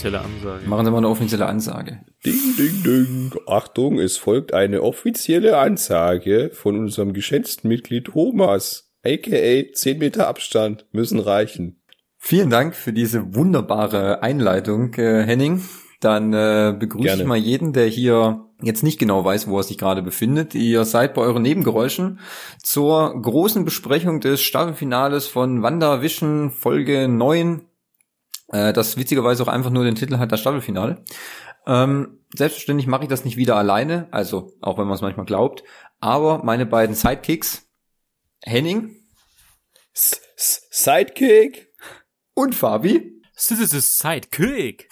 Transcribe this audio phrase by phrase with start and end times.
[0.00, 0.66] offizielle Ansage.
[0.66, 2.00] Machen Sie mal eine offizielle Ansage.
[2.24, 3.32] Ding, ding, ding.
[3.46, 8.90] Achtung, es folgt eine offizielle Ansage von unserem geschätzten Mitglied Thomas.
[9.04, 11.82] AKA 10 Meter Abstand müssen reichen.
[12.16, 15.62] Vielen Dank für diese wunderbare Einleitung, äh, Henning.
[16.00, 17.22] Dann äh, begrüße Gerne.
[17.22, 20.54] ich mal jeden, der hier jetzt nicht genau weiß, wo er sich gerade befindet.
[20.54, 22.20] Ihr seid bei euren Nebengeräuschen
[22.62, 27.62] zur großen Besprechung des Staffelfinales von WandaVision Folge 9,
[28.52, 31.04] äh, das witzigerweise auch einfach nur den Titel hat, das Staffelfinale.
[31.66, 35.62] Ähm, selbstverständlich mache ich das nicht wieder alleine, also auch wenn man es manchmal glaubt,
[35.98, 37.68] aber meine beiden Sidekicks,
[38.42, 38.96] Henning
[39.92, 41.70] S -S Sidekick?
[42.34, 44.88] und Fabi, is Sidekick.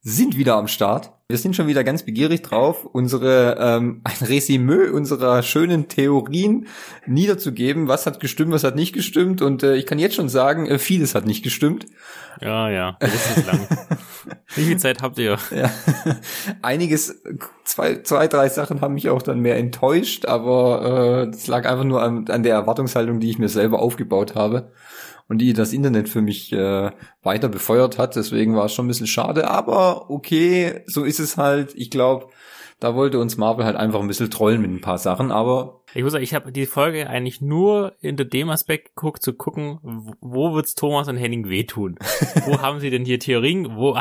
[0.00, 1.11] sind wieder am Start.
[1.32, 6.66] Wir sind schon wieder ganz begierig drauf, unsere ähm, ein Resümee unserer schönen Theorien
[7.06, 7.88] niederzugeben.
[7.88, 9.40] Was hat gestimmt, was hat nicht gestimmt?
[9.40, 11.86] Und äh, ich kann jetzt schon sagen, äh, vieles hat nicht gestimmt.
[12.42, 13.66] Ja, ja, das ist lang.
[14.56, 15.38] Wie viel Zeit habt ihr?
[15.56, 15.70] Ja.
[16.60, 17.22] Einiges,
[17.64, 21.84] zwei, zwei, drei Sachen haben mich auch dann mehr enttäuscht, aber äh, das lag einfach
[21.84, 24.70] nur an, an der Erwartungshaltung, die ich mir selber aufgebaut habe
[25.32, 26.90] und die das Internet für mich äh,
[27.22, 28.16] weiter befeuert hat.
[28.16, 31.72] Deswegen war es schon ein bisschen schade, aber okay, so ist es halt.
[31.74, 32.26] Ich glaube,
[32.80, 36.02] da wollte uns Marvel halt einfach ein bisschen trollen mit ein paar Sachen, aber Ich
[36.02, 39.78] muss sagen, ich habe die Folge eigentlich nur hinter dem Aspekt geguckt, zu gucken,
[40.20, 41.96] wo- wird's Thomas und Henning wehtun?
[42.44, 43.74] wo haben sie denn hier Theorien?
[43.76, 43.96] Wo?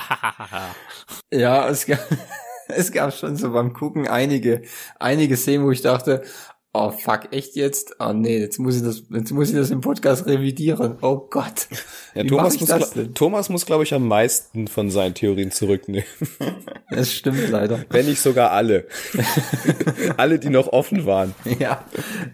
[1.31, 1.99] ja, es gab,
[2.67, 4.63] es gab schon so beim Gucken einige,
[4.99, 6.23] einige Szenen, wo ich dachte,
[6.73, 7.95] oh fuck, echt jetzt?
[7.99, 10.97] Oh nee, jetzt muss ich das, jetzt muss ich das im Podcast revidieren.
[11.01, 11.67] Oh Gott.
[12.13, 12.93] Ja, Thomas muss?
[13.13, 16.03] Thomas muss, glaube ich, am meisten von seinen Theorien zurücknehmen.
[16.89, 17.85] Das stimmt leider.
[17.89, 18.85] Wenn nicht sogar alle.
[20.17, 21.33] alle, die noch offen waren.
[21.57, 21.85] Ja,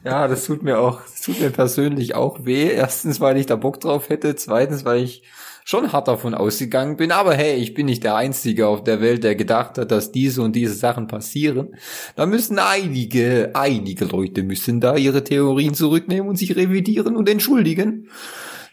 [0.04, 2.72] ja, das tut mir auch, das tut mir persönlich auch weh.
[2.72, 4.36] Erstens, weil ich da Bock drauf hätte.
[4.36, 5.22] Zweitens, weil ich
[5.68, 7.12] schon hart davon ausgegangen bin.
[7.12, 10.42] Aber hey, ich bin nicht der Einzige auf der Welt, der gedacht hat, dass diese
[10.42, 11.76] und diese Sachen passieren.
[12.16, 18.10] Da müssen einige, einige Leute müssen da ihre Theorien zurücknehmen und sich revidieren und entschuldigen.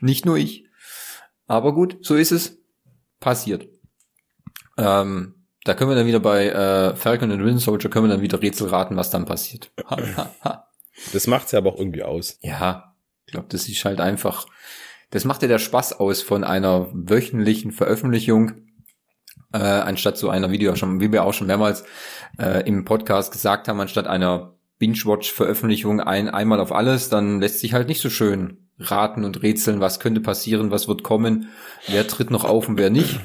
[0.00, 0.66] Nicht nur ich.
[1.48, 2.58] Aber gut, so ist es.
[3.18, 3.66] Passiert.
[4.78, 8.22] Ähm, da können wir dann wieder bei äh, Falcon and Winter Soldier können wir dann
[8.22, 9.72] wieder Rätsel raten, was dann passiert.
[11.12, 12.38] Das macht's ja aber auch irgendwie aus.
[12.40, 12.94] Ja,
[13.26, 14.46] ich glaube, das ist halt einfach,
[15.14, 18.54] das macht ja der Spaß aus von einer wöchentlichen Veröffentlichung,
[19.52, 21.84] äh, anstatt so einer Video, schon, wie wir auch schon mehrmals
[22.36, 27.74] äh, im Podcast gesagt haben, anstatt einer Binge-Watch-Veröffentlichung ein, einmal auf alles, dann lässt sich
[27.74, 31.48] halt nicht so schön raten und rätseln, was könnte passieren, was wird kommen,
[31.86, 33.20] wer tritt noch auf und wer nicht.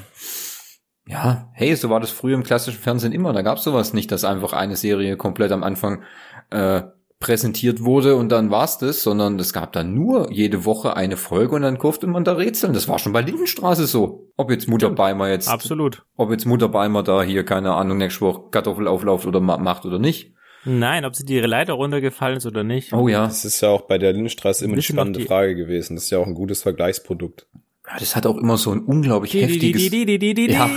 [1.08, 3.32] Ja, hey, so war das früher im klassischen Fernsehen immer.
[3.32, 6.04] Da gab's sowas nicht, dass einfach eine Serie komplett am Anfang
[6.50, 6.82] äh,
[7.20, 11.54] präsentiert wurde und dann war's das, sondern es gab dann nur jede Woche eine Folge
[11.54, 12.72] und dann durfte man da rätseln.
[12.72, 14.26] Das war schon bei Lindenstraße so.
[14.38, 14.96] Ob jetzt Mutter Stimmt.
[14.96, 16.02] Beimer jetzt, Absolut.
[16.16, 19.98] ob jetzt Mutter Beimer da hier, keine Ahnung, nächste Woche Kartoffelauflauf oder ma macht oder
[19.98, 20.32] nicht.
[20.64, 22.92] Nein, ob sie die Leiter runtergefallen ist oder nicht.
[22.94, 23.26] Oh ja.
[23.26, 25.96] Das ist ja auch bei der Lindenstraße immer eine spannende die- Frage gewesen.
[25.96, 27.46] Das ist ja auch ein gutes Vergleichsprodukt.
[27.86, 30.70] Ja, Das hat auch immer so ein unglaublich heftiges, ja,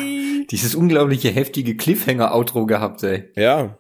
[0.52, 3.30] dieses unglaubliche heftige Cliffhanger-Outro gehabt, ey.
[3.36, 3.78] Ja.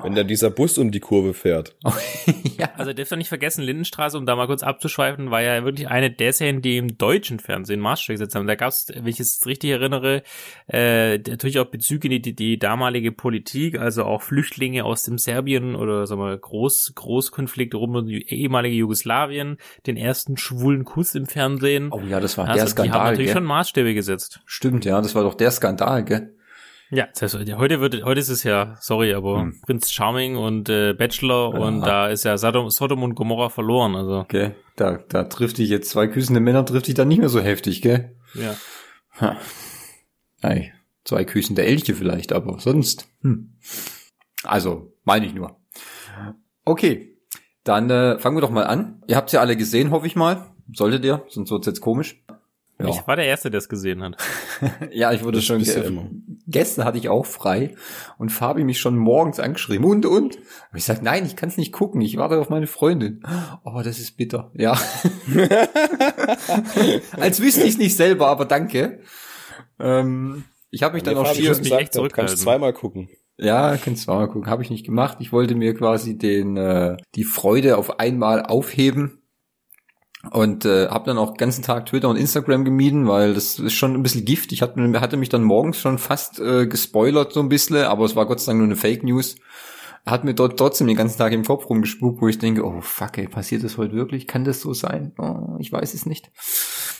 [0.00, 1.74] Wenn da dieser Bus um die Kurve fährt.
[2.58, 2.70] ja.
[2.76, 6.10] Also dürft ihr nicht vergessen, Lindenstraße, um da mal kurz abzuschweifen, war ja wirklich eine
[6.10, 8.46] der Serien, die im deutschen Fernsehen Maßstab gesetzt haben.
[8.46, 10.22] Da gab es, wenn ich es richtig erinnere,
[10.68, 15.74] äh, natürlich auch Bezüge in die, die damalige Politik, also auch Flüchtlinge aus dem Serbien
[15.74, 21.26] oder sagen wir Groß, Großkonflikt rum um die ehemalige Jugoslawien, den ersten schwulen Kuss im
[21.26, 21.90] Fernsehen.
[21.90, 23.34] Oh ja, das war der also die haben Skandal, natürlich gell?
[23.34, 24.40] schon Maßstäbe gesetzt.
[24.46, 26.37] Stimmt, ja, das war doch der Skandal, gell?
[26.90, 27.06] Ja,
[27.58, 29.60] heute wird, heute ist es ja, sorry, aber Hm.
[29.60, 31.60] Prinz Charming und äh, Bachelor Ja.
[31.60, 35.68] und da ist ja Sodom, Sodom und Gomorra verloren, also Okay, da, da trifft dich
[35.68, 38.16] jetzt zwei küssende Männer, trifft dich dann nicht mehr so heftig, gell?
[38.34, 38.54] ja.
[39.20, 39.36] Ha.
[40.40, 40.72] Ei,
[41.04, 43.08] zwei küssende Elche vielleicht, aber sonst.
[43.22, 43.56] Hm.
[44.44, 45.56] Also, meine ich nur.
[46.64, 47.18] Okay,
[47.64, 49.02] dann äh, fangen wir doch mal an.
[49.08, 50.46] Ihr habt ja alle gesehen, hoffe ich mal.
[50.72, 52.22] Solltet ihr, sonst wird's jetzt komisch.
[52.80, 54.16] Ja, Ich war der Erste, der es gesehen hat.
[54.92, 56.08] ja ich wurde Das schon ge- immer.
[56.46, 57.74] Gestern hatte ich auch frei
[58.18, 59.84] und Fabi mich schon morgens angeschrieben.
[59.84, 60.36] Und, und?
[60.36, 60.42] Und
[60.76, 62.00] ich sag, nein, ich kann es nicht gucken.
[62.00, 63.22] Ich warte auf meine Freundin.
[63.64, 64.50] Oh, das ist bitter.
[64.54, 64.78] Ja.
[67.18, 69.00] Als wüsste ich es nicht selber, aber danke.
[69.78, 72.72] Ähm, ich habe mich dann auch Fabi schier, schon mich echt gesagt, du kannst zweimal
[72.72, 73.08] gucken.
[73.36, 74.48] ja, kannst du mal gucken.
[74.50, 75.18] Habe ich nicht gemacht.
[75.20, 79.17] Ich wollte mir quasi den äh, die Freude auf einmal aufheben
[80.30, 83.74] und äh, habe dann auch den ganzen Tag Twitter und Instagram gemieden, weil das ist
[83.74, 84.52] schon ein bisschen Gift.
[84.52, 88.16] Ich hatte, hatte mich dann morgens schon fast äh, gespoilert so ein bisschen, aber es
[88.16, 89.36] war Gott sei Dank nur eine Fake News.
[90.06, 93.18] Hat mir dort trotzdem den ganzen Tag im Kopf rumgespukt, wo ich denke, oh fuck,
[93.18, 94.26] ey, passiert das heute wirklich?
[94.26, 95.12] Kann das so sein?
[95.18, 96.30] Oh, ich weiß es nicht.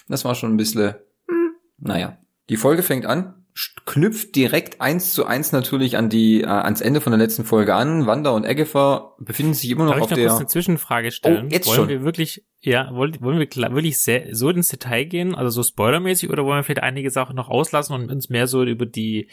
[0.08, 0.94] Das war schon ein bisschen,
[1.26, 2.18] hm, naja.
[2.50, 3.37] Die Folge fängt an,
[3.86, 7.74] knüpft direkt eins zu eins natürlich an die äh, ans Ende von der letzten Folge
[7.74, 8.06] an.
[8.06, 10.28] Wanda und Agatha befinden sich immer noch Darf auf ich noch der.
[10.28, 11.46] kurz eine Zwischenfrage stellen?
[11.46, 11.88] Oh, jetzt wollen schon.
[11.88, 16.30] wir wirklich, ja, wollen, wollen wir wirklich sehr, so ins Detail gehen, also so spoilermäßig,
[16.30, 19.28] oder wollen wir vielleicht einige Sachen noch auslassen und uns mehr so über die,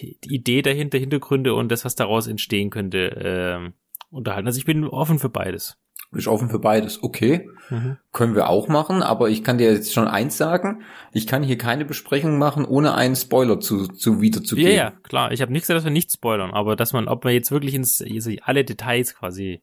[0.00, 3.72] die Idee dahinter, Hintergründe und das, was daraus entstehen könnte, ähm,
[4.10, 4.48] unterhalten?
[4.48, 5.78] Also ich bin offen für beides.
[6.12, 7.02] Ist offen für beides.
[7.02, 7.50] Okay,
[8.12, 10.82] können wir auch machen, aber ich kann dir jetzt schon eins sagen.
[11.12, 14.72] Ich kann hier keine Besprechung machen, ohne einen Spoiler zu, zu Ja, wiederzugeben.
[14.74, 15.32] ja, klar.
[15.32, 17.74] Ich habe nicht gesagt, dass wir nicht spoilern, aber dass man, ob man jetzt wirklich
[17.74, 19.62] ins also alle Details quasi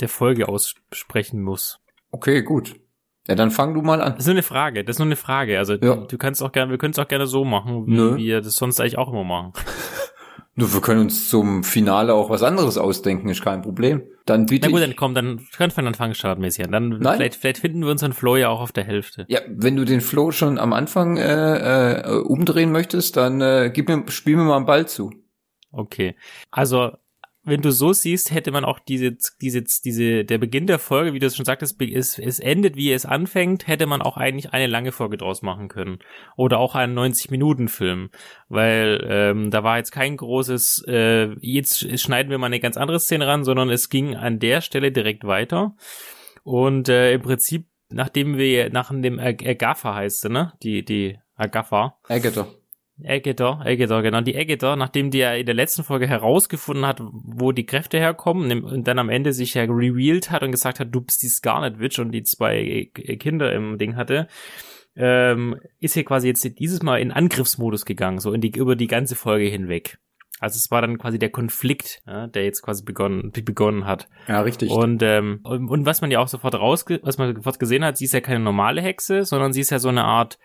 [0.00, 1.78] der Folge aussprechen muss.
[2.10, 2.74] Okay, gut.
[3.28, 4.12] Ja, dann fang du mal an.
[4.14, 5.58] Das ist nur eine Frage, das ist nur eine Frage.
[5.58, 5.94] Also Ja.
[5.96, 8.16] du kannst auch gerne, wir können es auch gerne so machen, wie Nö.
[8.16, 9.52] wir das sonst eigentlich auch immer machen.
[10.54, 14.02] Nur wir können uns zum Finale auch was anderes ausdenken, ist kein Problem.
[14.26, 14.68] Dann bitte.
[14.68, 16.72] Na gut, dann komm, dann können wir dann fangen startmäßig an.
[16.72, 17.16] Dann Nein.
[17.16, 19.24] vielleicht, vielleicht finden wir unseren Flow ja auch auf der Hälfte.
[19.28, 23.88] ja, wenn du den Flow schon am Anfang äh, äh, umdrehen möchtest, dann äh, gib
[23.88, 25.10] mir, spiel mir mal einen Ball zu.
[25.70, 26.16] Okay.
[26.50, 26.92] Also,
[27.44, 31.18] wenn du so siehst, hätte man auch diese, diese, diese, der Beginn der Folge, wie
[31.18, 34.68] du es schon sagtest, es, es endet, wie es anfängt, hätte man auch eigentlich eine
[34.68, 35.98] lange Folge draus machen können.
[36.36, 38.10] Oder auch einen 90-Minuten-Film.
[38.48, 43.00] Weil ähm, da war jetzt kein großes, äh, jetzt schneiden wir mal eine ganz andere
[43.00, 45.74] Szene ran, sondern es ging an der Stelle direkt weiter.
[46.44, 50.52] Und äh, im Prinzip, nachdem wir, nach dem Ag- Agatha heißt sie, ne?
[50.62, 51.98] Die, die Agatha.
[52.08, 52.46] Agatha.
[53.06, 57.52] Agatha, Agatha, genau, die Agatha, nachdem die ja in der letzten Folge herausgefunden hat, wo
[57.52, 61.00] die Kräfte herkommen und dann am Ende sich ja revealed hat und gesagt hat, du
[61.00, 64.28] bist die Scarlet Witch und die zwei Kinder im Ding hatte,
[64.96, 68.88] ähm, ist hier quasi jetzt dieses Mal in Angriffsmodus gegangen, so in die, über die
[68.88, 69.98] ganze Folge hinweg.
[70.42, 74.08] Also es war dann quasi der Konflikt, ja, der jetzt quasi begonnen, begonnen hat.
[74.26, 74.70] Ja, richtig.
[74.70, 77.96] Und, ähm, und, und was man ja auch sofort rausge was man sofort gesehen hat,
[77.96, 80.40] sie ist ja keine normale Hexe, sondern sie ist ja so eine Art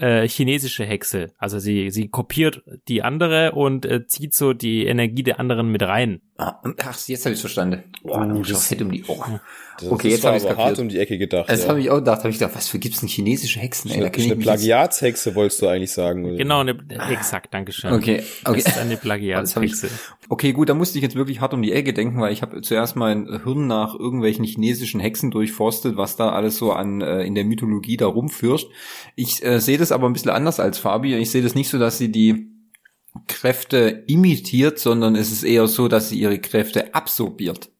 [0.00, 1.32] äh, chinesische Hexe.
[1.38, 5.82] Also sie, sie kopiert die andere und äh, zieht so die Energie der anderen mit
[5.82, 6.22] rein.
[6.40, 7.82] Ah, Ach, jetzt habe ich verstanden.
[8.02, 9.40] Boah, Uh, das fett um die Ohren.
[9.78, 10.58] Das, Okay, das jetzt hab aber kapiert.
[10.58, 11.48] hart um die Ecke gedacht.
[11.50, 11.68] Das ja.
[11.68, 12.18] habe ich auch gedacht.
[12.20, 13.90] Habe ich gedacht, was für gibt's denn chinesische Hexen?
[13.90, 16.24] Ey, da eine, ich Plagiatshexe wolltest du eigentlich sagen.
[16.24, 16.36] Oder?
[16.36, 16.78] Genau, eine,
[17.10, 17.92] exakt, Dankeschön.
[17.92, 18.62] Okay, okay.
[18.64, 19.88] Das ist eine hab ich- Plagiatshexe.
[20.28, 22.62] Okay, gut, da musste ich jetzt wirklich hart um die Ecke denken, weil ich habe
[22.62, 27.34] zuerst mein Hirn nach irgendwelchen chinesischen Hexen durchforstet, was da alles so an äh, in
[27.34, 28.66] der Mythologie da rumführt.
[29.16, 31.14] Ich äh, sehe das aber ein bisschen anders als Fabi.
[31.16, 32.48] Ich sehe das nicht so, dass sie die
[33.26, 37.70] Kräfte imitiert, sondern es ist eher so, dass sie ihre Kräfte absorbiert.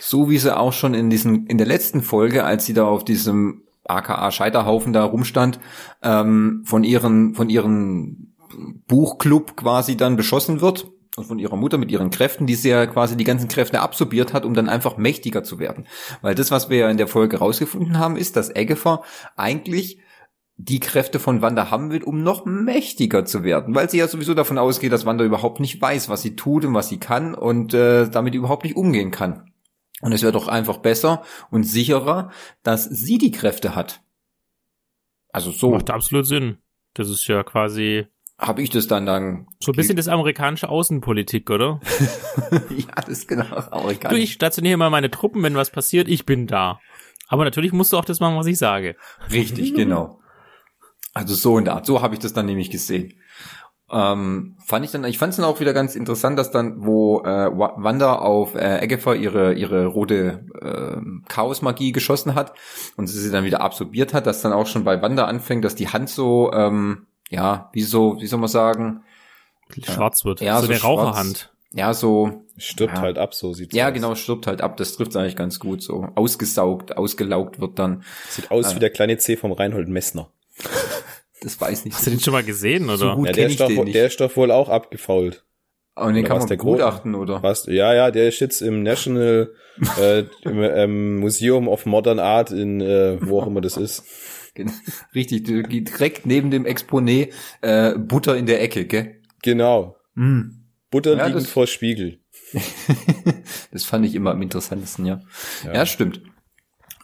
[0.00, 3.04] So wie sie auch schon in diesen in der letzten Folge, als sie da auf
[3.04, 5.60] diesem AKA Scheiterhaufen da rumstand,
[6.02, 8.34] ähm, von ihren von ihren
[8.86, 12.86] Buchclub quasi dann beschossen wird und von ihrer Mutter mit ihren Kräften, die sie ja
[12.86, 15.86] quasi die ganzen Kräfte absorbiert hat, um dann einfach mächtiger zu werden.
[16.22, 19.02] Weil das, was wir ja in der Folge rausgefunden haben, ist, dass Agatha
[19.36, 19.98] eigentlich
[20.64, 24.34] die Kräfte von Wanda haben will, um noch mächtiger zu werden, weil sie ja sowieso
[24.34, 27.74] davon ausgeht, dass Wanda überhaupt nicht weiß, was sie tut und was sie kann und
[27.74, 29.50] äh, damit überhaupt nicht umgehen kann.
[30.02, 32.30] Und es wäre doch einfach besser und sicherer,
[32.62, 34.02] dass sie die Kräfte hat.
[35.32, 36.58] Also so Macht absolut Sinn.
[36.94, 38.06] Das ist ja quasi
[38.38, 39.46] habe ich das dann dann.
[39.60, 41.80] so ein bisschen das amerikanische Außenpolitik, oder?
[42.70, 44.18] ja, das ist genau Du, amerikanisch.
[44.18, 46.80] ich stationiere mal meine Truppen, wenn was passiert, ich bin da.
[47.28, 48.96] Aber natürlich musst du auch das machen, was ich sage.
[49.30, 50.21] Richtig, genau.
[51.14, 51.86] Also so in der Art.
[51.86, 53.14] So habe ich das dann nämlich gesehen.
[53.90, 57.20] Ähm, fand ich dann, ich fand es dann auch wieder ganz interessant, dass dann, wo
[57.24, 57.26] äh,
[57.58, 62.54] Wa- Wanda auf äh, Agatha ihre ihre rote äh, Chaosmagie geschossen hat
[62.96, 65.74] und sie sie dann wieder absorbiert hat, dass dann auch schon bei Wanda anfängt, dass
[65.74, 69.02] die Hand so, ähm, ja, wie so, wie soll man sagen,
[69.82, 70.40] Schwarz wird.
[70.40, 70.98] Ja, so, so eine schwarz.
[70.98, 71.52] Raucherhand.
[71.72, 73.02] ja, so, Stirbt Ja.
[73.02, 73.94] halt ab, so sieht's ja, aus.
[73.94, 74.76] genau, stirbt halt ab.
[74.78, 75.82] Das trifft eigentlich ganz gut.
[75.82, 78.04] So ausgesaugt, ausgelaugt wird dann.
[78.28, 78.74] Sieht aus Ah.
[78.76, 80.28] wie der kleine C vom Reinhold Messner.
[81.42, 81.94] Das weiß nicht.
[81.96, 83.16] Hast du den schon mal gesehen, So oder?
[83.16, 85.44] gut Ja, der ich ist, doch, der ist doch wohl auch abgefault.
[85.94, 87.42] Und den Oder kann man der begutachten, oder?
[87.42, 87.66] Was?
[87.66, 89.52] Ja, ja, der ist jetzt im National
[90.00, 94.04] äh, im, ähm, Museum of Modern Art in äh, wo auch immer das ist.
[95.14, 97.28] Richtig, direkt neben dem Exponat
[97.60, 99.20] äh, Butter in der Ecke, gell?
[99.42, 99.96] Genau.
[100.14, 100.42] Mm.
[100.90, 102.20] Butter Ja, liegend vor Spiegel.
[103.72, 105.20] das fand ich immer am interessantesten, ja.
[105.64, 105.86] Ja, Ja.
[105.86, 106.20] stimmt.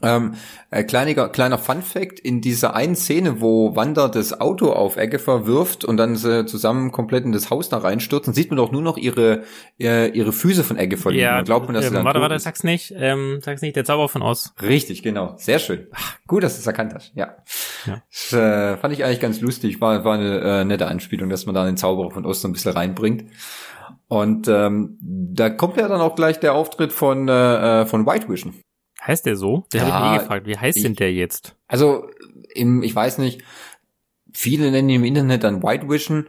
[0.03, 0.35] Ähm,
[0.71, 5.47] äh, kleiniger, kleiner Fun Fact, in dieser einen Szene, wo Wanda das Auto auf Agatha
[5.47, 8.83] wirft und dann sie zusammen komplett in das Haus da reinstürzen, sieht man doch nur
[8.83, 9.43] noch ihre,
[9.81, 11.23] äh, ihre Füße von Agatha liegen.
[11.23, 13.85] Ja, glaubt man, dass sie ähm, dann warte, warte, sag's nicht, ähm, sag's nicht, der
[13.85, 14.55] Zauber von Oz.
[14.63, 15.35] Richtig, genau.
[15.37, 15.89] Sehr schön.
[15.93, 17.13] Ach, gut, dass du es erkannt hast.
[17.15, 17.37] Ja.
[17.87, 18.03] Ja.
[18.11, 19.81] Das, äh, fand ich eigentlich ganz lustig.
[19.81, 22.53] War, war eine äh, nette Anspielung, dass man da den Zauberer von Ost so ein
[22.53, 23.31] bisschen reinbringt.
[24.09, 28.29] Und ähm, da kommt ja dann auch gleich der Auftritt von, äh, äh, von White
[28.29, 28.55] Vision.
[29.09, 29.67] Heißt der so?
[29.73, 30.47] Der Ja, habe ich gefragt.
[30.47, 31.57] Wie heißt ich- denn der jetzt?
[31.67, 32.07] Also,
[32.55, 33.43] im, ich weiß nicht,
[34.35, 36.29] Viele nennen ihn im Internet dann White Vision.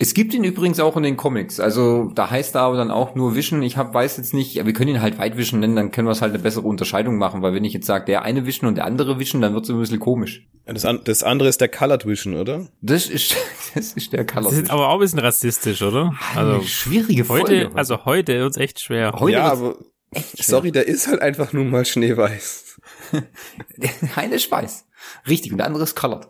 [0.00, 1.58] Es gibt ihn übrigens auch in den Comics.
[1.58, 3.62] Also da heißt er aber dann auch nur Vision.
[3.62, 6.06] Ich hab, weiß jetzt nicht, ja, wir können ihn halt White Vision nennen, dann können
[6.06, 8.68] wir es halt eine bessere Unterscheidung machen, weil wenn ich jetzt sage, der eine Vision
[8.68, 10.46] und der andere Vision, dann wird es ein bisschen komisch.
[10.66, 12.68] Das, an, das andere ist der Colored Vision, oder?
[12.82, 13.34] Das ist,
[13.74, 14.78] das ist der Color Das ist Vision.
[14.78, 16.12] aber auch ein bisschen rassistisch, oder?
[16.34, 17.64] Eine Also schwierige Folge.
[17.66, 19.12] heute, also heute wird's echt schwer.
[19.18, 19.84] Heute ja, wird's
[20.14, 22.80] aber sorry, der ist halt einfach nur mal schneeweiß.
[24.16, 24.86] eine ist weiß.
[25.28, 26.28] Richtig, und der andere ist colored.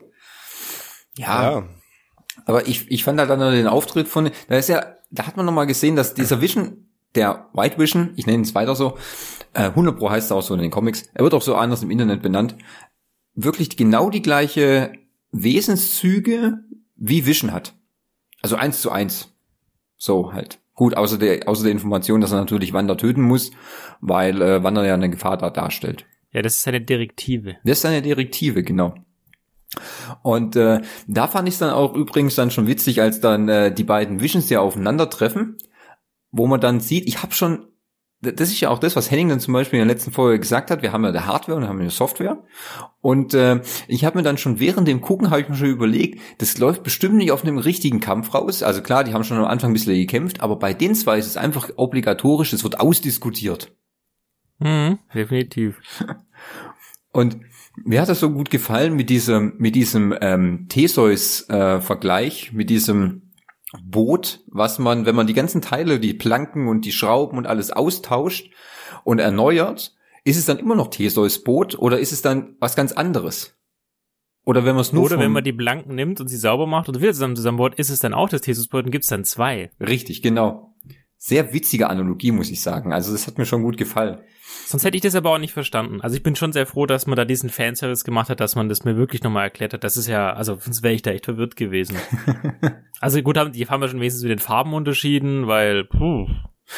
[1.16, 1.68] Ja, Ja.
[2.46, 5.46] aber ich, ich fand halt dann den Auftritt von, da ist ja, da hat man
[5.46, 8.98] noch mal gesehen, dass dieser Vision, der White Vision, ich nenne es weiter so,
[9.54, 11.82] äh, 100 Pro heißt er auch so in den Comics, er wird auch so anders
[11.82, 12.56] im Internet benannt,
[13.34, 14.92] wirklich genau die gleiche
[15.32, 16.58] Wesenszüge
[16.96, 17.74] wie Vision hat.
[18.42, 19.34] Also eins zu eins.
[19.96, 20.60] So halt.
[20.78, 23.50] Gut, außer der, außer der Information, dass er natürlich Wanda töten muss,
[24.00, 26.06] weil äh, Wanda ja eine Gefahr da darstellt.
[26.32, 27.56] Ja, das ist eine Direktive.
[27.64, 28.94] Das ist eine Direktive, genau.
[30.22, 33.74] Und äh, da fand ich es dann auch übrigens dann schon witzig, als dann äh,
[33.74, 35.56] die beiden Visions ja aufeinandertreffen,
[36.30, 37.66] wo man dann sieht, ich habe schon,
[38.20, 40.70] das ist ja auch das, was Henning dann zum Beispiel in der letzten Folge gesagt
[40.70, 42.42] hat, wir haben ja die Hardware und haben ja die Software.
[43.00, 46.20] Und äh, ich habe mir dann schon während dem Gucken, habe ich mir schon überlegt,
[46.38, 48.64] das läuft bestimmt nicht auf einem richtigen Kampf raus.
[48.64, 51.26] Also klar, die haben schon am Anfang ein bisschen gekämpft, aber bei den zwei ist
[51.26, 53.72] es einfach obligatorisch, es wird ausdiskutiert.
[54.58, 55.76] Mhm, definitiv.
[57.12, 57.38] Und
[57.84, 63.27] mir hat das so gut gefallen mit diesem, mit diesem ähm, Theseus-Vergleich, mit diesem
[63.82, 67.70] Boot, was man, wenn man die ganzen Teile, die Planken und die Schrauben und alles
[67.70, 68.50] austauscht
[69.04, 69.94] und erneuert,
[70.24, 73.58] ist es dann immer noch Theseus-Boot oder ist es dann was ganz anderes?
[74.44, 76.88] Oder wenn man es nur Oder wenn man die Blanken nimmt und sie sauber macht
[76.88, 79.70] und wieder zusammen zusammenbaut, ist es dann auch das Thesusboot und gibt's dann zwei.
[79.78, 80.67] Richtig, genau.
[81.20, 82.92] Sehr witzige Analogie, muss ich sagen.
[82.92, 84.20] Also das hat mir schon gut gefallen.
[84.66, 86.00] Sonst hätte ich das aber auch nicht verstanden.
[86.00, 88.68] Also ich bin schon sehr froh, dass man da diesen Fanservice gemacht hat, dass man
[88.68, 89.82] das mir wirklich nochmal erklärt hat.
[89.82, 91.96] Das ist ja, also sonst wäre ich da echt verwirrt gewesen.
[93.00, 96.28] also gut, haben, die haben wir schon wenigstens mit den Farben unterschieden, weil, puh,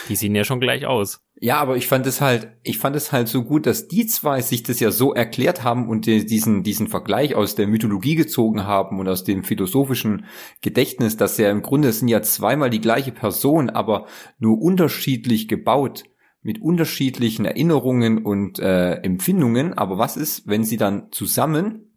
[0.09, 1.21] die sehen ja schon gleich aus.
[1.43, 4.41] Ja, aber ich fand es halt, ich fand es halt so gut, dass die zwei
[4.43, 8.65] sich das ja so erklärt haben und die, diesen, diesen Vergleich aus der Mythologie gezogen
[8.65, 10.27] haben und aus dem philosophischen
[10.61, 14.07] Gedächtnis, dass ja im Grunde sind ja zweimal die gleiche Person, aber
[14.39, 16.05] nur unterschiedlich gebaut
[16.43, 19.75] mit unterschiedlichen Erinnerungen und äh, Empfindungen.
[19.75, 21.90] Aber was ist, wenn sie dann zusammen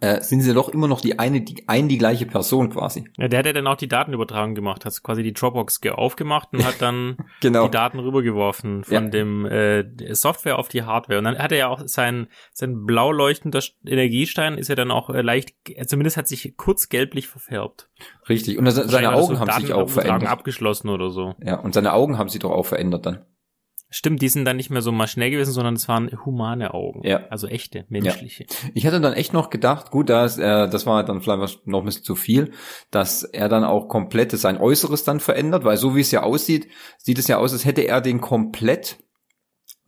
[0.00, 3.04] äh, sind sie doch immer noch die eine, die ein die gleiche Person quasi.
[3.16, 6.48] Ja, der hat ja dann auch die Datenübertragung gemacht, hat quasi die Dropbox ge- aufgemacht
[6.52, 7.64] und hat dann Genau.
[7.64, 9.00] die Daten rübergeworfen von Ja.
[9.10, 9.84] dem äh,
[10.14, 11.18] Software auf die Hardware.
[11.18, 14.90] Und dann hat er ja auch sein, sein blau leuchtender St- Energiestein ist ja dann
[14.90, 15.54] auch äh, leicht,
[15.86, 17.88] zumindest hat sich kurz gelblich verfärbt.
[18.28, 18.58] Richtig.
[18.58, 20.28] Und das, seine Augen so haben sich auch verändert.
[20.30, 21.34] abgeschlossen oder so.
[21.42, 23.24] Ja, und seine Augen haben sich doch auch verändert dann.
[23.88, 27.06] Stimmt, die sind dann nicht mehr so mal schnell gewesen, sondern es waren humane Augen.
[27.06, 27.26] Ja.
[27.28, 28.46] Also echte, menschliche.
[28.74, 31.84] Ich hatte dann echt noch gedacht, gut, das, äh, das war dann vielleicht noch ein
[31.84, 32.50] bisschen zu viel,
[32.90, 36.68] dass er dann auch komplett sein Äußeres dann verändert, weil so wie es ja aussieht,
[36.98, 38.98] sieht es ja aus, als hätte er den komplett,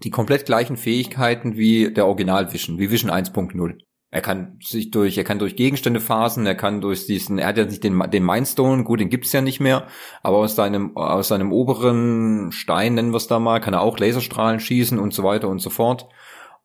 [0.04, 3.80] die komplett gleichen Fähigkeiten wie der Original Vision, wie Vision 1.0.
[4.10, 7.58] Er kann sich durch, er kann durch Gegenstände phasen, er kann durch diesen, er hat
[7.58, 9.86] ja nicht den, den Mindstone, gut, den gibt's ja nicht mehr,
[10.22, 13.98] aber aus seinem, aus seinem oberen Stein, nennen wir es da mal, kann er auch
[13.98, 16.08] Laserstrahlen schießen und so weiter und so fort.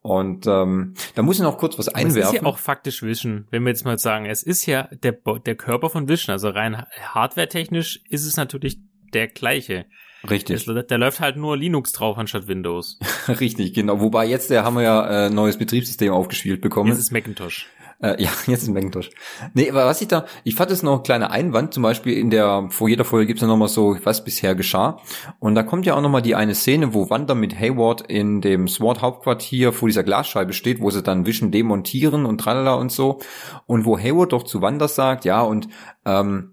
[0.02, 2.36] Und ähm, da muss ich noch kurz was Aber Es einwerfen.
[2.36, 5.14] ist ja auch faktisch Vision, wenn wir jetzt mal sagen, es ist ja der,
[5.46, 8.80] der Körper von Vision, also rein hardware-technisch ist es natürlich
[9.14, 9.86] der gleiche.
[10.30, 12.98] Richtig, Es, da läuft halt nur Linux drauf anstatt Windows.
[13.28, 14.00] richtig, genau.
[14.00, 16.90] Wobei jetzt der haben wir ja äh, neues Betriebssystem aufgespielt bekommen.
[16.90, 17.68] Jetzt ist Macintosh.
[18.02, 19.10] Äh, ja, jetzt ist Macintosh.
[19.54, 22.30] Nee, aber was ich da, ich fand es noch ein kleiner Einwand, zum Beispiel in
[22.30, 24.98] der, vor jeder Folge gibt's ja nochmal so, was bisher geschah.
[25.40, 28.70] Und da kommt ja auch nochmal die eine Szene, wo Wanda mit Hayward in dem
[28.70, 33.20] SWAT-Hauptquartier vor dieser Glasscheibe steht, wo sie dann Vision demontieren und tralala und so.
[33.66, 35.68] Und wo Hayward doch zu Wanda sagt, ja, und
[36.06, 36.53] ähm,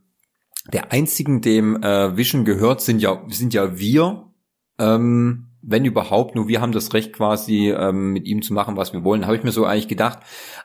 [0.73, 4.31] der einzigen, dem äh, Vision gehört, sind ja, sind ja wir,
[4.79, 8.93] ähm, wenn überhaupt, nur wir haben das Recht quasi ähm, mit ihm zu machen, was
[8.93, 9.27] wir wollen.
[9.27, 10.21] Habe ich mir so eigentlich gedacht.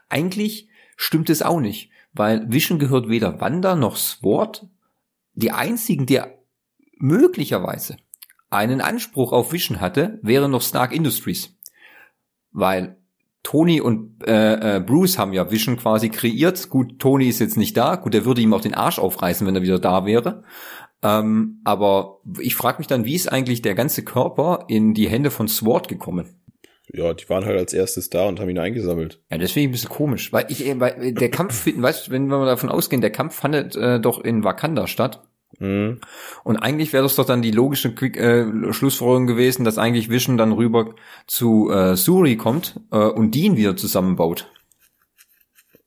[0.09, 4.67] Eigentlich stimmt es auch nicht, weil Vision gehört weder Wanda noch Sword.
[5.33, 6.39] Die einzigen, der
[6.97, 7.97] möglicherweise
[8.49, 11.57] einen Anspruch auf Vision hatte, wäre noch Stark Industries,
[12.51, 12.97] weil
[13.45, 16.67] Tony und äh, äh, Bruce haben ja Vision quasi kreiert.
[16.69, 17.95] Gut, Tony ist jetzt nicht da.
[17.95, 20.43] Gut, der würde ihm auch den Arsch aufreißen, wenn er wieder da wäre.
[21.03, 25.29] Ähm, aber ich frage mich dann, wie ist eigentlich der ganze Körper in die Hände
[25.29, 26.41] von Sword gekommen?
[26.91, 29.21] Ja, die waren halt als erstes da und haben ihn eingesammelt.
[29.29, 32.11] Ja, das finde ich ein bisschen komisch, weil ich, äh, weil der Kampf, weißt du,
[32.11, 35.21] wenn wir davon ausgehen, der Kampf fand äh, doch in Wakanda statt.
[35.59, 36.01] Mhm.
[36.43, 40.37] Und eigentlich wäre das doch dann die logische Quick, äh, Schlussfolgerung gewesen, dass eigentlich Vision
[40.37, 40.95] dann rüber
[41.27, 44.51] zu äh, Suri kommt äh, und die ihn wieder zusammenbaut.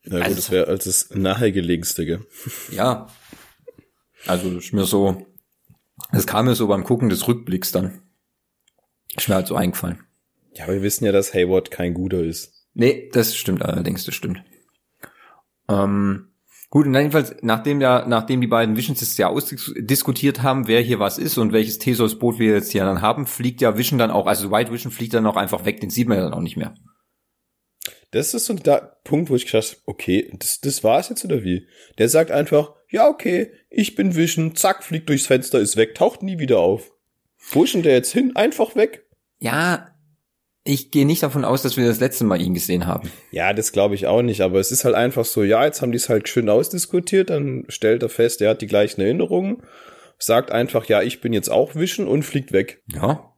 [0.04, 2.26] Na gut, Also- das wäre als das nahegelegenste, gell?
[2.70, 3.08] Ja.
[4.26, 5.26] Also ist mir so,
[6.12, 8.00] es kam mir so beim Gucken des Rückblicks dann.
[9.16, 10.00] Ist mir halt so eingefallen.
[10.54, 12.52] Ja, aber wir wissen ja, dass Hayward kein guter ist.
[12.74, 14.42] Nee, das stimmt allerdings, das stimmt.
[15.68, 16.27] Ähm,
[16.70, 20.80] gut, und dann jedenfalls, nachdem ja, nachdem die beiden Visions jetzt ja ausdiskutiert haben, wer
[20.80, 24.10] hier was ist und welches Theseus-Boot wir jetzt hier dann haben, fliegt ja Vision dann
[24.10, 26.40] auch, also White Vision fliegt dann auch einfach weg, den sieht man ja dann auch
[26.40, 26.74] nicht mehr.
[28.10, 31.44] Das ist so der Punkt, wo ich gedacht habe, okay, das, das war's jetzt oder
[31.44, 31.66] wie?
[31.98, 36.22] Der sagt einfach, ja, okay, ich bin Vision, zack, fliegt durchs Fenster, ist weg, taucht
[36.22, 36.90] nie wieder auf.
[37.50, 38.34] Wo ist denn der jetzt hin?
[38.34, 39.06] Einfach weg.
[39.40, 39.94] Ja,
[40.68, 43.10] ich gehe nicht davon aus, dass wir das letzte Mal ihn gesehen haben.
[43.30, 45.92] Ja, das glaube ich auch nicht, aber es ist halt einfach so, ja, jetzt haben
[45.92, 49.62] die es halt schön ausdiskutiert, dann stellt er fest, er hat die gleichen Erinnerungen,
[50.18, 52.82] sagt einfach, ja, ich bin jetzt auch Vision und fliegt weg.
[52.92, 53.32] Ja.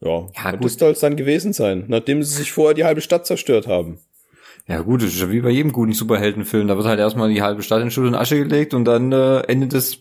[0.00, 0.64] Ja, Ja, und gut.
[0.64, 3.98] das soll es dann gewesen sein, nachdem sie sich vorher die halbe Stadt zerstört haben.
[4.66, 6.68] Ja gut, das ist ja wie bei jedem guten Superheldenfilm.
[6.68, 9.40] Da wird halt erstmal die halbe Stadt in Schutt und Asche gelegt und dann äh,
[9.40, 9.98] endet es.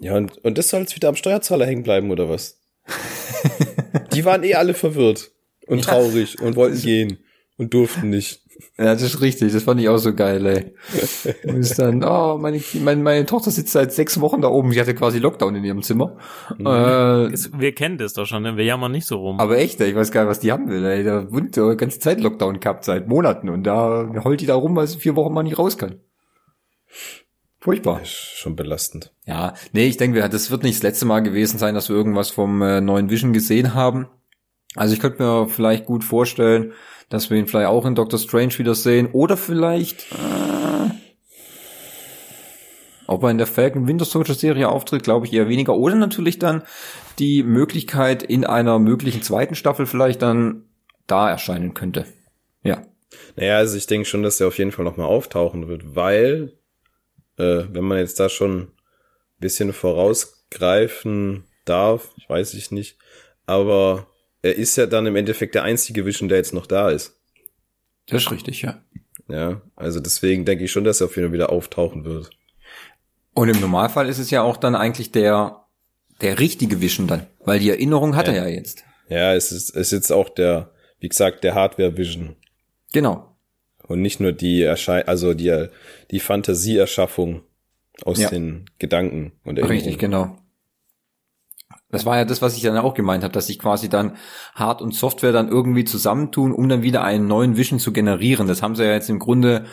[0.00, 2.60] Ja, und, und das soll jetzt wieder am Steuerzahler hängen bleiben, oder was?
[4.14, 5.30] die waren eh alle verwirrt
[5.66, 5.84] und Ja.
[5.84, 7.18] traurig und wollten gehen
[7.58, 8.42] und durften nicht.
[8.78, 9.52] Ja, das ist richtig.
[9.52, 10.74] Das fand ich auch so geil, ey.
[11.46, 14.72] Und ist dann, oh, meine, meine, meine Tochter sitzt seit sechs Wochen da oben.
[14.72, 16.16] Sie hatte quasi Lockdown in ihrem Zimmer.
[16.58, 18.56] Äh, Es- Wir kennen das doch schon, ne?
[18.56, 19.40] wir jammern nicht so rum.
[19.40, 20.82] aber echt, ey, ich weiß gar nicht, was die haben will.
[20.86, 21.04] Ey.
[21.04, 23.50] Da wurde die ganze Zeit Lockdown gehabt, seit Monaten.
[23.50, 26.00] Und da heult die da rum, weil sie vier Wochen mal nicht raus kann.
[27.60, 28.00] Furchtbar.
[28.02, 29.12] Ist schon belastend.
[29.26, 32.30] Ja, nee, ich denke, das wird nicht das letzte Mal gewesen sein, dass wir irgendwas
[32.30, 34.06] vom äh, neuen Vision gesehen haben.
[34.76, 36.72] Also ich könnte mir vielleicht gut vorstellen,
[37.08, 39.08] dass wir ihn vielleicht auch in Doctor Strange wieder sehen.
[39.12, 40.90] Oder vielleicht, äh,
[43.06, 45.76] ob er in der Falcon Winter Soldier Serie auftritt, glaube ich eher weniger.
[45.76, 46.62] Oder natürlich dann
[47.18, 50.64] die Möglichkeit in einer möglichen zweiten Staffel vielleicht dann
[51.06, 52.04] da erscheinen könnte.
[52.62, 52.82] Ja.
[53.36, 56.58] Naja, also ich denke schon, dass er auf jeden Fall nochmal auftauchen wird, weil,
[57.38, 58.68] äh, wenn man jetzt da schon ein
[59.38, 62.98] bisschen vorausgreifen darf, ich weiß ich nicht,
[63.46, 64.08] aber
[64.42, 67.18] er ist ja dann im Endeffekt der einzige Vision, der jetzt noch da ist.
[68.08, 68.80] Das ist richtig, ja.
[69.28, 72.30] Ja, also deswegen denke ich schon, dass er auf jeden Fall wieder auftauchen wird.
[73.34, 75.64] Und im Normalfall ist es ja auch dann eigentlich der,
[76.20, 78.34] der richtige Vision dann, weil die Erinnerung hat Ja.
[78.34, 78.84] er ja jetzt.
[79.08, 80.70] Ja, es ist, es ist jetzt auch der,
[81.00, 82.36] wie gesagt, der Hardware-Vision
[82.92, 83.36] Genau.
[83.88, 85.66] und nicht nur die Erschei also die,
[86.12, 87.42] die Fantasieerschaffung
[88.04, 88.30] aus Ja.
[88.30, 89.98] den Gedanken und Richtig, Erinnerungen.
[89.98, 90.38] genau.
[91.90, 94.16] Das war ja das, was ich dann auch gemeint habe, dass sich quasi dann
[94.54, 98.48] Hard- und Software dann irgendwie zusammentun, um dann wieder einen neuen Vision zu generieren.
[98.48, 99.66] Das haben sie ja jetzt im Grunde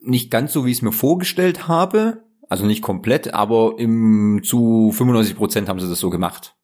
[0.00, 2.24] nicht ganz so, wie ich es mir vorgestellt habe.
[2.48, 6.54] Also nicht komplett, aber im, zu 95 Prozent haben sie das so gemacht.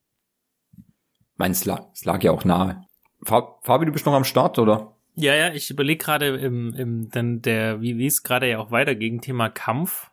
[1.36, 2.82] Meins lag, es lag ja auch nahe.
[3.22, 4.96] Fab, Fabi, du bist noch am Start, oder?
[5.14, 9.20] Ja, ja, ich überlege gerade im, im, dann der, wie es gerade ja auch weiterging,
[9.20, 10.10] Thema Kampf.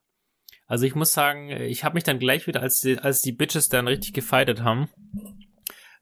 [0.68, 3.70] Also ich muss sagen, ich habe mich dann gleich wieder, als die, als die Bitches
[3.70, 4.90] dann richtig gefightet haben,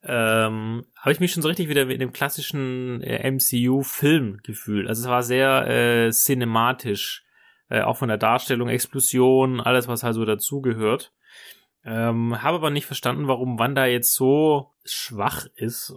[0.04, 4.88] ähm, habe ich mich schon so richtig wieder in dem klassischen äh, MCU-Film gefühlt.
[4.88, 7.24] Also es war sehr äh, cinematisch,
[7.70, 11.14] äh, auch von der Darstellung, Explosion, alles, was halt so dazugehört.
[11.86, 15.94] Ähm, habe aber nicht verstanden, warum Wanda jetzt so schwach ist.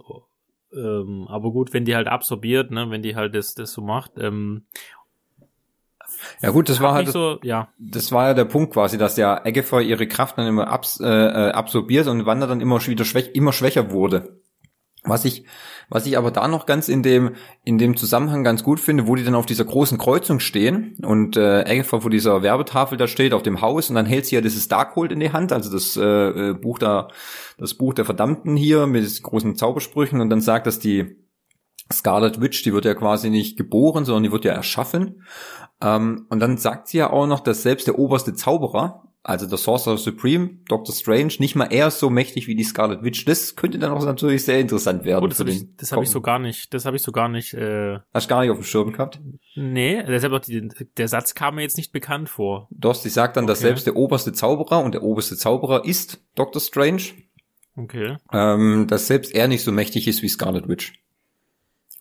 [0.73, 4.13] Ähm, aber gut, wenn die halt absorbiert, ne, wenn die halt das, das so macht.
[4.17, 4.67] Ähm,
[6.41, 7.69] Ja gut, das war halt so, ja.
[7.77, 11.05] das war ja der Punkt quasi, dass der Agatha ihre Kraft dann immer abs, äh,
[11.05, 14.41] absorbiert und Wanda dann immer wieder schwäch, immer schwächer wurde.
[15.03, 15.45] Was ich,
[15.89, 19.15] was ich aber da noch ganz in dem, in dem Zusammenhang ganz gut finde, wo
[19.15, 23.33] die dann auf dieser großen Kreuzung stehen und äh, Agatha vor dieser Werbetafel da steht,
[23.33, 25.95] auf dem Haus und dann hält sie ja dieses Darkhold in die Hand, also das
[25.95, 26.03] äh,
[26.49, 27.07] äh, Buch da,
[27.57, 31.15] das Buch der Verdammten hier mit großen Zaubersprüchen und dann sagt, dass die
[31.91, 35.23] Scarlet Witch, die wird ja quasi nicht geboren, sondern die wird ja erschaffen.
[35.81, 39.57] Ähm, und dann sagt sie ja auch noch, dass selbst der oberste Zauberer, also der
[39.57, 43.25] Sorcerer Supreme, Doctor Strange, nicht mal er ist so mächtig wie die Scarlet Witch.
[43.25, 45.23] Das könnte dann auch natürlich sehr interessant werden.
[45.25, 47.27] Oh, das habe ich, das hab ich so gar nicht, das habe ich so gar
[47.27, 49.19] nicht, äh, Hast du gar nicht auf dem Schirm gehabt?
[49.55, 52.67] nee, deshalb auch die, der Satz kam mir jetzt nicht bekannt vor.
[52.71, 53.67] Doch, sie sagt dann, dass Okay.
[53.67, 57.01] selbst der oberste Zauberer, und der oberste Zauberer ist Doctor Strange,
[57.75, 58.17] Okay.
[58.33, 60.93] ähm, dass selbst er nicht so mächtig ist wie Scarlet Witch.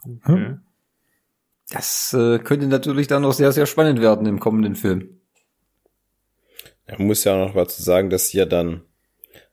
[0.06, 0.56] Okay.
[1.70, 5.20] Das äh, könnte natürlich dann noch sehr, sehr spannend werden im kommenden Film.
[6.84, 8.82] Er muss ja auch noch was zu sagen, dass sie ja dann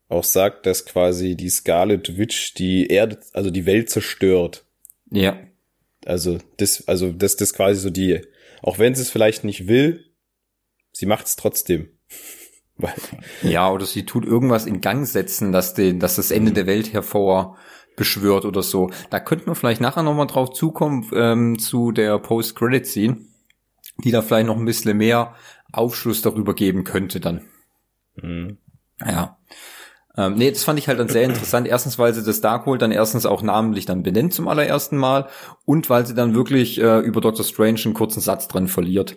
[0.07, 4.65] auch sagt, dass quasi die Scarlet Witch die Erde, also die Welt zerstört.
[5.09, 5.39] Ja.
[6.05, 8.21] Also das, also das, das quasi so die,
[8.61, 10.05] auch wenn sie es vielleicht nicht will,
[10.91, 11.89] sie macht es trotzdem.
[13.43, 16.91] Ja, oder sie tut irgendwas in Gang setzen, dass, den, dass das Ende der Welt
[16.91, 17.57] hervor
[17.95, 18.89] beschwört oder so.
[19.09, 23.17] Da könnten wir vielleicht nachher nochmal drauf zukommen ähm, zu der Post-Credit-Scene.
[24.03, 25.35] die da vielleicht noch ein bisschen mehr
[25.71, 27.41] Aufschluss darüber geben könnte dann.
[28.15, 28.57] Mhm.
[29.05, 29.37] Ja.
[30.15, 31.67] Ähm, nee, das fand ich halt dann sehr interessant.
[31.67, 35.27] Erstens, weil sie das Darkhold dann erstens auch namentlich dann benennt zum allerersten Mal
[35.65, 39.15] und weil sie dann wirklich äh, über Doctor Strange einen kurzen Satz dran verliert.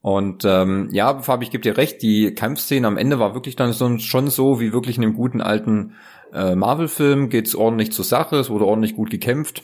[0.00, 3.72] Und ähm, ja, Fabi, ich gebe dir recht, die Kampfszene am Ende war wirklich dann
[3.72, 5.94] so, schon so, wie wirklich in einem guten alten
[6.32, 9.62] äh, Marvel-Film, geht's ordentlich zur Sache, es wurde ordentlich gut gekämpft.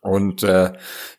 [0.00, 0.72] Und äh,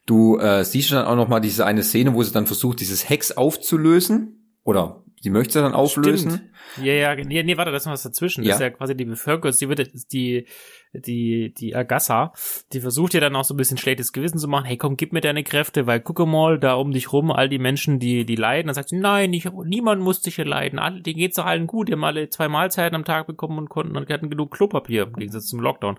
[0.06, 3.10] du äh, siehst dann auch noch mal diese eine Szene, wo sie dann versucht, dieses
[3.10, 4.58] Hex aufzulösen.
[4.64, 6.32] Oder sie möchte dann auflösen.
[6.32, 6.86] Stimmt.
[6.86, 8.44] Ja, ja, nee, nee, warte, da ist noch was dazwischen.
[8.44, 8.50] Ja.
[8.50, 10.46] Das ist ja quasi die Bevölkerung, die wird, die,
[10.94, 12.32] die, die Agassa,
[12.74, 14.66] die versucht ja dann auch so ein bisschen schlechtes Gewissen zu machen.
[14.66, 17.60] Hey, komm, gib mir deine Kräfte, weil gucke mal, da um dich rum, all die
[17.60, 18.68] Menschen, die, die leiden.
[18.68, 20.80] Dann sagt sie, nein, ich, niemand muss sich hier leiden.
[20.80, 21.90] Alle, denen geht's doch allen gut.
[21.90, 25.14] Die haben alle zwei Mahlzeiten am Tag bekommen und konnten, und hatten genug Klopapier, im
[25.14, 25.98] Gegensatz zum Lockdown.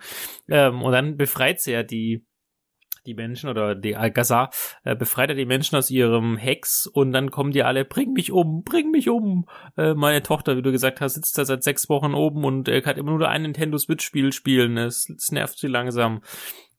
[0.48, 2.24] Ähm, und dann befreit sie ja die,
[3.06, 4.50] die Menschen oder die Alcazar
[4.84, 8.32] äh, befreit er die Menschen aus ihrem Hex und dann kommen die alle, bring mich
[8.32, 9.46] um, bring mich um.
[9.76, 12.80] Äh, meine Tochter, wie du gesagt hast, sitzt da seit sechs Wochen oben und äh,
[12.80, 14.76] kann immer nur ein Nintendo Switch Spiel spielen.
[14.76, 16.22] Es, es nervt sie langsam.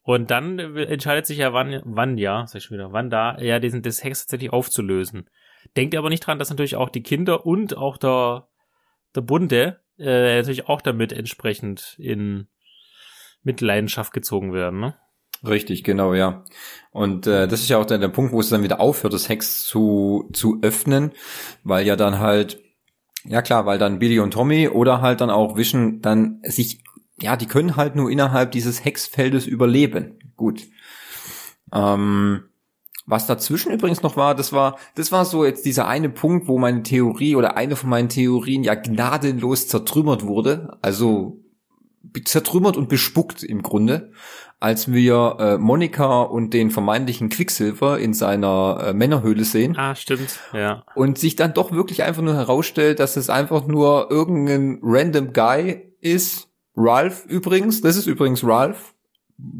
[0.03, 3.37] Und dann äh, entscheidet sich ja, wann, wann ja, sag ich schon wieder, wann da,
[3.39, 5.29] ja, diesen, das Hex tatsächlich aufzulösen.
[5.77, 8.47] Denkt aber nicht dran, dass natürlich auch die Kinder und auch der,
[9.15, 12.47] der Bunde äh, natürlich auch damit entsprechend in
[13.43, 14.95] Mitleidenschaft gezogen werden, ne?
[15.45, 16.43] Richtig, genau, ja.
[16.91, 19.27] Und äh, das ist ja auch dann der Punkt, wo es dann wieder aufhört, das
[19.27, 21.11] Hex zu, zu öffnen,
[21.63, 22.61] weil ja dann halt,
[23.23, 26.83] ja klar, weil dann Billy und Tommy oder halt dann auch Vision dann sich,
[27.19, 30.19] ja, die können halt nur innerhalb dieses Hexfeldes überleben.
[30.35, 30.67] Gut.
[31.73, 32.43] Ähm,
[33.07, 36.59] was dazwischen übrigens noch war, das war, das war so jetzt dieser eine Punkt, wo
[36.59, 40.77] meine Theorie oder eine von meinen Theorien ja gnadenlos zertrümmert wurde.
[40.81, 41.40] Also
[42.25, 44.11] zertrümmert und bespuckt im Grunde,
[44.59, 50.39] als wir äh, Monika und den vermeintlichen Quicksilver in seiner äh, Männerhöhle sehen Ah, stimmt,
[50.53, 50.83] ja.
[50.95, 55.93] und sich dann doch wirklich einfach nur herausstellt, dass es einfach nur irgendein random Guy
[55.99, 56.47] ist.
[56.75, 58.93] Ralph übrigens, das ist übrigens Ralph.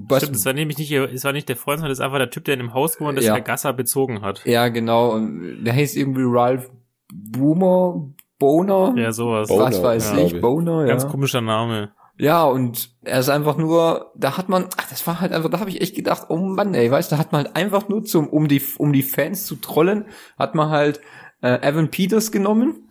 [0.07, 2.19] Was, Stimmt, es war nämlich nicht, es war nicht der Freund, sondern das ist einfach
[2.19, 3.33] der Typ, der in dem Haus gewohnt ist, Ja.
[3.33, 4.45] der Agassa bezogen hat.
[4.45, 5.11] ja, genau.
[5.13, 6.69] Und der heißt irgendwie Ralph
[7.11, 8.07] Boomer,
[8.39, 9.47] Boner, Ja, sowas.
[9.49, 10.41] Boner, was weiß ich, ich.
[10.41, 10.87] Boner, ja.
[10.87, 11.91] Ganz komischer Name.
[12.17, 15.59] Ja, und er ist einfach nur, da hat man, ach, das war halt einfach, da
[15.59, 18.03] habe ich echt gedacht, oh Mann, ey, weißt du, da hat man halt einfach nur
[18.03, 20.05] zum, um die, um die Fans zu trollen,
[20.37, 21.01] hat man halt
[21.41, 22.89] äh, Evan Peters genommen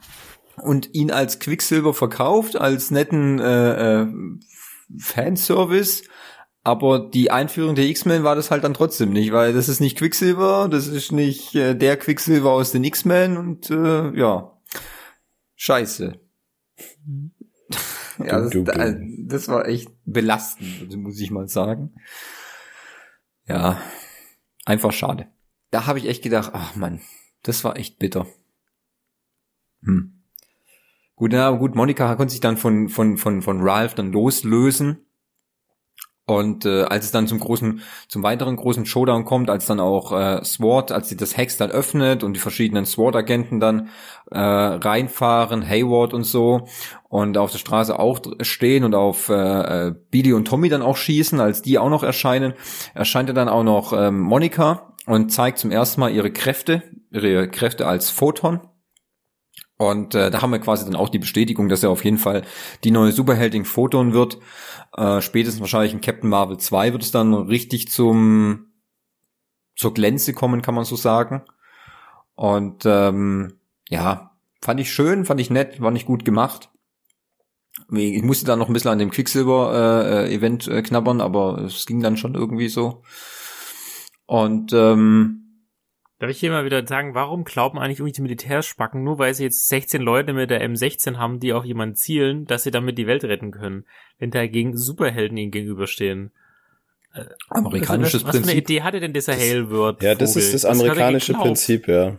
[0.56, 4.06] und ihn als Quicksilver verkauft, als netten äh, äh,
[4.98, 6.02] Fanservice.
[6.62, 9.96] Aber die Einführung der X-Men war das halt dann trotzdem nicht, weil das ist nicht
[9.96, 14.58] Quicksilver, das ist nicht äh, der Quicksilver aus den X-Men und äh, ja,
[15.56, 16.20] scheiße.
[18.26, 21.94] ja, das, das war echt belastend, muss ich mal sagen.
[23.46, 23.80] Ja,
[24.64, 25.28] einfach schade.
[25.70, 27.00] Da habe ich echt gedacht, ach man,
[27.42, 28.26] das war echt bitter.
[29.82, 30.22] Hm.
[31.16, 35.06] Gut, na gut, Monika konnte sich dann von, von, von, von Ralph dann loslösen.
[36.30, 40.12] Und äh, als es dann zum großen, zum weiteren großen Showdown kommt, als dann auch
[40.12, 43.88] äh, SWAT, als sie das Hex dann öffnet und die verschiedenen SWAT-Agenten dann
[44.30, 46.68] äh, reinfahren, Hayward und so,
[47.08, 50.96] und auf der Straße auch stehen und auf äh, äh, Billy und Tommy dann auch
[50.96, 52.54] schießen, als die auch noch erscheinen,
[52.94, 57.48] erscheint ja dann auch noch ähm, Monika und zeigt zum ersten Mal ihre Kräfte, ihre
[57.48, 58.60] Kräfte als Photon.
[59.80, 62.42] Und äh, da haben wir quasi dann auch die Bestätigung, dass er auf jeden Fall
[62.84, 64.36] die neue Superheldin Photon wird.
[64.94, 68.66] Äh, spätestens wahrscheinlich in Captain Marvel 2 wird es dann richtig zum
[69.76, 71.44] zur Glänze kommen, kann man so sagen.
[72.34, 73.54] Und ähm,
[73.88, 76.68] ja, fand ich schön, fand ich nett, fand ich gut gemacht.
[77.90, 82.18] Ich musste dann noch ein bisschen an dem Quicksilver-Event äh, knabbern, aber es ging dann
[82.18, 83.02] schon irgendwie so.
[84.26, 85.39] Und ähm,
[86.20, 89.44] Darf ich hier mal wieder sagen, warum glauben eigentlich irgendwie die Militärspacken, nur weil sie
[89.44, 93.06] jetzt 16 Leute mit der M16 haben, die auf jemanden zielen, dass sie damit die
[93.06, 93.86] Welt retten können,
[94.18, 96.30] wenn dagegen Superhelden ihnen gegenüberstehen?
[97.48, 98.70] amerikanisches was, was für eine Prinzip.
[98.70, 100.02] Idee hatte denn dieser Hailword?
[100.02, 102.18] Ja, das ist das amerikanische Prinzip, ja.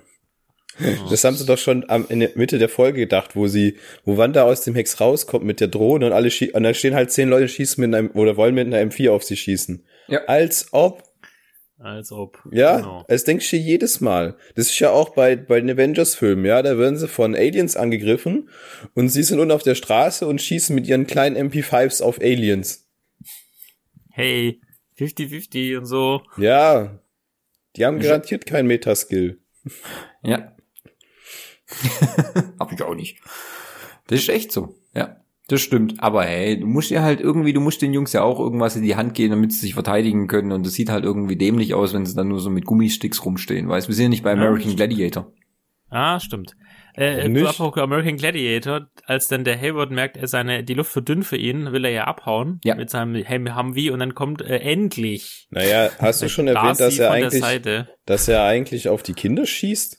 [1.09, 4.17] Das haben sie doch schon am, in der Mitte der Folge gedacht, wo sie, wo
[4.17, 7.11] Wanda aus dem Hex rauskommt mit der Drohne und alle schie und dann stehen halt
[7.11, 9.85] zehn Leute schießen mit einem oder wollen mit einer M4 auf sie schießen.
[10.07, 10.25] Ja.
[10.25, 11.03] Als ob,
[11.83, 12.39] Als ob.
[12.51, 13.03] ja, Genau.
[13.07, 14.37] das denkst du jedes Mal.
[14.55, 18.49] Das ist ja auch bei, bei den Avengers-Filmen, ja, da werden sie von Aliens angegriffen
[18.93, 22.87] und sie sind unten auf der Straße und schießen mit ihren kleinen MP5s auf Aliens.
[24.11, 24.61] Hey,
[24.99, 26.21] 50-50 und so.
[26.37, 26.99] Ja,
[27.75, 29.39] die haben garantiert keinen Metaskill.
[30.23, 30.55] Ja.
[32.59, 33.19] Hab ich auch nicht.
[34.07, 35.20] Das ist echt so, ja.
[35.51, 38.39] Das stimmt, aber hey, du musst ja halt irgendwie, du musst den Jungs ja auch
[38.39, 41.35] irgendwas in die Hand geben, damit sie sich verteidigen können und das sieht halt irgendwie
[41.35, 44.23] dämlich aus, wenn sie dann nur so mit Gummisticks rumstehen, weißt wir sind ja nicht
[44.23, 45.33] bei American Gladiator.
[45.89, 46.53] Ah, stimmt.
[46.95, 47.43] Äh, Nicht?
[47.43, 51.23] du apropos American Gladiator, als dann der Hayward merkt, er seine, die Luft wird dünn
[51.23, 52.75] für ihn, will er ja abhauen Ja.
[52.75, 56.97] mit seinem Hem- Humvee und dann kommt äh, endlich Naja, hast du schon erwähnt, dass
[56.97, 57.43] er eigentlich,
[58.05, 59.97] dass er eigentlich auf die Kinder schießt?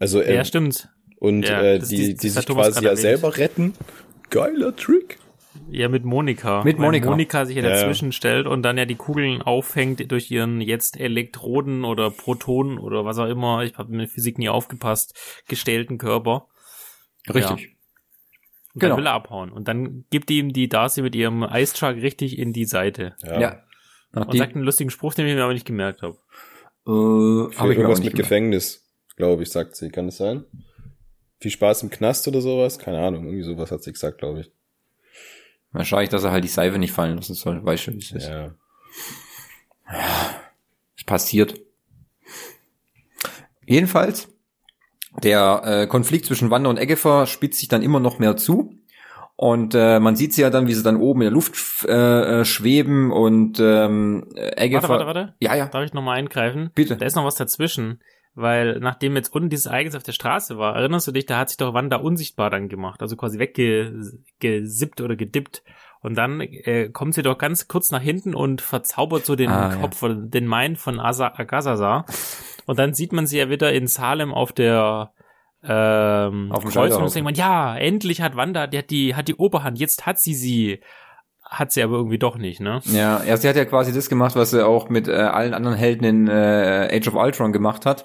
[0.00, 0.88] Also er, Ja, stimmt.
[1.20, 2.98] und Ja, äh, die, die hat sich quasi ja erwähnt.
[3.00, 3.74] selber retten.
[4.30, 5.18] Geiler Trick.
[5.70, 6.62] Ja, mit Monika.
[6.64, 7.10] Mit Weil Monika.
[7.10, 7.74] Monika sich ja Ja, ja.
[7.76, 13.04] dazwischen stellt und dann ja die Kugeln auffängt durch ihren jetzt Elektroden oder Protonen oder
[13.04, 16.46] was auch immer, ich habe mit Physik nie aufgepasst, gestählten Körper.
[17.28, 17.76] Richtig.
[18.74, 18.94] Und Genau.
[18.94, 19.50] dann will er abhauen.
[19.50, 23.16] Und dann gibt ihm die Darcy mit ihrem Eistruck richtig in die Seite.
[23.24, 23.40] Ja.
[23.40, 23.62] Ja.
[24.14, 26.16] Und sagt einen lustigen Spruch, den ich mir aber nicht gemerkt habe.
[26.86, 28.16] äh, habe ich Irgendwas mit gemerkt.
[28.16, 28.86] Gefängnis,
[29.16, 29.90] glaube ich, sagt sie.
[29.90, 30.44] Kann das sein?
[31.40, 32.78] Viel Spaß im Knast oder sowas?
[32.78, 34.50] Keine Ahnung, irgendwie sowas hat sie gesagt, glaube ich.
[35.72, 38.28] Wahrscheinlich, dass er halt die Seife nicht fallen lassen soll, weißt du, wie es ist.
[38.28, 38.54] Ja.
[40.96, 41.60] Es passiert.
[43.66, 44.28] Jedenfalls,
[45.22, 48.74] der äh, Konflikt zwischen Wanda und Eggefer spitzt sich dann immer noch mehr zu.
[49.36, 52.40] Und äh, man sieht sie ja dann, wie sie dann oben in der Luft äh,
[52.40, 54.88] äh, schweben und ähm, Eggefer...
[54.88, 55.34] Warte, warte, warte.
[55.38, 56.70] Ja, ja, Darf ich nochmal eingreifen?
[56.74, 56.96] bitte.
[56.96, 58.00] Da ist noch was dazwischen.
[58.40, 61.48] Weil nachdem jetzt unten dieses Ereignis auf der Straße war, erinnerst du dich, da hat
[61.48, 65.64] sich doch Wanda unsichtbar dann gemacht, also quasi weggesippt oder gedippt.
[66.00, 69.74] Und dann äh, kommt sie doch ganz kurz nach hinten und verzaubert so den Ah,
[69.74, 69.80] ja.
[69.80, 72.04] Kopf von den Mind von Asa Agazasa.
[72.66, 75.10] Und dann sieht man sie ja wieder in Salem auf der
[75.64, 79.26] ähm, Auf dem Kreuzung und denkt man, ja, endlich hat Wanda, die hat die, hat
[79.26, 80.80] die Oberhand, jetzt hat sie sie.
[81.42, 82.80] Hat sie aber irgendwie doch nicht, ne?
[82.84, 85.76] Ja, ja, sie hat ja quasi das gemacht, was sie auch mit äh, allen anderen
[85.78, 88.04] Helden in äh, Age of Ultron gemacht hat.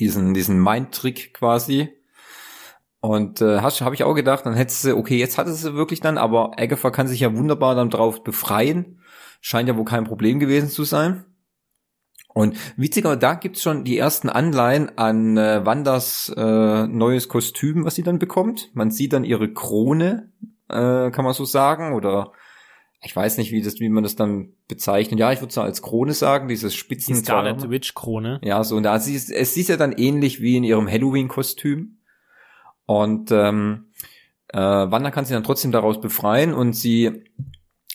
[0.00, 1.90] Diesen, diesen Mind-Trick quasi.
[3.00, 6.18] Und äh, habe ich auch gedacht, dann hätte sie, okay, jetzt hatte sie wirklich dann,
[6.18, 9.00] aber Agatha kann sich ja wunderbar dann drauf befreien.
[9.40, 11.24] Scheint ja wohl kein Problem gewesen zu sein.
[12.34, 17.94] Und witziger, da gibt's schon die ersten Anleihen an äh, Wandas äh, neues Kostüm, was
[17.94, 18.70] sie dann bekommt.
[18.74, 20.30] Man sieht dann ihre Krone,
[20.68, 22.32] äh, kann man so sagen, oder
[23.00, 25.20] ich weiß nicht, wie das, wie man das dann bezeichnet.
[25.20, 27.14] Ja, ich würde es als Krone sagen, dieses Die Spitzen.
[27.14, 28.40] Scarlet Witch Krone.
[28.42, 31.98] Ja, so und da sie es sieht ja dann ähnlich wie in ihrem Halloween-Kostüm.
[32.86, 33.92] Und ähm,
[34.48, 37.24] äh, Wanda kann sie dann trotzdem daraus befreien und sie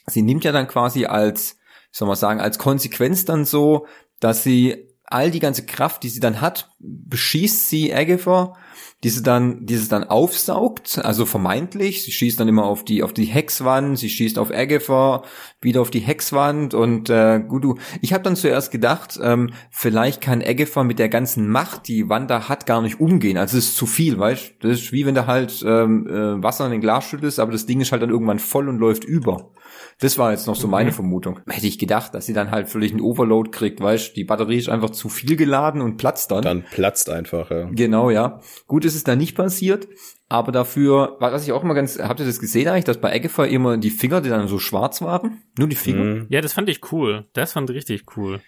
[0.07, 1.57] sie nimmt ja dann quasi als,
[1.91, 3.87] wie soll man sagen, als Konsequenz dann so,
[4.19, 8.55] dass sie all die ganze Kraft, die sie dann hat, beschießt sie Agatha,
[9.03, 12.03] die sie dann, die sie dann aufsaugt, also vermeintlich.
[12.03, 15.23] Sie schießt dann immer auf die, auf die Hexwand, sie schießt auf Agatha,
[15.61, 20.21] wieder auf die Hexwand und äh, gut, du, ich habe dann zuerst gedacht, ähm, vielleicht
[20.21, 23.37] kann Agatha mit der ganzen Macht, die Wanda hat, gar nicht umgehen.
[23.37, 24.55] Also es ist zu viel, weißt?
[24.61, 27.65] Das ist wie wenn du halt ähm, äh, Wasser in den Glas schüttest, aber das
[27.65, 29.51] Ding ist halt dann irgendwann voll und läuft über.
[29.99, 31.39] Das war jetzt noch so meine Vermutung.
[31.47, 34.15] Hätte ich gedacht, dass sie dann halt völlig einen Overload kriegt, weißt?
[34.15, 36.41] Die Batterie ist einfach zu viel geladen und platzt dann.
[36.41, 37.69] Dann platzt einfach, ja.
[37.71, 38.39] Genau, ja.
[38.73, 39.87] Gut ist es da nicht passiert,
[40.29, 43.45] aber dafür, was ich auch immer ganz, habt ihr das gesehen eigentlich, dass bei Agatha
[43.45, 45.43] immer die Finger, die dann so schwarz waren?
[45.59, 46.03] Nur die Finger?
[46.03, 46.25] Mhm.
[46.29, 47.27] Ja, das fand ich cool.
[47.33, 48.41] Das fand ich richtig cool.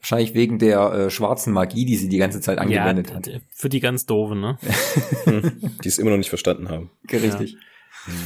[0.00, 3.30] Wahrscheinlich wegen der äh, schwarzen Magie, die sie die ganze Zeit angewendet ja, hat.
[3.54, 4.58] Für die ganz doofen, ne?
[5.84, 6.90] Die es immer noch nicht verstanden haben.
[7.08, 7.56] Richtig.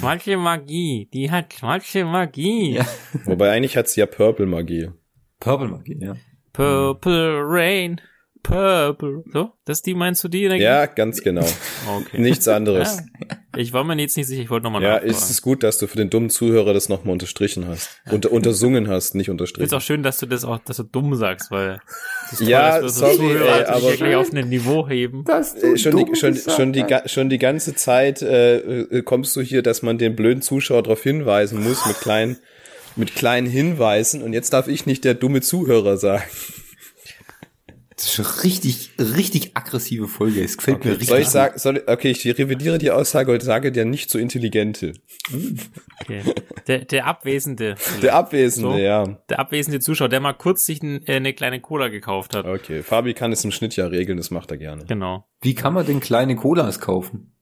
[0.01, 2.77] Schwarze Magie, die hat schwarze Magie.
[2.77, 2.87] Ja.
[3.27, 4.89] Wobei eigentlich hat sie ja Purple Magie.
[5.41, 6.17] Purple Magie, ja.
[6.55, 8.01] Purple Rain,
[8.45, 9.25] Purple.
[9.33, 10.45] So, das die meinst du die?
[10.45, 10.63] Energie?
[10.63, 11.47] Ja, ganz genau.
[11.97, 12.21] Okay.
[12.21, 12.99] Nichts anderes.
[12.99, 13.37] Ja.
[13.57, 15.11] Ich war mir jetzt nicht sicher, ich wollte nochmal Ja, nachfragen.
[15.11, 17.89] ist es gut, dass du für den dummen Zuhörer das nochmal unterstrichen hast.
[18.11, 19.73] Unter, untersungen hast, nicht unterstrichen.
[19.75, 21.81] auch schön, dass du das auch, dass du dumm sagst, weil
[22.31, 25.25] das ist Ja, dass sorry, Zuhörer ey, aber- wirklich auf ein Niveau heben.
[25.25, 29.41] Das Äh, schon, die, schon, schon, die, schon die ganze Zeit äh, äh, kommst du
[29.41, 32.37] hier, dass man den blöden Zuschauer darauf hinweisen muss mit kleinen,
[32.95, 36.25] mit kleinen Hinweisen und jetzt darf ich nicht der dumme Zuhörer sagen.
[37.97, 40.43] Das ist eine richtig, richtig aggressive Folge.
[40.43, 41.09] Es gefällt mir richtig.
[41.09, 44.95] Soll ich sagen, soll, okay, ich revidiere die Aussage und sage der nicht so intelligente.
[46.01, 46.23] Okay.
[46.67, 47.77] Der, der Abwesende.
[48.03, 48.77] Der Abwesende, So.
[48.79, 49.05] ja.
[49.29, 52.47] Der abwesende Zuschauer, der mal kurz sich äh, eine kleine Cola gekauft hat.
[52.47, 54.85] Okay, Fabi kann es im Schnitt ja regeln, das macht er gerne.
[54.87, 55.29] Genau.
[55.41, 57.33] Wie kann man denn kleine Colas kaufen?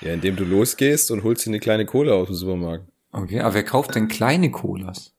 [0.00, 2.88] Ja, indem du losgehst und holst dir eine kleine Cola aus dem Supermarkt.
[3.12, 5.14] Okay, aber wer kauft denn kleine Colas?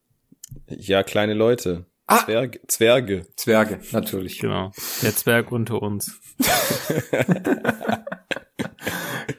[0.67, 1.85] Ja, kleine Leute.
[2.07, 2.23] Ah!
[2.23, 2.59] Zwerge.
[2.67, 3.25] Zwerge.
[3.35, 4.39] Zwerge, natürlich.
[4.39, 4.71] Genau.
[5.01, 6.19] Der Zwerg unter uns.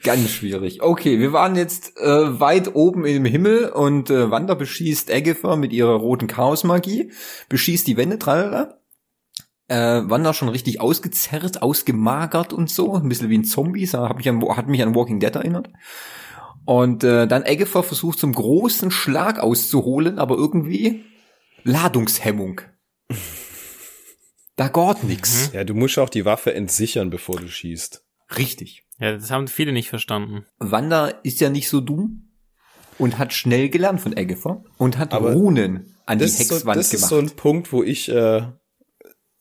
[0.02, 0.83] Ganz schwierig.
[0.83, 5.72] Okay, wir waren jetzt äh, weit oben im Himmel und äh, Wanda beschießt Agatha mit
[5.72, 7.12] ihrer roten Chaosmagie,
[7.48, 8.79] beschießt die Wände, tralala.
[9.68, 14.16] Äh, Wanda schon richtig ausgezerrt, ausgemagert und so, ein bisschen wie ein Zombie, so, hab
[14.16, 15.70] mich an, hat mich an Walking Dead erinnert.
[16.64, 21.05] Und äh, dann Eggefer versucht zum großen Schlag auszuholen, aber irgendwie
[21.66, 22.61] Ladungshemmung.
[24.57, 25.50] Da geht nix.
[25.52, 28.02] Ja, du musst auch die Waffe entsichern, bevor du schießt.
[28.38, 28.85] Richtig.
[28.98, 30.46] Ja, das haben viele nicht verstanden.
[30.59, 32.31] Wanda ist ja nicht so dumm
[32.98, 36.87] und hat schnell gelernt von Eggefer und hat Aber Runen an die so, Hexwand das
[36.94, 37.11] ist gemacht.
[37.11, 38.46] so ein Punkt, wo ich, äh,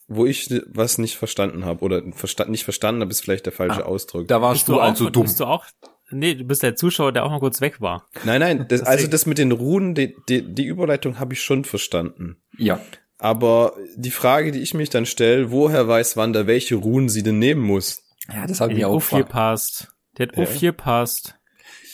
[0.07, 3.85] wo ich was nicht verstanden habe oder versta nicht verstanden habe, ist vielleicht der falsche
[3.85, 4.27] Ah, Ausdruck.
[4.27, 5.23] da warst du, also auch, dumm.
[5.23, 5.65] Bist du auch,
[6.11, 8.07] nee, du bist der Zuschauer, der auch mal kurz weg war.
[8.23, 11.63] Nein, nein, das, also das mit den Runen, die, die, die Überleitung habe ich schon
[11.65, 12.37] verstanden.
[12.57, 12.79] Ja.
[13.17, 17.39] Aber die Frage, die ich mich dann stelle, woher weiß Wanda, welche Runen sie denn
[17.39, 18.03] nehmen muss?
[18.31, 19.29] Ja, das habe ich mir auch hat U4 gefragt.
[19.31, 19.87] passt.
[20.17, 20.43] Der hat Ja.
[20.43, 21.35] U4 passt.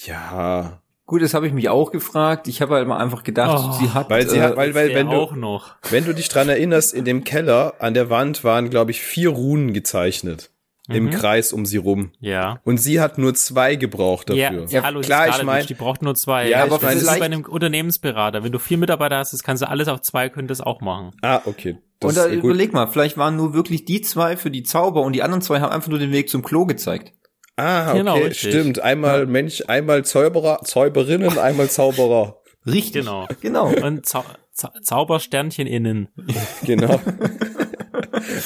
[0.06, 2.48] Ja, Gut, das habe ich mich auch gefragt.
[2.48, 4.96] Ich habe halt mal einfach gedacht, Oh, sie hat weil sie äh, hat, weil, weil
[4.96, 5.76] wenn du, auch noch.
[5.90, 9.28] wenn du dich dran erinnerst, in dem Keller an der Wand waren, glaube ich, vier
[9.28, 10.52] Runen gezeichnet.
[10.90, 11.10] Im Mhm.
[11.12, 12.12] Kreis um sie rum.
[12.20, 12.60] Ja.
[12.64, 14.66] Und sie hat nur zwei gebraucht dafür.
[14.70, 16.50] Ja, hallo, klar, ich Scarlet mein- Witch, die braucht nur zwei.
[16.50, 18.44] Ja, aber ich mein, das ist vielleicht- bei einem Unternehmensberater.
[18.44, 21.12] Wenn du vier Mitarbeiter hast, das kannst du alles auf zwei, könntest das auch machen.
[21.22, 21.78] Ah, okay.
[22.00, 22.46] Das und da ist gut.
[22.46, 25.60] überleg mal, vielleicht waren nur wirklich die zwei für die Zauber und die anderen zwei
[25.62, 27.14] haben einfach nur den Weg zum Klo gezeigt.
[27.58, 28.50] Ah, okay, Genau, richtig.
[28.52, 28.80] stimmt.
[28.80, 32.38] Einmal Mensch, einmal Zauberer, Zäuberinnen, einmal Zauberer.
[32.66, 32.94] Richtig.
[33.06, 33.28] Genau.
[33.42, 33.68] Genau.
[33.68, 34.24] Und Zau
[34.62, 36.08] Zau Zaubersternchen innen.
[36.66, 37.00] Genau.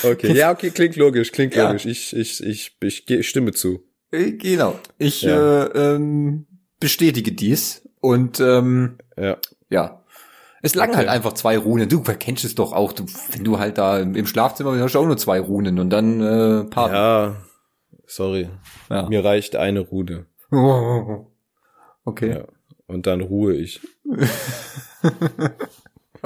[0.04, 1.68] okay, ja, okay, klingt logisch, klingt Ja.
[1.68, 1.86] logisch.
[1.86, 3.80] Ich, ich, ich, ich, ich stimme zu.
[4.12, 4.80] Äh, Genau.
[4.98, 5.66] Ich Ja.
[5.66, 6.46] äh, ähm,
[6.80, 9.38] bestätige dies und ähm, Ja.
[9.70, 10.02] ja.
[10.62, 11.00] Es langen Okay.
[11.00, 11.88] halt einfach zwei Runen.
[11.90, 12.92] Du kennst es doch auch.
[12.94, 15.90] Du, wenn du halt da im Schlafzimmer bist, hast du auch nur zwei Runen und
[15.92, 16.92] dann äh, paar.
[16.92, 17.36] Ja,
[18.08, 18.50] sorry.
[18.90, 19.08] Ja.
[19.10, 20.26] Mir reicht eine Rude.
[22.08, 22.30] Okay.
[22.36, 22.46] Ja.
[22.88, 23.82] Und dann ruhe ich.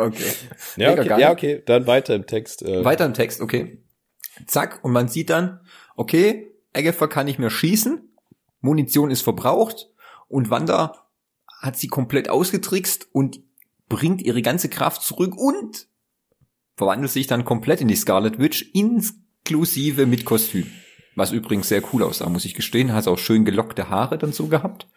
[0.02, 0.32] Okay.
[0.76, 1.64] Ja, okay, ja, okay.
[1.66, 2.62] Dann weiter im Text.
[2.62, 3.84] Äh, Weiter im Text, okay.
[4.48, 5.62] Zack, und man sieht dann,
[5.96, 8.02] okay, Agatha kann nicht mehr schießen,
[8.62, 9.90] Munition ist verbraucht
[10.28, 11.08] und Wanda
[11.62, 13.42] hat sie komplett ausgetrickst und
[13.90, 15.88] bringt ihre ganze Kraft zurück und
[16.78, 20.68] verwandelt sich dann komplett in die Scarlet Witch, inklusive mit Kostüm.
[21.16, 22.94] Was übrigens sehr cool aussah, muss ich gestehen.
[22.94, 24.88] Hat auch schön gelockte Haare dann so gehabt.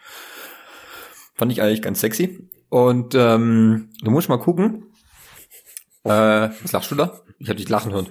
[1.34, 2.48] Fand ich eigentlich ganz sexy.
[2.68, 4.91] Und ähm, du musst mal gucken.
[6.04, 6.10] Äh,
[6.62, 7.20] was lachst du da?
[7.38, 8.08] Ich hab dich lachen hören.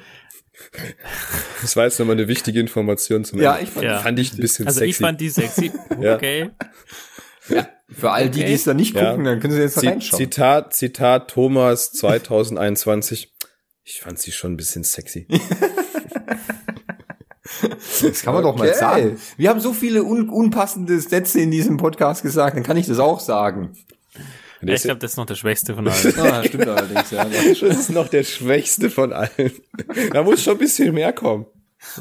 [1.61, 3.63] Das war jetzt nochmal eine wichtige Information zum Ja, Ende.
[3.63, 3.99] ich fand, Ja.
[3.99, 4.89] Fand ich ein bisschen Also sexy.
[4.91, 5.71] ich fand die sexy.
[5.99, 6.15] Ja.
[6.15, 6.49] Okay.
[7.89, 8.47] für all die, Okay.
[8.49, 9.09] die es da nicht Ja.
[9.11, 10.17] gucken, dann können sie jetzt da reinschauen.
[10.19, 13.33] Zitat, Zitat Thomas 2021.
[13.83, 15.27] Ich fand sie schon ein bisschen sexy.
[18.01, 18.77] Das kann man doch mal Okay.
[18.77, 19.17] sagen.
[19.37, 22.99] Wir haben so viele un unpassende Sätze in diesem Podcast gesagt, dann kann ich das
[22.99, 23.73] auch sagen.
[24.63, 26.13] Ja, ich glaube, das ist noch der schwächste von allen.
[26.17, 27.25] Ah, stimmt allerdings, ja.
[27.25, 29.51] Das ist noch der schwächste von allen.
[30.13, 31.45] Da muss schon ein bisschen mehr kommen.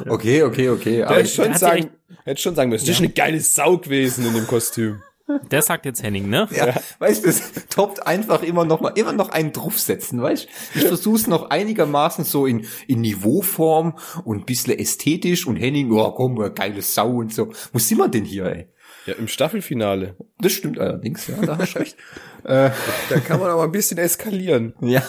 [0.08, 0.98] Okay, okay, okay.
[0.98, 1.90] Da Aber hätte schon sagen,
[2.24, 5.02] hätte schon sagen müssen, das ist eine geile Sau gewesen in dem Kostüm.
[5.50, 6.48] Der sagt jetzt Henning, ne?
[6.50, 10.84] ja, weißt du, das toppt einfach immer noch mal, immer noch einen draufsetzen, weißt Ich
[10.84, 16.36] versuch's noch einigermaßen so in, in Niveauform und ein bisschen ästhetisch und Henning, oh komm,
[16.54, 17.52] geile Sau und so.
[17.72, 18.66] Wo sind wir denn hier, ey?
[19.06, 20.16] Ja, im Staffelfinale.
[20.38, 21.96] Das stimmt allerdings, ja, da hast du recht.
[22.44, 24.74] Da kann man aber ein bisschen eskalieren.
[24.80, 25.02] Ja.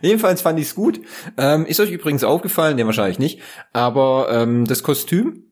[0.00, 1.00] Jedenfalls fand ich's gut.
[1.36, 2.76] Ähm, ist euch übrigens aufgefallen?
[2.76, 3.40] Ne, wahrscheinlich nicht.
[3.72, 5.44] Aber ähm, das Kostüm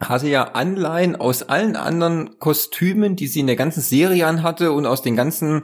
[0.00, 4.86] hatte ja Anleihen aus allen anderen Kostümen, die sie in der ganzen Serie anhatte und
[4.86, 5.62] aus den ganzen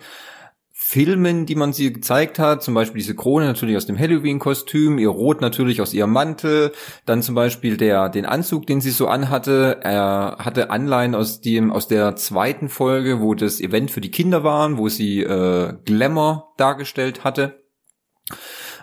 [0.92, 5.10] Filmen, die man sie gezeigt hat, zum Beispiel diese Krone natürlich aus dem Halloween-Kostüm, ihr
[5.10, 6.72] Rot natürlich aus ihrem Mantel,
[7.06, 11.70] dann zum Beispiel der den Anzug, den sie so anhatte, er hatte Anleihen aus dem
[11.70, 16.54] aus der zweiten Folge, wo das Event für die Kinder waren, wo sie äh, Glamour
[16.56, 17.62] dargestellt hatte.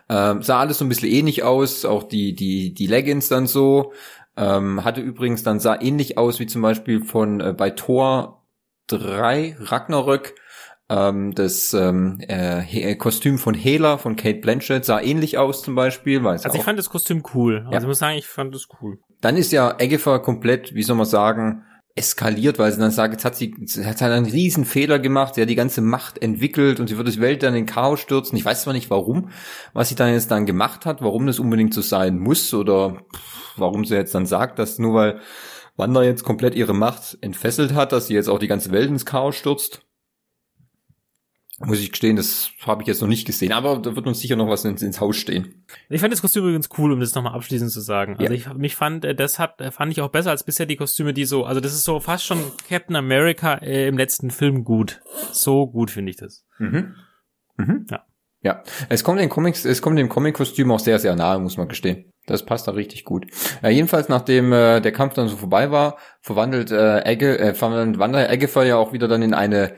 [0.07, 3.91] Ähm, sah alles so ein bisschen ähnlich aus, auch die die die Leggings dann so.
[4.37, 8.45] Ähm, hatte übrigens dann sah ähnlich aus wie zum Beispiel von äh, bei Thor
[8.87, 10.35] 3 Ragnarök
[10.89, 15.75] ähm, das ähm, äh, He- Kostüm von Hela von Kate Blanchett sah ähnlich aus zum
[15.75, 16.23] Beispiel.
[16.23, 17.59] Weil es Also ich auch, fand das Kostüm cool.
[17.65, 17.79] Also Ja.
[17.81, 18.99] ich muss sagen, ich fand das cool.
[19.21, 21.63] dann ist ja Agatha komplett, wie soll man sagen,
[21.95, 25.33] eskaliert, weil sie dann sagt, jetzt hat sie, sie hat halt einen riesen Fehler gemacht,
[25.33, 28.37] sie hat die ganze Macht entwickelt und sie wird das Welt dann in Chaos stürzen.
[28.37, 29.29] Ich weiß zwar nicht warum,
[29.73, 33.01] was sie dann jetzt dann gemacht hat, warum das unbedingt so sein muss oder
[33.55, 35.19] warum sie jetzt dann sagt, dass nur weil
[35.75, 39.05] Wanda jetzt komplett ihre Macht entfesselt hat, dass sie jetzt auch die ganze Welt ins
[39.05, 39.81] Chaos stürzt.
[41.59, 44.35] Muss ich gestehen, das habe ich jetzt noch nicht gesehen, aber da wird uns sicher
[44.35, 45.65] noch was ins, ins Haus stehen.
[45.89, 48.15] Ich fand das Kostüm übrigens cool, um das nochmal abschließend zu sagen.
[48.19, 48.31] Also Ja.
[48.31, 51.13] ich mich fand, äh, das hat äh, fand ich auch besser als bisher die Kostüme,
[51.13, 52.39] die so, also das ist so fast schon
[52.69, 55.01] Captain America äh, im letzten Film gut.
[55.31, 56.45] So gut finde ich das.
[56.59, 56.93] Mhm.
[57.57, 57.87] Mhm.
[57.89, 58.03] Ja.
[58.43, 61.67] Ja, es kommt den Comics, es kommt dem Comic-Kostüm auch sehr, sehr nahe, muss man
[61.67, 62.11] gestehen.
[62.27, 63.25] Das passt da richtig gut.
[63.63, 67.97] Ja, jedenfalls, nachdem äh, der Kampf dann so vorbei war, verwandelt äh, Egge, äh, verwandelt
[67.97, 69.73] Wanda Eggefer ja auch wieder dann in eine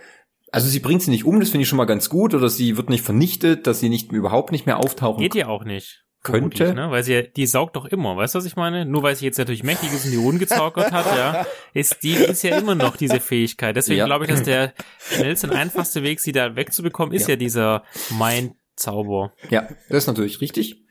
[0.52, 2.78] also sie bringt sie nicht um, das finde ich schon mal ganz gut, oder sie
[2.78, 6.04] wird nicht vernichtet, dass sie nicht überhaupt nicht mehr auftauchen Geht ja auch nicht.
[6.24, 6.74] könnte.
[6.74, 6.92] Ne?
[6.92, 8.86] Weil sie, die saugt doch immer, weißt du, was ich meine?
[8.86, 12.14] Nur weil sie jetzt natürlich mächtig ist und die Hoden gezaubert hat, ja, ist die
[12.14, 13.76] ist ja immer noch diese Fähigkeit.
[13.76, 14.06] Deswegen Ja.
[14.06, 17.36] glaube ich, dass der schnellste und einfachste Weg, sie da wegzubekommen, ist ja, Ja.
[17.38, 17.84] dieser
[18.18, 19.34] Mind-Zauber.
[19.50, 20.84] Ja, das ist natürlich richtig.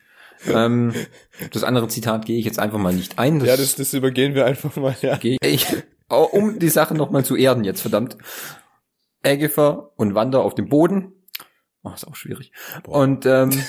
[0.47, 0.93] ähm,
[1.51, 3.43] das andere Zitat gehe ich jetzt einfach mal nicht ein.
[3.43, 5.17] Ja, das, das übergehen wir einfach mal, ja.
[5.17, 5.65] gehe ich,
[6.09, 8.17] oh, um die Sache nochmal zu erden jetzt, verdammt.
[9.23, 11.13] Agatha und Wanda auf dem Boden.
[11.83, 12.51] Oh, ist auch schwierig.
[12.83, 12.99] Boah.
[13.01, 13.49] Und ähm,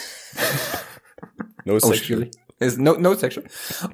[1.64, 1.96] No Oh, sexual.
[1.96, 2.30] schwierig.
[2.59, 3.46] Ist no, no sexual.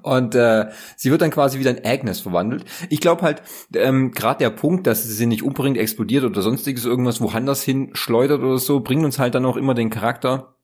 [0.02, 2.64] Und äh, sie wird dann quasi wieder in Agnes verwandelt.
[2.90, 3.42] Ich glaube halt,
[3.74, 8.40] ähm, gerade der Punkt, dass sie nicht umbringt, explodiert oder sonstiges irgendwas woanders hin schleudert
[8.40, 10.55] oder so, bringt uns halt dann auch immer den Charakter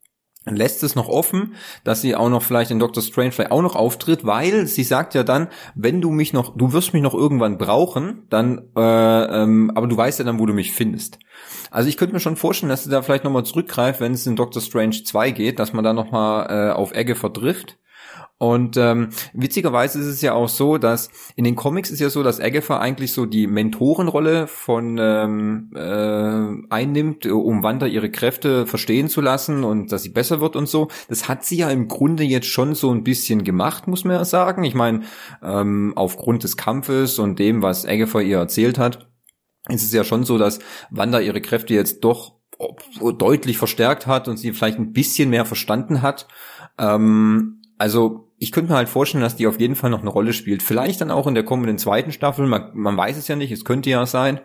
[0.47, 3.77] lässt es noch offen, dass sie auch noch vielleicht in Doctor Strange vielleicht auch noch
[3.77, 7.59] auftritt, weil sie sagt ja dann, wenn du mich noch, du wirst mich noch irgendwann
[7.59, 11.19] brauchen, dann, äh, ähm, aber du weißt ja dann, wo du mich findest.
[11.71, 14.37] Also ich könnte mir schon vorstellen, dass sie da vielleicht nochmal zurückgreift, wenn es in
[14.37, 17.79] Doctor Strange 2 geht, dass man da nochmal äh, auf Egge verdrifft.
[18.43, 22.25] Und ähm, witzigerweise ist es ja auch so, dass in den Comics ist ja so,
[22.25, 29.09] dass Agatha eigentlich so die Mentorenrolle von ähm, äh, einnimmt, um Wanda ihre Kräfte verstehen
[29.09, 30.89] zu lassen und dass sie besser wird und so.
[31.09, 34.25] Das hat sie ja im Grunde jetzt schon so ein bisschen gemacht, muss man ja
[34.25, 34.65] sagen.
[34.65, 35.03] Ich meine,
[35.41, 39.09] ähm, aufgrund des Kampfes und dem, was Agatha ihr erzählt hat,
[39.69, 40.59] ist es ja schon so, dass
[40.91, 42.41] Wanda ihre Kräfte jetzt doch
[43.19, 46.27] deutlich verstärkt hat und sie vielleicht ein bisschen mehr verstanden hat.
[46.77, 50.33] Ähm, also ich könnte mir halt vorstellen, dass die auf jeden Fall noch eine Rolle
[50.33, 50.65] spielt.
[50.65, 52.49] Vielleicht dann auch in der kommenden zweiten Staffel.
[52.49, 54.41] Man, man weiß es ja nicht, es könnte ja sein.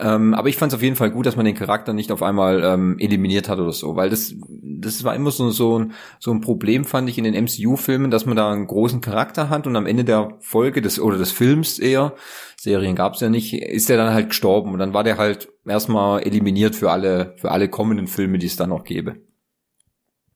[0.00, 2.20] Ähm, aber ich fand es auf jeden Fall gut, dass man den Charakter nicht auf
[2.20, 6.32] einmal ähm, eliminiert hat oder so, weil das das war immer so so ein so
[6.32, 9.76] ein Problem fand ich in den MCU-Filmen, dass man da einen großen Charakter hat und
[9.76, 12.14] am Ende der Folge des oder des Films eher
[12.56, 15.52] Serien gab es ja nicht, ist der dann halt gestorben und dann war der halt
[15.64, 19.16] erstmal eliminiert für alle für alle kommenden Filme, die es dann noch gäbe.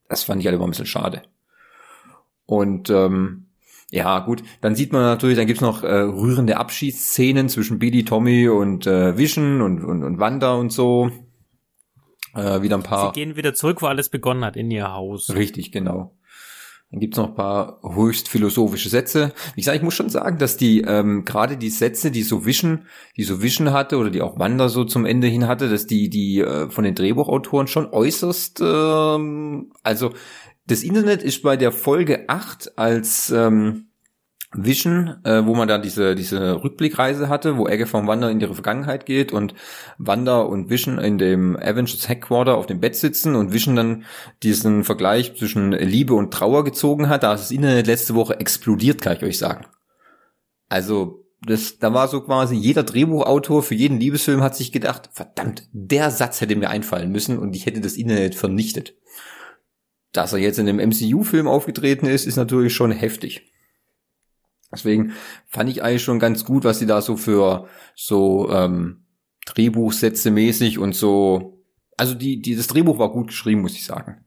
[0.07, 1.23] Das fand ich halt immer ein bisschen schade.
[2.47, 3.45] Und ähm,
[3.91, 8.49] ja, gut, dann sieht man natürlich, dann gibt's noch äh, rührende Abschiedsszenen zwischen Billy, Tommy
[8.49, 11.11] und äh, Vision und, und, und Wanda und so.
[12.33, 13.13] Äh, wieder ein Sie paar.
[13.13, 15.33] gehen wieder zurück, wo alles begonnen hat, in ihr Haus.
[15.33, 16.17] Richtig, genau.
[16.91, 19.33] Dann gibt's noch ein paar höchst philosophische Sätze.
[19.55, 22.85] Wie gesagt, ich muss schon sagen, dass die ähm, gerade die Sätze, die so Vision,
[23.17, 26.09] die so Vision hatte oder die auch Wanda so zum Ende hin hatte, dass die
[26.09, 30.13] die äh, von den Drehbuchautoren schon äußerst, ähm, also
[30.67, 33.87] das Internet ist bei der Folge 8 als ähm,
[34.53, 38.53] Vision, äh, wo man da diese diese Rückblickreise hatte, wo Agatha und Wanda in ihre
[38.53, 39.53] Vergangenheit geht und
[39.97, 44.05] Wanda und Vision in dem Avengers Headquarter auf dem Bett sitzen und Vision dann
[44.43, 47.23] diesen Vergleich zwischen Liebe und Trauer gezogen hat.
[47.23, 49.65] Da ist das Internet letzte Woche explodiert, kann ich euch sagen.
[50.69, 55.67] Also das, da war so quasi jeder Drehbuchautor für jeden Liebesfilm hat sich gedacht, verdammt,
[55.71, 58.95] der Satz hätte mir einfallen müssen und ich hätte das Internet vernichtet.
[60.17, 63.53] Dass er jetzt in einem MCU-Film aufgetreten ist, ist natürlich schon heftig.
[64.71, 65.13] Deswegen
[65.45, 69.05] fand ich eigentlich schon ganz gut, was sie da so für so ähm,
[69.45, 71.61] Drehbuchsätze mäßig und so.
[71.97, 74.25] Also die, die das Drehbuch war gut geschrieben, muss ich sagen.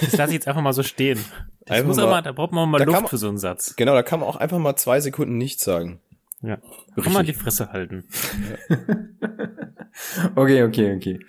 [0.00, 1.18] Das lasse ich jetzt einfach mal so stehen.
[1.66, 3.74] Das Einfach muss mal- aber, da braucht man mal Luft man- für so einen Satz.
[3.76, 6.00] Genau, da kann man auch einfach mal zwei Sekunden nichts sagen.
[6.42, 6.58] Ja.
[7.00, 8.04] Kann man die Fresse halten.
[10.34, 11.20] Okay, okay, okay.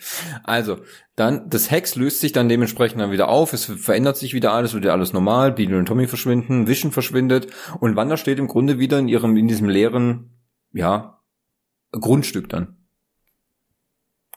[0.43, 0.79] Also,
[1.17, 4.73] dann, das Hex löst sich dann dementsprechend dann wieder auf, es verändert sich wieder alles,
[4.73, 7.47] wird ja alles normal, Beetle und Tommy verschwinden, Vision verschwindet
[7.81, 10.31] und Wanda steht im Grunde wieder in ihrem, in diesem leeren,
[10.71, 11.19] ja,
[11.91, 12.77] Grundstück dann.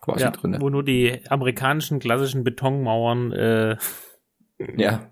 [0.00, 0.60] Quasi Ja, drinne.
[0.60, 3.76] wo nur die amerikanischen klassischen Betonmauern äh,
[4.76, 5.11] Ja,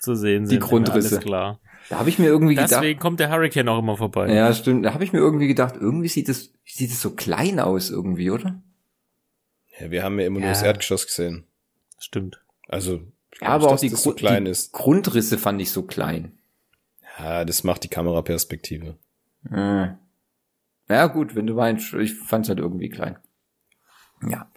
[0.00, 0.60] zu sehen sind.
[0.60, 1.16] Grundrisse.
[1.16, 1.60] Alles klar.
[1.88, 4.32] da habe ich mir irgendwie gedacht, Deswegen kommt der Hurricane auch immer vorbei.
[4.32, 7.58] ja, stimmt, da habe ich mir irgendwie gedacht, irgendwie sieht es, sieht es so klein
[7.60, 8.62] aus irgendwie, oder?
[9.78, 10.52] Ja, wir haben ja immer nur Ja.
[10.54, 11.44] das Erdgeschoss gesehen.
[11.98, 12.40] Stimmt.
[12.68, 13.00] Also,
[13.32, 14.72] ich Ja, aber nicht, auch die, das so klein die ist.
[14.72, 16.32] Grundrisse fand ich so klein.
[17.18, 18.96] Ja, das macht die Kameraperspektive.
[19.50, 19.88] Äh.
[20.88, 23.16] Ja, gut, wenn du meinst, ich fand's halt irgendwie klein.
[24.22, 24.50] Ja.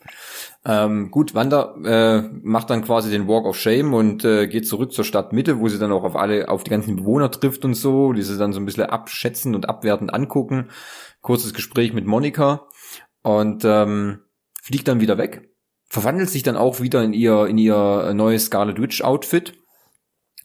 [0.66, 4.94] Ähm, gut, Wanda äh, macht dann quasi den Walk of Shame und äh, geht zurück
[4.94, 8.14] zur Stadtmitte, wo sie dann auch auf alle, auf die ganzen Bewohner trifft und so,
[8.14, 10.70] die sie dann so ein bisschen abschätzen und abwertend angucken.
[11.22, 12.68] Kurzes Gespräch mit Monika
[13.22, 14.22] und ähm,
[14.62, 15.50] fliegt dann wieder weg,
[15.90, 19.58] verwandelt sich dann auch wieder in ihr in ihr neues Scarlet Witch Outfit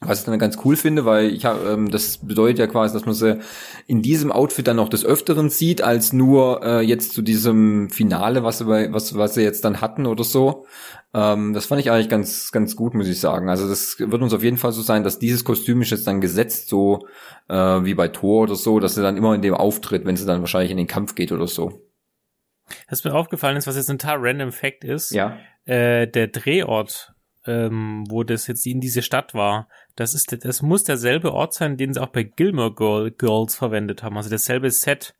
[0.06, 3.06] Was ich dann ganz cool finde, weil ich hab, ähm, das bedeutet ja quasi, dass
[3.06, 3.38] man sie
[3.86, 8.44] in diesem Outfit dann noch des Öfteren sieht, als nur äh, jetzt zu diesem Finale,
[8.44, 10.66] was sie, bei, was, was sie jetzt dann hatten oder so.
[11.14, 13.48] Ähm, das fand ich eigentlich ganz, ganz gut, muss ich sagen.
[13.48, 16.20] Also das wird uns auf jeden Fall so sein, dass dieses Kostüm ist jetzt dann
[16.20, 17.06] gesetzt, so
[17.48, 20.26] äh, wie bei Thor oder so, dass sie dann immer in dem auftritt, wenn sie
[20.26, 21.80] dann wahrscheinlich in den Kampf geht oder so.
[22.88, 25.38] Was mir aufgefallen ist, was jetzt ein total random Fact ist, Ja.
[25.66, 27.13] äh, der Drehort,
[27.46, 31.76] ähm, wo das jetzt in diese Stadt war, das ist, das muss derselbe Ort sein,
[31.76, 35.14] den sie auch bei Gilmore Girl, Girls verwendet haben, also dasselbe Set,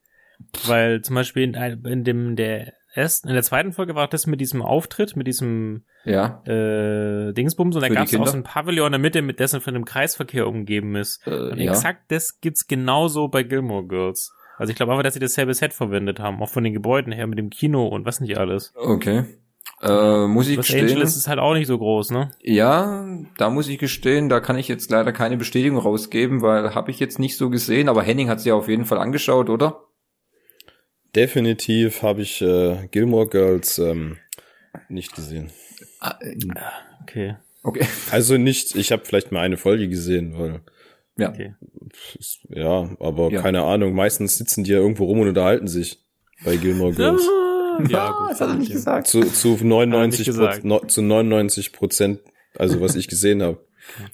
[0.66, 1.55] weil zum Beispiel in,
[1.85, 5.85] in dem der ersten, in der zweiten Folge war das mit diesem Auftritt, mit diesem
[6.05, 6.43] Ja.
[6.47, 9.61] äh, Dingsbums und da gab es auch so ein Pavillon in der Mitte, mit dessen
[9.61, 11.27] von dem Kreisverkehr umgeben ist.
[11.27, 11.72] Äh, Und ja.
[11.72, 14.33] exakt das gibt's genauso bei Gilmore Girls.
[14.57, 17.27] Also ich glaube einfach, dass sie dasselbe Set verwendet haben, auch von den Gebäuden her,
[17.27, 18.72] mit dem Kino und was nicht alles.
[18.77, 19.25] Okay.
[19.83, 20.87] Äh, muss ich Los gestehen.
[20.87, 22.31] Angeles ist halt auch nicht so groß, ne?
[22.41, 23.07] Ja,
[23.37, 27.01] da muss ich gestehen, da kann ich jetzt leider keine Bestätigung rausgeben, weil habe ich
[27.01, 29.83] jetzt nicht so gesehen, aber Henning hat sie ja auf jeden Fall angeschaut, oder?
[31.15, 34.17] Definitiv habe ich äh, Gilmore Girls ähm,
[34.89, 35.51] nicht gesehen.
[36.01, 36.37] Ah, äh,
[37.03, 37.37] Okay.
[37.62, 37.87] Okay.
[38.11, 40.61] Also nicht, ich habe vielleicht mal eine Folge gesehen, weil
[41.17, 41.29] Ja.
[41.31, 41.55] Okay.
[42.49, 43.43] ja, aber Ja.
[43.43, 43.95] keine Ahnung.
[43.95, 45.99] Meistens sitzen die ja irgendwo rum und unterhalten sich
[46.45, 47.23] bei Gilmore Girls.
[47.89, 48.31] Ja, gut.
[48.31, 49.07] das hat er nicht gesagt.
[49.07, 52.20] zu, zu 99 Hat er nicht Prozent, no, zu 99 Prozent,
[52.59, 53.64] also was ich gesehen habe.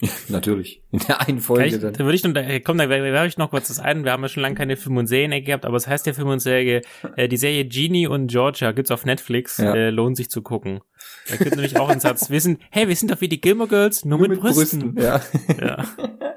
[0.28, 0.82] Natürlich.
[0.90, 1.92] In der einen Folge ich, dann.
[1.92, 4.02] da würde ich noch, da, komm, da werfe ich noch kurz das ein.
[4.04, 6.26] Wir haben ja schon lange keine Film- und Serien gehabt, aber es heißt ja Film
[6.26, 6.80] und Serie,
[7.14, 9.72] äh, die Serie Genie und Georgia gibt's auf Netflix, Ja.
[9.72, 10.80] äh, lohnt sich zu gucken.
[11.28, 14.04] Da könnte nämlich auch ein Satz wissen, hey, wir sind doch wie die Gilmore Girls,
[14.04, 14.96] nur, mit, Brüsten.
[15.00, 15.20] Ja.
[15.60, 15.84] Ja,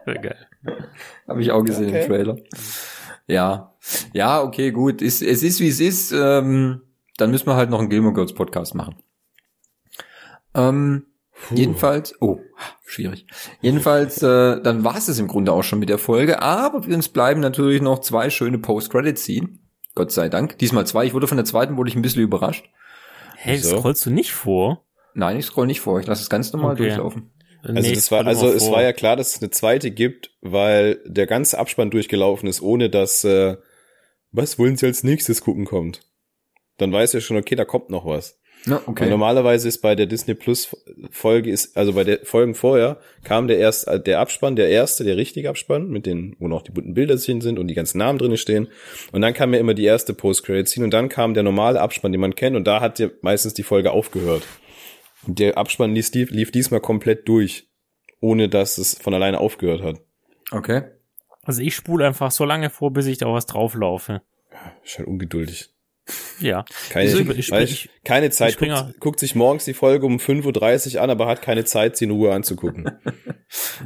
[0.03, 0.37] Voll geil.
[1.27, 2.01] Habe ich auch gesehen Okay.
[2.01, 2.37] im Trailer.
[3.25, 3.73] Ja.
[4.13, 5.01] Ja, okay, gut.
[5.01, 6.11] Es, es ist, wie es ist.
[6.11, 6.81] Ähm,
[7.17, 8.95] dann müssen wir halt noch einen Gilmore Girls Podcast machen.
[10.55, 11.05] Ähm,
[11.53, 12.39] jedenfalls, oh,
[12.85, 13.25] schwierig.
[13.61, 16.95] Jedenfalls, äh, dann war es es im Grunde auch schon mit der Folge, aber wir
[16.95, 19.49] uns bleiben natürlich noch zwei schöne Post-Credit-Scene.
[19.95, 20.57] Gott sei Dank.
[20.57, 21.05] Diesmal zwei.
[21.05, 22.65] Ich wurde von der zweiten, wurde ich ein bisschen überrascht.
[23.35, 23.77] Hey, Wieso?
[23.77, 24.85] scrollst du nicht vor?
[25.13, 25.99] Nein, ich scroll nicht vor.
[25.99, 26.85] Ich lasse es ganz normal Okay.
[26.87, 27.31] durchlaufen.
[27.61, 28.75] Also Nee, das war, also es vor.
[28.77, 32.89] war ja klar, dass es eine zweite gibt, weil der ganze Abspann durchgelaufen ist, ohne
[32.89, 33.57] dass äh,
[34.31, 36.01] was wollen sie als nächstes gucken kommt.
[36.77, 38.39] Dann weiß er schon, okay, da kommt noch was.
[38.65, 39.09] Ja, Weil okay.
[39.09, 40.75] normalerweise ist bei der Disney Plus
[41.11, 45.03] Folge ist, also bei der Folgen vorher kam der erst äh, der Abspann, der erste,
[45.03, 48.19] der richtige Abspann, mit den, wo noch die bunten Bilderchen sind und die ganzen Namen
[48.19, 48.69] drinne stehen.
[49.11, 52.21] Und dann kam ja immer die erste Post-Credit-Scene und dann kam der normale Abspann, den
[52.21, 54.43] man kennt, und da hat ja meistens die Folge aufgehört.
[55.27, 57.67] Und der Abspann lief, lief diesmal komplett durch,
[58.21, 60.01] ohne dass es von alleine aufgehört hat.
[60.51, 60.83] Okay.
[61.43, 64.21] Also ich spule einfach so lange vor, bis ich da was drauflaufe.
[64.85, 65.72] Ist halt ungeduldig.
[66.39, 66.65] Ja.
[66.89, 68.57] Keine, Ich- ich- ich- keine Zeit.
[68.57, 72.05] guckt, guckt sich morgens die Folge um 5.30 Uhr an, aber hat keine Zeit, sie
[72.05, 72.91] in Ruhe anzugucken.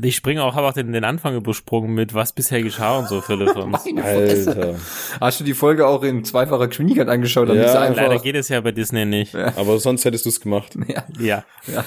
[0.02, 3.20] Ich springe auch, habe auch den, den Anfang übersprungen mit was bisher geschah und so,
[3.20, 3.50] Philipp.
[4.02, 4.76] Alter.
[5.20, 7.50] Hast du die Folge auch in zweifacher Geschwindigkeit angeschaut?
[7.50, 9.36] damit Ja, einfach, Leider geht es ja bei Disney nicht.
[9.36, 10.78] Aber sonst hättest du es gemacht.
[10.88, 11.04] Ja.
[11.20, 11.44] Ja.
[11.68, 11.84] Ja.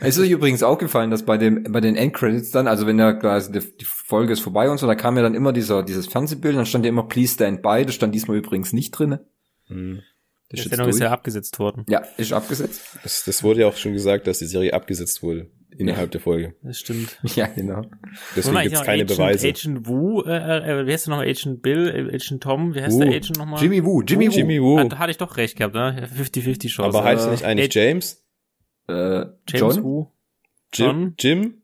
[0.00, 3.12] Es ist euch übrigens aufgefallen, dass bei dem bei den Endcredits dann, also wenn ja
[3.12, 6.06] quasi die, die Folge ist vorbei und so, da kam ja dann immer dieser dieses
[6.06, 9.24] Fernsehbild, dann stand ja immer Please Stand By, das stand diesmal übrigens nicht drinne.
[9.66, 10.02] Hm.
[10.50, 11.84] Die Das ist, Sendung ist ja abgesetzt worden.
[11.90, 12.80] ja, ist abgesetzt.
[13.02, 16.54] Das, das wurde ja auch schon gesagt, dass die Serie abgesetzt wurde innerhalb der Folge.
[16.62, 17.18] Das stimmt.
[17.36, 17.82] Ja, genau.
[18.34, 19.48] Deswegen gibt es keine Agent, Beweise.
[19.48, 21.20] Agent Wu, äh, äh, wie heißt der noch?
[21.22, 23.00] Agent Bill, äh, Agent Tom, wie heißt Wu.
[23.00, 23.62] der Agent nochmal?
[23.62, 24.32] Jimmy Woo, Jimmy Woo.
[24.32, 24.80] Jimmy.
[24.80, 26.08] Ah, da hatte ich doch recht gehabt, ne?
[26.16, 26.82] 50-50 Chance.
[26.98, 28.24] aber heißt äh, er nicht eigentlich Ag- James?
[28.88, 29.34] Äh, James
[29.76, 29.82] John?
[29.84, 30.06] Wu.
[30.72, 30.86] Jim?
[30.86, 31.14] John?
[31.20, 31.62] Jim?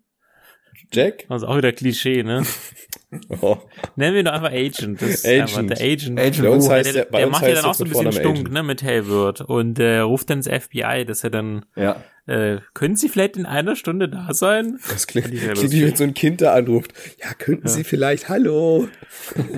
[0.93, 1.25] Jack?
[1.31, 2.43] Also auch wieder Klischee, ne?
[3.41, 3.57] Oh.
[3.97, 5.01] Nennen wir ihn doch einfach Agent.
[5.03, 5.71] Das Agent.
[5.71, 6.19] Der Agent.
[6.21, 8.39] Agent Bei uns heißt der, der, der macht ja dann auch so ein bisschen stunk,
[8.39, 8.53] Agent.
[8.53, 9.41] ne, mit Hayward.
[9.43, 12.03] Und äh, ruft dann ins FBI, dass er dann, Ja.
[12.27, 14.79] äh, können Sie vielleicht in einer Stunde da sein?
[14.89, 16.93] Das klingt, klingt wie wenn so ein Kind da anruft.
[17.23, 18.89] Ja, könnten Sie vielleicht, hallo?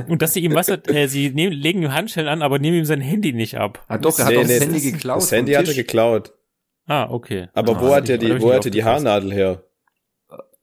[0.09, 2.85] Und dass sie ihm was, äh, sie nehmen, legen ihm Handschellen an, aber nehmen ihm
[2.85, 3.85] sein Handy nicht ab.
[3.89, 5.23] Ah, doch, er hat Nee, auch das nee, Handy das- geklaut.
[5.23, 6.33] Das Handy hat er geklaut.
[6.89, 7.49] Ah, okay.
[7.53, 8.85] Aber Ah, wo hat er die, wo hat er die.
[8.85, 9.63] Haarnadel her?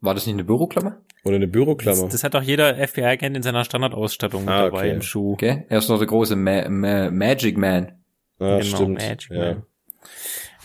[0.04, 0.98] War das nicht eine Büroklammer?
[1.24, 2.02] Oder eine Büroklammer?
[2.04, 4.92] Das, das hat auch jeder FBI-Agent in seiner Standardausstattung Ah, dabei okay.
[4.92, 5.34] im Schuh.
[5.34, 5.66] Okay.
[5.70, 7.94] Er ist noch der große Ma Ma Magic Man.
[8.40, 8.98] ah, genau, stimmt.
[9.02, 9.38] Magic ja.
[9.40, 9.64] Man.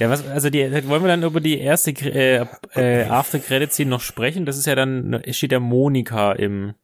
[0.01, 3.91] Ja, was, also die, wollen wir dann über die erste äh, äh, After Credit Scene
[3.91, 4.45] noch sprechen?
[4.47, 6.74] Das ist ja dann, es steht ja Monika im,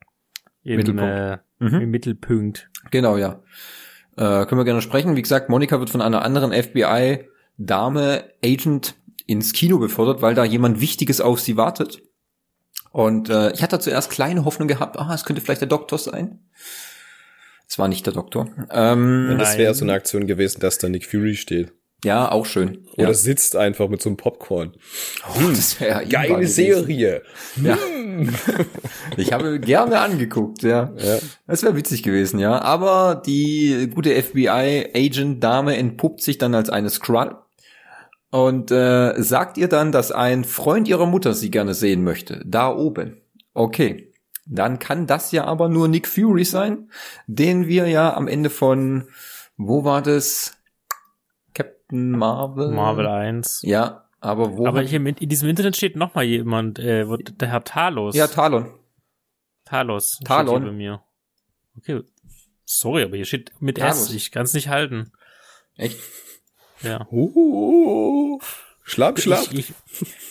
[0.63, 1.13] im Mittelpunkt.
[1.15, 1.81] Äh, Mhm.
[1.83, 2.69] im Mittelpunkt.
[2.91, 3.41] Genau, ja.
[4.17, 5.15] Äh, können wir gerne sprechen.
[5.17, 8.95] Wie gesagt, Monika wird von einer anderen FBI-Dame, Agent,
[9.27, 12.03] ins Kino befördert, weil da jemand Wichtiges auf sie wartet.
[12.95, 16.39] Und äh, ich hatte zuerst kleine Hoffnung gehabt, ah, es könnte vielleicht der Doktor sein.
[17.69, 18.47] Es war nicht der Doktor.
[18.71, 21.73] Ähm, Und das wäre so eine Aktion gewesen, dass da Nick Fury steht.
[22.05, 22.87] Ja, auch schön.
[22.93, 23.15] Oder ja.
[23.15, 24.75] sitzt einfach mit so einem Popcorn.
[25.29, 26.55] Oh, das wäre ja Geile gewesen.
[26.55, 27.23] Serie.
[27.61, 27.77] Ja.
[29.17, 30.93] ich habe gerne angeguckt, ja.
[30.97, 31.19] Ja.
[31.49, 32.63] Das wäre witzig gewesen, ja.
[32.63, 37.35] Aber die gute FBI-Agent-Dame entpuppt sich dann als eine Skrull
[38.35, 42.43] und äh, sagt ihr dann, dass ein Freund ihrer Mutter sie gerne sehen möchte.
[42.45, 43.21] Da oben.
[43.53, 44.13] Okay.
[44.45, 46.91] Dann kann das ja aber nur Nick Fury sein,
[47.29, 49.07] den wir ja am Ende von,
[49.57, 50.57] wo war das?
[51.55, 52.73] Captain Marvel?
[52.73, 53.61] Marvel 1.
[53.63, 54.67] Ja, aber wo?
[54.67, 58.17] Aber hier in, in diesem Internet steht noch mal jemand, äh, wo- der Herr Talos.
[58.17, 58.75] ja, Talon.
[59.65, 60.19] Talos.
[60.25, 60.65] Talon.
[60.65, 61.03] Bei mir.
[61.79, 62.03] Okay.
[62.65, 64.09] Sorry, aber hier steht mit Talos.
[64.09, 64.15] S.
[64.15, 65.13] Ich kann es nicht halten.
[65.77, 65.99] Echt?
[66.85, 67.07] Ja.
[67.11, 68.39] Uh,
[68.85, 69.47] schlapp, schlapp.
[69.53, 69.73] Ich,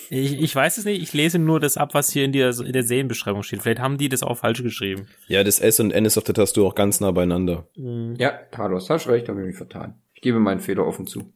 [0.10, 2.74] ich, ich, weiß es nicht, ich lese nur das ab, was hier in der, in
[2.74, 3.62] der Serienbeschreibung steht.
[3.62, 5.08] Vielleicht haben die das auch falsch geschrieben.
[5.28, 7.68] Ja, das S und N ist auf der Tastatur auch ganz nah beieinander.
[7.76, 9.96] Ja, Talos, hast recht, habe ich mich vertan.
[10.14, 11.34] Ich gebe meinen Fehler offen zu.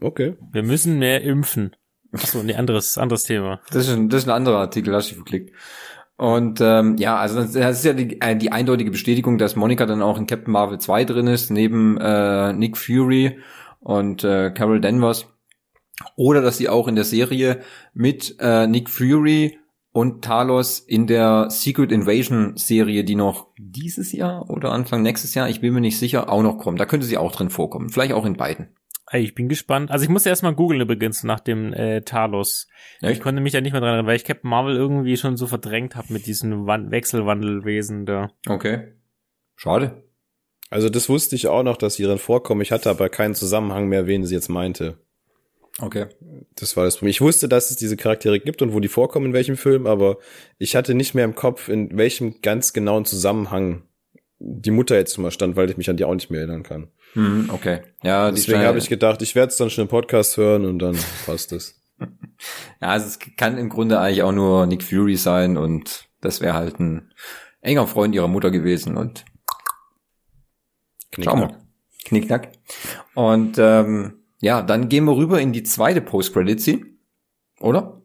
[0.00, 0.36] Okay.
[0.50, 1.76] Wir müssen mehr impfen.
[2.12, 3.60] Achso, nee, anderes, anderes Thema.
[3.70, 5.54] Das ist ein, das ist ein anderer Artikel, hast du verklickt.
[6.16, 10.02] Und ähm, ja, also das, ist ja die, äh, die eindeutige Bestätigung, dass Monica dann
[10.02, 13.38] auch in Captain Marvel 2 drin ist, neben äh, Nick Fury
[13.80, 15.26] und äh, Carol Danvers.
[16.16, 17.60] Oder dass sie auch in der Serie
[17.94, 19.58] mit äh, Nick Fury
[19.92, 25.48] und Talos in der Secret Invasion Serie, die noch dieses Jahr oder Anfang nächstes Jahr,
[25.48, 26.80] ich bin mir nicht sicher, auch noch kommt.
[26.80, 27.90] Da könnte sie auch drin vorkommen.
[27.90, 28.68] Vielleicht auch in beiden.
[29.12, 29.90] Ey, Ich bin gespannt.
[29.90, 32.66] Also ich musste erstmal googeln übrigens nach dem äh, Talos.
[33.02, 33.22] Ich Echt?
[33.22, 35.96] konnte mich da nicht mehr dran erinnern, weil ich Captain Marvel irgendwie schon so verdrängt
[35.96, 38.30] habe mit diesen Wan Wechselwandelwesen da.
[38.48, 38.94] Okay.
[39.54, 40.02] Schade.
[40.70, 42.62] Also das wusste ich auch noch, dass sie drin vorkommen.
[42.62, 44.96] Ich hatte aber keinen Zusammenhang mehr, wen sie jetzt meinte.
[45.78, 46.06] Okay.
[46.54, 47.10] Das war das Problem.
[47.10, 50.16] Ich wusste, dass es diese Charaktere gibt und wo die vorkommen, in welchem Film, aber
[50.56, 53.82] ich hatte nicht mehr im Kopf, in welchem ganz genauen Zusammenhang
[54.38, 56.88] die Mutter jetzt mal stand, weil ich mich an die auch nicht mehr erinnern kann.
[57.12, 57.82] Hm, okay.
[58.02, 60.96] Ja, Deswegen habe ich gedacht, ich werde es dann schon im Podcast hören und dann
[61.26, 61.80] passt es.
[62.80, 66.54] Ja, also es kann im Grunde eigentlich auch nur Nick Fury sein und das wäre
[66.54, 67.12] halt ein
[67.60, 69.24] enger Freund ihrer Mutter gewesen und
[71.18, 71.58] schauen wir.
[72.04, 72.52] Knickknack.
[73.14, 76.86] Und ähm, ja, dann gehen wir rüber in die zweite Post-Credit-Scene,
[77.60, 78.02] oder?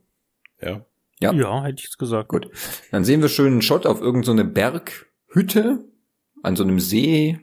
[0.61, 0.85] Ja.
[1.19, 1.33] Ja.
[1.33, 2.29] Ja, hätte ich jetzt gesagt.
[2.29, 2.49] Gut.
[2.91, 5.85] Dann sehen wir schön einen Shot auf irgendeine so Berghütte
[6.43, 7.39] an so einem See.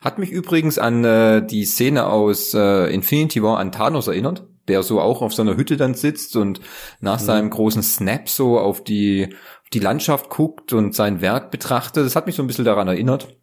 [0.00, 4.84] Hat mich übrigens an äh, die Szene aus äh, Infinity War an Thanos erinnert, der
[4.84, 6.60] so auch auf seiner Hütte dann sitzt und
[7.00, 12.06] nach seinem großen Snap so auf die, auf die Landschaft guckt und sein Werk betrachtet.
[12.06, 13.36] Das hat mich so ein bisschen daran erinnert.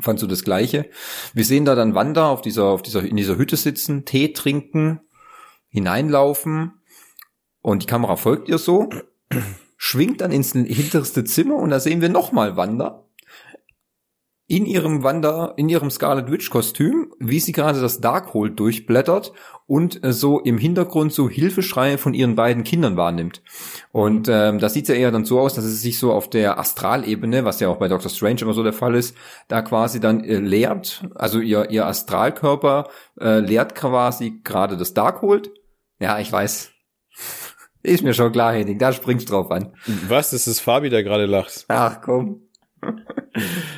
[0.00, 0.90] Fand so das Gleiche.
[1.32, 5.00] Wir sehen da dann Wanda auf dieser, auf dieser, in dieser Hütte sitzen, Tee trinken,
[5.68, 6.82] hineinlaufen
[7.62, 8.90] und die Kamera folgt ihr so,
[9.78, 13.01] schwingt dann ins hinterste Zimmer und da sehen wir nochmal Wanda
[14.52, 19.32] in ihrem Wanda, in ihrem Scarlet Witch Kostüm, wie sie gerade das Darkhold durchblättert
[19.66, 23.40] und äh, so im Hintergrund so Hilfeschreie von ihren beiden Kindern wahrnimmt.
[23.92, 26.58] Und ähm, das sieht ja eher dann so aus, dass es sich so auf der
[26.58, 29.16] Astralebene, was ja auch bei Doctor Strange immer so der Fall ist,
[29.48, 35.50] da quasi dann äh, leert, also ihr, ihr Astralkörper äh, leert quasi gerade das Darkhold.
[35.98, 36.72] Ja, ich weiß.
[37.82, 39.72] Ist mir schon klar, Henning, da springst drauf an.
[40.06, 40.30] Was?
[40.30, 41.64] Das ist Fabi, der gerade lacht.
[41.66, 42.42] Ach komm.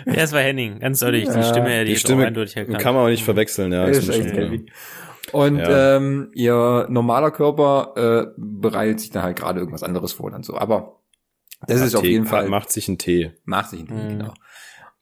[0.07, 1.29] Ja, es war Henning, ganz ehrlich.
[1.29, 2.79] Die Ja, Stimme Die auch Stimme eindeutig erkannt.
[2.79, 3.85] kann man auch nicht verwechseln, ja.
[3.87, 4.71] Ist ist echt.
[5.33, 5.97] Und Ja.
[5.97, 10.57] ähm, ihr normaler Körper äh, bereitet sich dann halt gerade irgendwas anderes vor dann so.
[10.57, 11.01] Aber
[11.67, 13.33] das ist auf Tee- jeden Fall Macht sich einen Tee.
[13.45, 14.09] macht sich nicht, Mhm.
[14.19, 14.35] genau.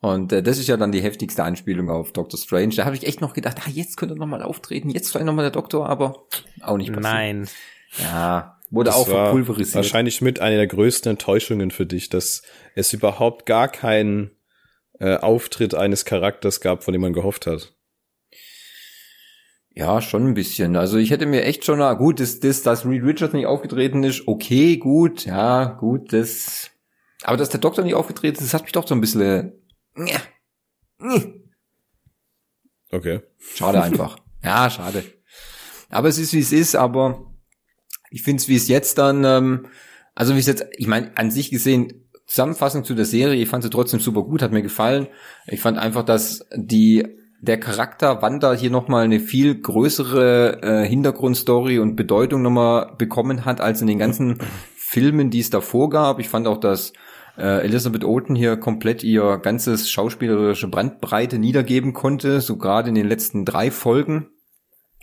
[0.01, 2.75] Und äh, das ist ja dann die heftigste Anspielung auf Doctor Strange.
[2.75, 5.27] Da habe ich echt noch gedacht, ah, jetzt könnte er noch mal auftreten, jetzt vielleicht
[5.27, 6.25] noch mal der Doktor, aber
[6.63, 7.03] auch nicht passiert.
[7.15, 7.49] Nein.
[7.99, 9.77] Ja, wurde Das auch verpulverisiert.
[9.77, 12.43] Wahrscheinlich mit einer der größten Enttäuschungen für dich, dass
[12.75, 14.33] es überhaupt gar keinen
[14.99, 17.75] äh, Auftritt eines Charakters gab, von dem man gehofft hat.
[19.75, 20.77] Ja, schon ein bisschen.
[20.77, 24.05] Also ich hätte mir echt schon, na gut, das, das, dass Reed Richards nicht aufgetreten
[24.05, 26.71] ist, okay, gut, ja, gut, das.
[27.23, 29.53] Aber dass der Doktor nicht aufgetreten ist, das hat mich doch so ein bisschen.
[29.97, 30.19] Äh,
[32.91, 33.21] Okay.
[33.39, 34.19] schade einfach.
[34.45, 35.03] ja, schade.
[35.89, 37.32] Aber es ist wie es ist, aber
[38.13, 39.67] ich finde es, wie es jetzt dann, ähm,
[40.15, 43.65] also wie es jetzt, ich meine, an sich gesehen, Zusammenfassung zu der Serie, ich fand
[43.65, 45.09] sie trotzdem super gut, hat mir gefallen.
[45.47, 47.05] Ich fand einfach, dass die
[47.41, 53.61] der Charakter Wanda hier nochmal eine viel größere äh, Hintergrundstory und Bedeutung nochmal bekommen hat,
[53.61, 54.39] als in den ganzen
[54.77, 56.21] Filmen, die es davor gab.
[56.21, 56.93] Ich fand auch, dass
[57.37, 63.09] äh, Elizabeth Olsen hier komplett ihr ganzes schauspielerische Brandbreite niedergeben konnte, so gerade in den
[63.09, 64.29] letzten drei Folgen.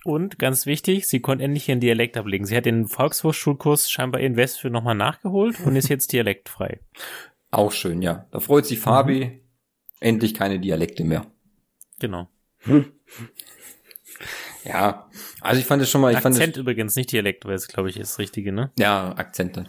[0.05, 2.45] Und ganz wichtig, sie konnte endlich ihren Dialekt ablegen.
[2.45, 6.79] Sie hat den Volkshochschulkurs scheinbar in Westfür nochmal nachgeholt und ist jetzt dialektfrei.
[7.51, 8.27] Auch schön, ja.
[8.31, 9.41] Da freut sich Fabi.
[9.99, 11.25] Endlich keine Dialekte mehr.
[11.99, 12.29] Genau.
[14.65, 17.53] Ja, also ich fand es schon mal, ich Akzent fand es, übrigens, nicht Dialekt, weil
[17.53, 18.71] es, glaube ich, ist das Richtige, ne?
[18.77, 19.65] ja, Akzente.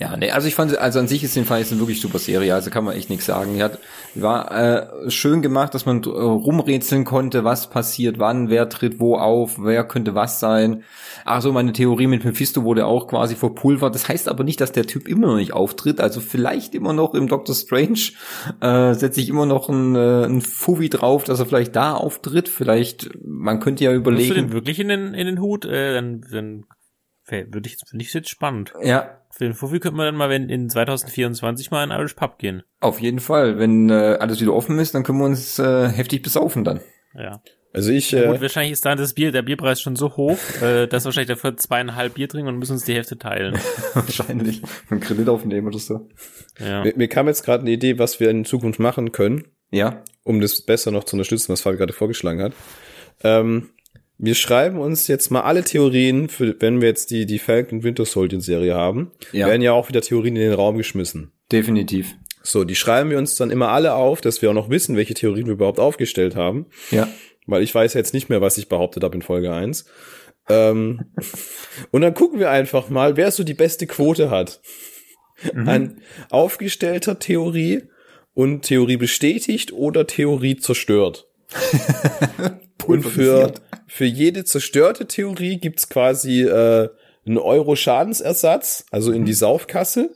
[0.00, 2.54] Ja, nee, also ich fand, also an sich ist den Fall eine wirklich super Serie,
[2.54, 3.54] also kann man echt nichts sagen.
[3.54, 3.80] Die hat,
[4.14, 9.16] war äh, schön gemacht, dass man äh, rumrätseln konnte, was passiert, wann, wer tritt wo
[9.16, 10.84] auf, wer könnte was sein.
[11.24, 13.92] Ach so, meine Theorie mit Mephisto wurde auch quasi verpulvert.
[13.92, 16.00] Das heißt aber nicht, dass der Typ immer noch nicht auftritt.
[16.00, 18.12] Also vielleicht immer noch im Doctor Strange
[18.60, 22.48] äh, setze ich immer noch ein, äh, ein Fuvi drauf, dass er vielleicht da auftritt.
[22.48, 24.52] Vielleicht, man könnte ja Legst du den überlegen.
[24.52, 25.64] wirklich in den, in den Hut?
[25.64, 26.66] Äh, dann, dann
[27.26, 28.72] würde ich, finde ich jetzt spannend.
[28.80, 32.38] Ja, Für den Fuffi könnte man dann mal wenn in 2024 mal in Irish Pub
[32.38, 32.62] gehen.
[32.80, 33.58] auf jeden Fall.
[33.58, 36.80] Wenn äh, alles wieder offen ist, dann können wir uns äh, heftig besaufen dann.
[37.14, 37.40] Ja.
[37.74, 40.86] Also ich, Gut, äh, wahrscheinlich ist da das Bier, der Bierpreis schon so hoch, äh,
[40.88, 43.58] dass wir wahrscheinlich dafür zweieinhalb Bier trinken und müssen uns die Hälfte teilen.
[43.94, 44.62] Wahrscheinlich.
[44.90, 46.08] Einen Kredit aufnehmen oder so.
[46.58, 46.82] Ja.
[46.82, 50.02] mir, mir kam jetzt gerade eine Idee, was wir in Zukunft machen können, Ja.
[50.24, 52.54] um das besser noch zu unterstützen, was Fabi gerade vorgeschlagen hat.
[53.22, 53.68] Ähm,
[54.18, 58.04] wir schreiben uns jetzt mal alle Theorien, für, wenn wir jetzt die, die Falcon Winter
[58.04, 59.46] Soldier Serie haben, Ja.
[59.46, 61.32] werden ja auch wieder Theorien in den Raum geschmissen.
[61.52, 62.14] Definitiv.
[62.42, 65.14] So, die schreiben wir uns dann immer alle auf, dass wir auch noch wissen, welche
[65.14, 66.66] Theorien wir überhaupt aufgestellt haben.
[66.90, 67.08] Ja.
[67.46, 69.84] Weil ich weiß jetzt nicht mehr, was ich behauptet habe in Folge 1.
[70.48, 71.12] Ähm,
[71.90, 74.60] und dann gucken wir einfach mal, wer so die beste Quote hat.
[75.54, 76.00] An
[76.30, 77.84] aufgestellter Theorie
[78.34, 81.28] und Theorie bestätigt oder Theorie zerstört.
[82.88, 83.52] und für,
[83.86, 86.88] für jede zerstörte Theorie gibt's quasi äh,
[87.28, 90.10] einen Euro Schadensersatz, also in die Saufkasse.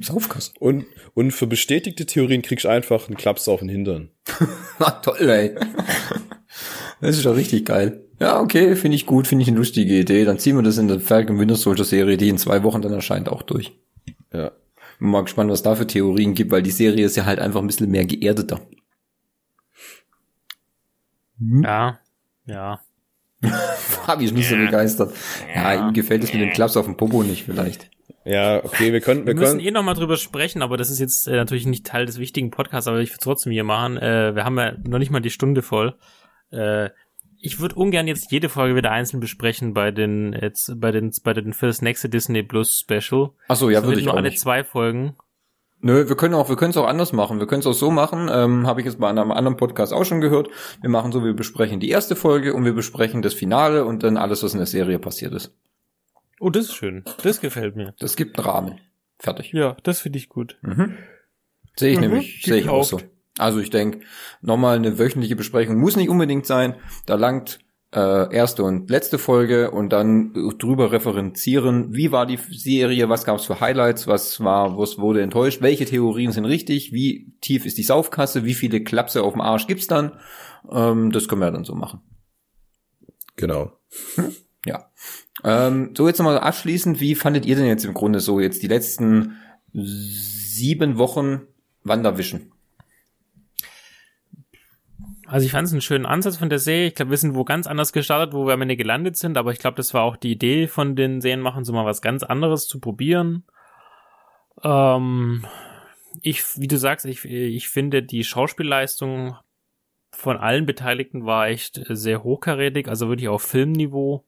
[0.00, 0.52] Saufkasse.
[0.58, 4.10] Und, und für bestätigte Theorien kriegst du einfach einen Klaps auf den Hintern.
[4.82, 5.54] Ah, toll, ey.
[7.02, 8.06] Das ist doch richtig geil.
[8.18, 10.24] Ja, okay, finde ich gut, finde ich eine lustige Idee.
[10.24, 12.94] Dann ziehen wir das in der Falcon Winter Soldier Serie, die in zwei Wochen dann
[12.94, 13.72] erscheint, auch durch.
[14.32, 14.52] Ja.
[14.98, 17.60] Bin mal gespannt, was da für Theorien gibt, weil die Serie ist ja halt einfach
[17.60, 18.60] ein bisschen mehr geerdeter.
[21.40, 21.98] Ja.
[22.46, 22.80] Ja.
[23.42, 25.14] Fabi ist nicht so begeistert.
[25.54, 27.90] Ja, ihm gefällt es mit dem Klaps auf dem Popo nicht vielleicht.
[28.24, 29.66] Ja, okay, wir können, wir Wir müssen können.
[29.66, 32.50] eh noch mal drüber sprechen, aber das ist jetzt äh, natürlich nicht Teil des wichtigen
[32.50, 33.96] Podcasts, aber ich würde trotzdem hier machen.
[33.96, 35.96] Äh, wir haben ja noch nicht mal die Stunde voll.
[36.50, 36.90] Äh,
[37.42, 41.32] ich würde ungern jetzt jede Folge wieder einzeln besprechen bei den jetzt bei den bei
[41.32, 43.30] den für das nächste Disney Plus Special.
[43.48, 44.40] Ach so, ja, würde ich nur auch alle nicht.
[44.40, 45.16] zwei Folgen.
[45.82, 47.40] Nö, wir können auch, wir können es auch anders machen.
[47.40, 50.04] Wir können es auch so machen, ähm, habe ich jetzt bei einem anderen Podcast auch
[50.04, 50.48] schon gehört.
[50.82, 54.16] Wir machen so, wir besprechen die erste Folge und wir besprechen das Finale und dann
[54.18, 55.54] alles, was in der Serie passiert ist.
[56.38, 57.04] Oh, das ist schön.
[57.22, 57.94] Das gefällt mir.
[57.98, 58.80] Das gibt einen Rahmen.
[59.18, 59.52] Fertig.
[59.52, 60.58] Ja, das finde ich gut.
[60.62, 60.96] Mhm.
[61.76, 63.00] Sehe ich Mhm, nämlich, sehe ich auch so.
[63.38, 64.00] Also ich denke,
[64.42, 66.74] nochmal eine wöchentliche Besprechung muss nicht unbedingt sein.
[67.06, 67.60] Da langt
[67.92, 73.38] äh, erste und letzte Folge und dann drüber referenzieren, wie war die Serie, was gab
[73.38, 77.78] es für Highlights, was war, was wurde enttäuscht, welche Theorien sind richtig, wie tief ist
[77.78, 80.12] die Saufkasse, wie viele Klapse auf dem Arsch gibt's dann.
[80.70, 82.00] Ähm, das können wir dann so machen.
[83.36, 83.72] Genau.
[84.66, 84.90] Ja.
[85.42, 88.68] Ähm, so jetzt nochmal abschließend, wie fandet ihr denn jetzt im Grunde so jetzt die
[88.68, 89.38] letzten
[89.72, 91.46] sieben Wochen
[91.82, 92.52] Wanderwischen?
[95.30, 96.88] Also ich fand es einen schönen Ansatz von der Serie.
[96.88, 99.52] Ich glaube, wir sind wo ganz anders gestartet, wo wir am Ende gelandet sind, aber
[99.52, 102.66] ich glaube, das war auch die Idee von den Serienmachern, so mal was ganz anderes
[102.66, 103.44] zu probieren.
[104.64, 105.46] Ähm,
[106.20, 109.36] ich, wie du sagst, ich, ich finde, die Schauspielleistung
[110.10, 114.26] von allen Beteiligten war echt sehr hochkarätig, also wirklich auf Filmniveau.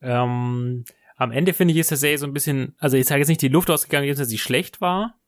[0.00, 0.86] Ähm,
[1.16, 3.42] am Ende finde ich, ist der Serie so ein bisschen, also ich sage jetzt nicht,
[3.42, 5.20] die Luft ausgegangen dass sie schlecht war,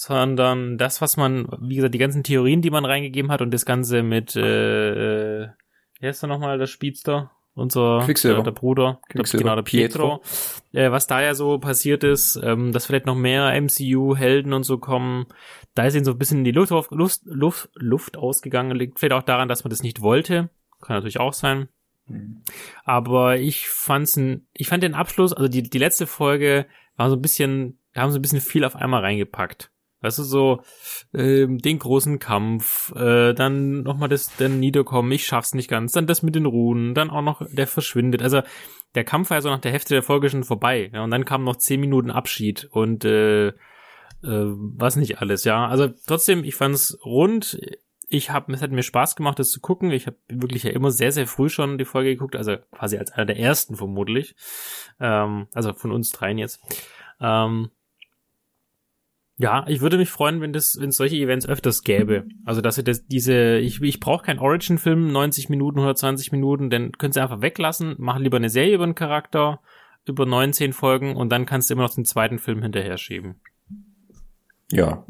[0.00, 3.66] sondern das, was man, wie gesagt, die ganzen Theorien, die man reingegeben hat und das
[3.66, 5.48] Ganze mit, äh, äh,
[5.98, 7.32] wie heißt er nochmal, der Speedster?
[7.52, 8.36] Unser Quicksilver.
[8.36, 9.42] Der, der Bruder, Quicksilver.
[9.42, 10.22] genau, der Pietro.
[10.72, 14.78] Äh, was da ja so passiert ist, ähm, dass vielleicht noch mehr MCU-Helden und so
[14.78, 15.26] kommen,
[15.74, 18.98] da ist ihnen so ein bisschen in die Luft, auf, Luft, Luft, Luft ausgegangen, liegt
[18.98, 20.48] vielleicht auch daran, dass man das nicht wollte.
[20.80, 21.68] Kann natürlich auch sein.
[22.84, 26.64] Aber ich fand's ein, ich fand den Abschluss, also die, die letzte Folge
[26.96, 29.70] war so ein bisschen, da haben sie ein bisschen viel auf einmal reingepackt.
[30.02, 30.62] Weißt du, so
[31.12, 36.06] ähm, den großen Kampf, äh, dann nochmal das dann Niederkommen, ich schaff's nicht ganz, dann
[36.06, 38.22] das mit den Runen, dann auch noch der verschwindet.
[38.22, 38.42] Also
[38.94, 40.90] der Kampf war ja so nach der Hälfte der Folge schon vorbei.
[40.92, 43.52] Ja, und dann kam noch zehn Minuten Abschied und äh, äh,
[44.22, 45.66] was nicht alles, ja.
[45.66, 47.60] Also trotzdem, ich fand's rund.
[48.12, 49.92] Ich habe, es hat mir Spaß gemacht, das zu gucken.
[49.92, 53.12] Ich habe wirklich ja immer sehr, sehr früh schon die Folge geguckt, also quasi als
[53.12, 54.34] einer der ersten vermutlich.
[54.98, 56.60] Ähm, also von uns dreien jetzt.
[57.20, 57.70] Ähm,
[59.40, 62.26] ja, ich würde mich freuen, wenn das, wenn es solche Events öfters gäbe.
[62.44, 66.92] Also dass sie das, diese, ich, ich brauche keinen Origin-Film, 90 Minuten, 120 Minuten, dann
[66.92, 69.62] können sie einfach weglassen, machen lieber eine Serie über einen Charakter,
[70.06, 73.40] über 19 Folgen und dann kannst du immer noch den zweiten Film hinterher schieben.
[74.70, 75.06] Ja.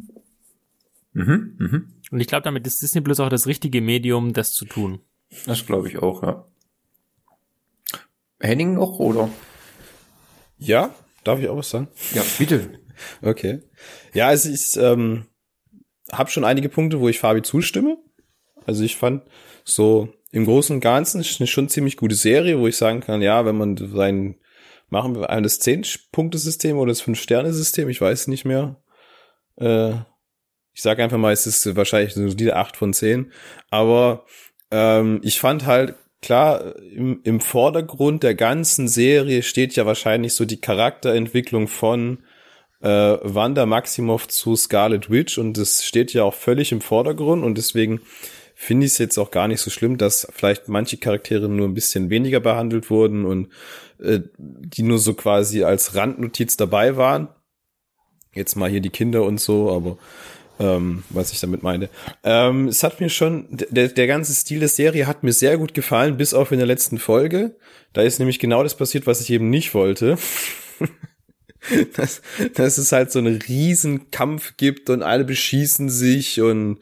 [1.13, 1.93] Mhm, mhm.
[2.13, 5.01] Und ich glaube, damit ist Disney Plus auch das richtige Medium, das zu tun.
[5.47, 6.45] Das glaube ich auch, ja.
[8.39, 9.29] Henning noch, oder?
[10.57, 11.89] Ja, darf ich auch was sagen?
[12.15, 12.79] Ja, bitte.
[13.23, 13.61] Okay.
[14.13, 15.27] Ja, also ich ähm,
[16.13, 17.99] habe schon einige Punkte, wo ich Fabi zustimme.
[18.67, 19.23] Also ich fand
[19.65, 23.23] so im Großen und Ganzen ist eine schon ziemlich gute Serie, wo ich sagen kann,
[23.23, 24.37] ja, wenn man sein,
[24.89, 28.77] machen wir das 10-Punkte-System oder das 5-Sterne-System, ich weiß nicht mehr.
[29.57, 29.93] Äh,
[30.73, 33.33] ich sage einfach mal, es ist wahrscheinlich so die 8 von 10.
[33.71, 34.25] Aber
[34.71, 40.45] ähm, ich fand halt, klar, im, im Vordergrund der ganzen Serie steht ja wahrscheinlich so
[40.45, 42.19] die Charakterentwicklung von
[42.83, 42.89] äh,
[43.23, 48.01] Wanda Maximoff zu Scarlet Witch und das steht ja auch völlig im Vordergrund und deswegen
[48.55, 51.75] finde ich es jetzt auch gar nicht so schlimm, dass vielleicht manche Charaktere nur ein
[51.75, 53.49] bisschen weniger behandelt wurden und
[54.03, 57.29] äh, die nur so quasi als Randnotiz dabei waren.
[58.35, 59.99] Jetzt mal hier die Kinder und so, aber
[60.59, 61.89] ähm, was ich damit meine.
[62.23, 65.73] Ähm, es hat mir schon, der, der ganze Stil der Serie hat mir sehr gut
[65.73, 67.57] gefallen, bis auf in der letzten Folge.
[67.95, 70.19] Da ist nämlich genau das passiert, was ich eben nicht wollte.
[71.97, 72.23] dass,
[72.55, 76.79] dass es halt so einen riesen Kampf gibt und alle beschießen sich und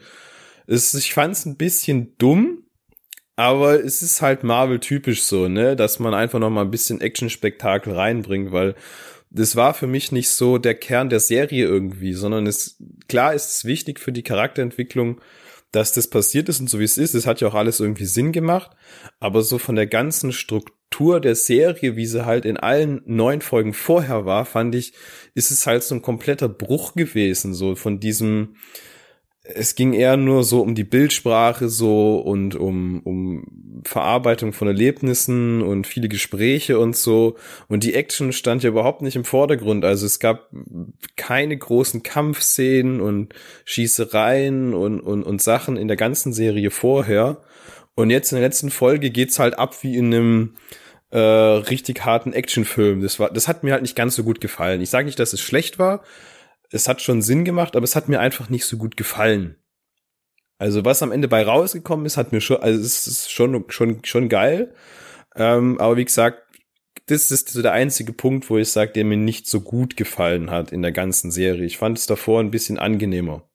[0.67, 2.65] es, ich fand es ein bisschen dumm,
[3.37, 7.95] aber es ist halt Marvel-typisch so, ne, dass man einfach noch mal ein bisschen Action-Spektakel
[7.95, 8.75] reinbringt, weil
[9.31, 13.51] das war für mich nicht so der Kern der Serie irgendwie, sondern es, klar ist
[13.51, 15.21] es wichtig für die Charakterentwicklung,
[15.71, 17.15] dass das passiert ist und so wie es ist.
[17.15, 18.71] Es hat ja auch alles irgendwie Sinn gemacht,
[19.21, 23.73] aber so von der ganzen Struktur der Serie, wie sie halt in allen neun Folgen
[23.73, 24.93] vorher war, fand ich,
[25.35, 28.57] ist es halt so ein kompletter Bruch gewesen, so von diesem,
[29.43, 35.63] es ging eher nur so um die Bildsprache so und um, um Verarbeitung von Erlebnissen
[35.63, 37.37] und viele Gespräche und so.
[37.69, 39.85] Und die Action stand ja überhaupt nicht im Vordergrund.
[39.85, 40.51] Also es gab
[41.17, 43.35] keine großen Kampfszenen und
[43.65, 47.41] Schießereien und, und, und Sachen in der ganzen Serie vorher.
[47.99, 50.57] Und jetzt in der letzten Folge geht's halt ab wie in einem
[51.11, 53.03] äh, richtig harten Actionfilm.
[53.03, 54.81] Das war, das hat mir halt nicht ganz so gut gefallen.
[54.81, 56.05] Ich sage nicht, dass es schlecht war,
[56.71, 59.57] es hat schon Sinn gemacht, aber es hat mir einfach nicht so gut gefallen.
[60.59, 64.05] Also was am Ende bei rausgekommen ist, hat mir schon, also es ist schon schon
[64.05, 64.73] schon geil.
[65.35, 66.45] Ähm, aber wie gesagt,
[67.07, 70.53] das ist so der einzige Punkt, wo ich sage, der mir nicht so gut gefallen
[70.53, 71.65] hat in der ganzen Serie.
[71.65, 73.51] Ich fand es davor ein bisschen angenehmer,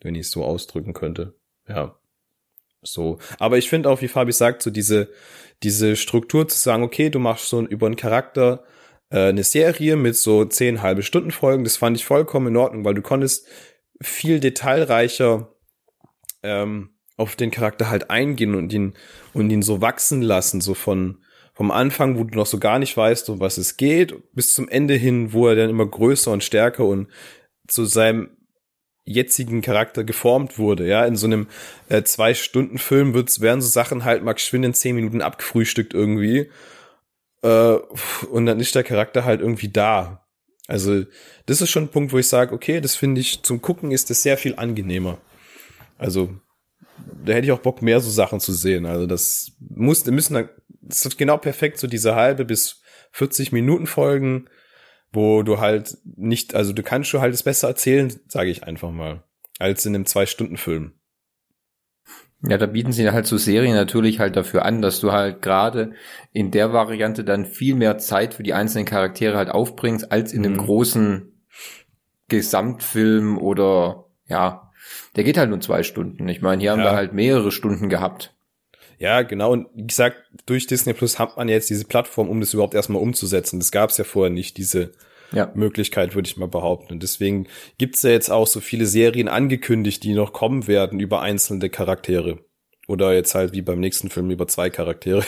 [0.00, 1.34] wenn ich es so ausdrücken könnte.
[1.66, 1.99] Ja.
[2.82, 3.18] So.
[3.38, 5.08] Aber ich finde auch, wie Fabi sagt, so diese,
[5.62, 8.64] diese Struktur zu sagen, okay, du machst so über einen Charakter
[9.10, 11.64] äh, eine Serie mit so zehn halbe Stunden Folgen.
[11.64, 13.46] Das fand ich vollkommen in Ordnung, weil du konntest
[14.00, 15.52] viel detailreicher
[16.42, 18.94] ähm, auf den Charakter halt eingehen und ihn
[19.34, 21.18] und ihn so wachsen lassen, so von
[21.52, 24.66] vom Anfang, wo du noch so gar nicht weißt, um was es geht, bis zum
[24.68, 27.08] Ende hin, wo er dann immer größer und stärker und
[27.68, 28.30] zu seinem
[29.12, 30.86] jetzigen Charakter geformt wurde.
[30.86, 31.48] Ja, in so einem
[31.88, 35.94] äh, zwei Stunden Film wird's werden so Sachen halt mal geschwind in zehn Minuten abgefrühstückt
[35.94, 36.50] irgendwie
[37.42, 37.74] äh,
[38.30, 40.26] und dann ist der Charakter halt irgendwie da.
[40.66, 41.04] Also,
[41.46, 44.10] das ist schon ein Punkt, wo ich sage, okay, das finde ich, zum Gucken ist
[44.10, 45.18] das sehr viel angenehmer.
[45.98, 46.36] Also,
[47.24, 48.86] da hätte ich auch Bock, mehr so Sachen zu sehen.
[48.86, 50.48] Also, das muss, müssen,
[50.80, 52.82] das ist genau perfekt, so diese halbe bis
[53.12, 54.48] 40 Minuten Folgen,
[55.12, 58.90] wo du halt nicht, also du kannst schon halt es besser erzählen, sage ich einfach
[58.90, 59.24] mal,
[59.58, 60.92] als in einem Zwei-Stunden-Film.
[62.42, 65.92] Ja, da bieten sie halt so Serien natürlich halt dafür an, dass du halt gerade
[66.32, 70.44] in der Variante dann viel mehr Zeit für die einzelnen Charaktere halt aufbringst, als in
[70.44, 70.58] einem mhm.
[70.58, 71.44] großen
[72.28, 74.70] Gesamtfilm oder ja,
[75.16, 76.28] der geht halt nur zwei Stunden.
[76.28, 78.34] Ich meine, hier haben wir halt mehrere Stunden gehabt.
[79.00, 79.52] Ja, genau.
[79.52, 83.00] Und wie gesagt, durch Disney Plus hat man jetzt diese Plattform, um das überhaupt erstmal
[83.02, 83.58] umzusetzen.
[83.58, 84.92] Das gab es ja vorher nicht, diese
[85.32, 85.50] ja.
[85.54, 86.92] Möglichkeit, würde ich mal behaupten.
[86.92, 87.48] Und deswegen
[87.78, 92.40] gibt's ja jetzt auch so viele Serien angekündigt, die noch kommen werden über einzelne Charaktere.
[92.88, 95.24] Oder jetzt halt wie beim nächsten Film über zwei Charaktere.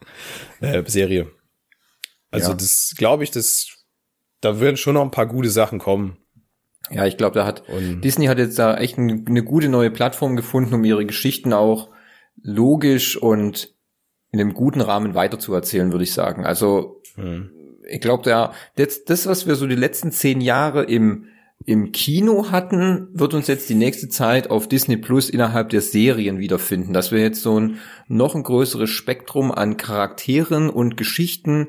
[0.60, 1.28] äh, Serie.
[2.30, 2.56] Also ja.
[2.56, 3.66] das glaube ich, das
[4.40, 6.18] da werden schon noch ein paar gute Sachen kommen.
[6.88, 10.36] Ja, ich glaube, da hat Und Disney hat jetzt da echt eine gute neue Plattform
[10.36, 11.90] gefunden, um ihre Geschichten auch
[12.42, 13.74] logisch und
[14.30, 16.44] in einem guten Rahmen weiterzuerzählen, würde ich sagen.
[16.44, 17.50] Also hm
[17.88, 21.26] ich glaube, da das, das, was wir so die letzten zehn Jahre im
[21.64, 26.38] im Kino hatten, wird uns jetzt die nächste Zeit auf Disney Plus innerhalb der Serien
[26.38, 31.68] wiederfinden, dass wir jetzt so ein noch ein größeres Spektrum an Charakteren und Geschichten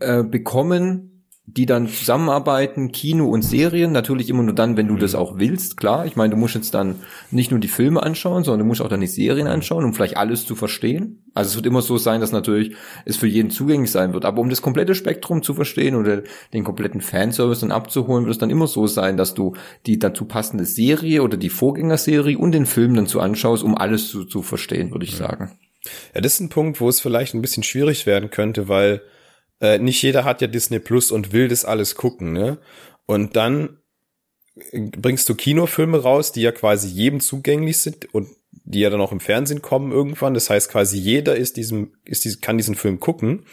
[0.00, 1.13] äh, bekommen,
[1.46, 5.76] die dann zusammenarbeiten, Kino und Serien, natürlich immer nur dann, wenn du das auch willst,
[5.76, 6.06] klar.
[6.06, 6.96] Ich meine, du musst jetzt dann
[7.30, 10.16] nicht nur die Filme anschauen, sondern du musst auch dann die Serien anschauen, um vielleicht
[10.16, 11.22] alles zu verstehen.
[11.34, 12.74] Also es wird immer so sein, dass natürlich
[13.04, 14.24] es für jeden zugänglich sein wird.
[14.24, 16.22] Aber um das komplette Spektrum zu verstehen oder
[16.54, 19.52] den kompletten Fanservice dann abzuholen, wird es dann immer so sein, dass du
[19.84, 24.08] die dazu passende Serie oder die Vorgängerserie und den Film dann zu anschaust, um alles
[24.08, 25.28] zu, zu verstehen, würde ich ja.
[25.28, 25.52] sagen.
[26.14, 29.02] Ja, das ist ein Punkt, wo es vielleicht ein bisschen schwierig werden könnte, weil
[29.64, 32.58] äh, nicht jeder hat ja Disney Plus und will das alles gucken, ne?
[33.06, 33.78] Und dann
[34.72, 39.12] bringst du Kinofilme raus, die ja quasi jedem zugänglich sind und die ja dann auch
[39.12, 40.34] im Fernsehen kommen irgendwann.
[40.34, 43.46] Das heißt, quasi jeder ist diesem, ist diesen, kann diesen Film gucken.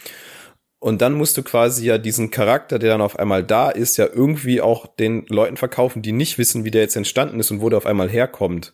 [0.79, 4.07] Und dann musst du quasi ja diesen Charakter, der dann auf einmal da ist, ja
[4.07, 7.69] irgendwie auch den Leuten verkaufen, die nicht wissen, wie der jetzt entstanden ist und wo
[7.69, 8.73] der auf einmal herkommt.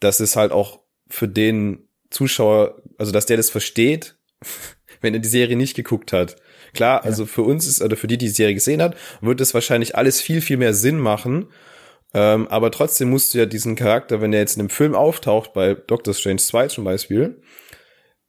[0.00, 4.16] Das ist halt auch für den Zuschauer, also dass der das versteht,
[5.00, 6.36] wenn er die Serie nicht geguckt hat.
[6.74, 9.54] Klar, also für uns ist, oder für die, die die Serie gesehen hat, wird es
[9.54, 11.48] wahrscheinlich alles viel, viel mehr Sinn machen.
[12.14, 15.52] Ähm, aber trotzdem musst du ja diesen Charakter, wenn der jetzt in einem Film auftaucht,
[15.52, 17.42] bei Doctor Strange 2 zum Beispiel,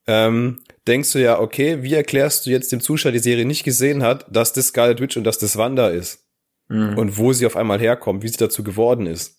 [0.06, 4.02] ähm, denkst du ja, okay, wie erklärst du jetzt dem Zuschauer, die Serie nicht gesehen
[4.02, 6.26] hat, dass das Scarlet Witch und dass das Wanda ist?
[6.68, 6.98] Mhm.
[6.98, 9.38] Und wo sie auf einmal herkommt, wie sie dazu geworden ist.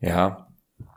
[0.00, 0.46] Ja,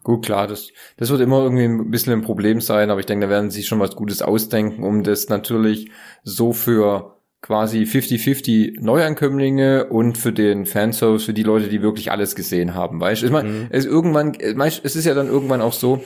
[0.04, 3.28] Gut, klar, das, das wird immer irgendwie ein bisschen ein Problem sein, aber ich denke,
[3.28, 5.92] da werden sie schon was Gutes ausdenken, um das natürlich
[6.24, 12.36] so für quasi 50-50 Neuankömmlinge und für den Fanservice, für die Leute, die wirklich alles
[12.36, 13.28] gesehen haben, weißt du?
[13.28, 13.68] Ich meine, mhm.
[13.70, 16.04] es irgendwann, es ist ja dann irgendwann auch so,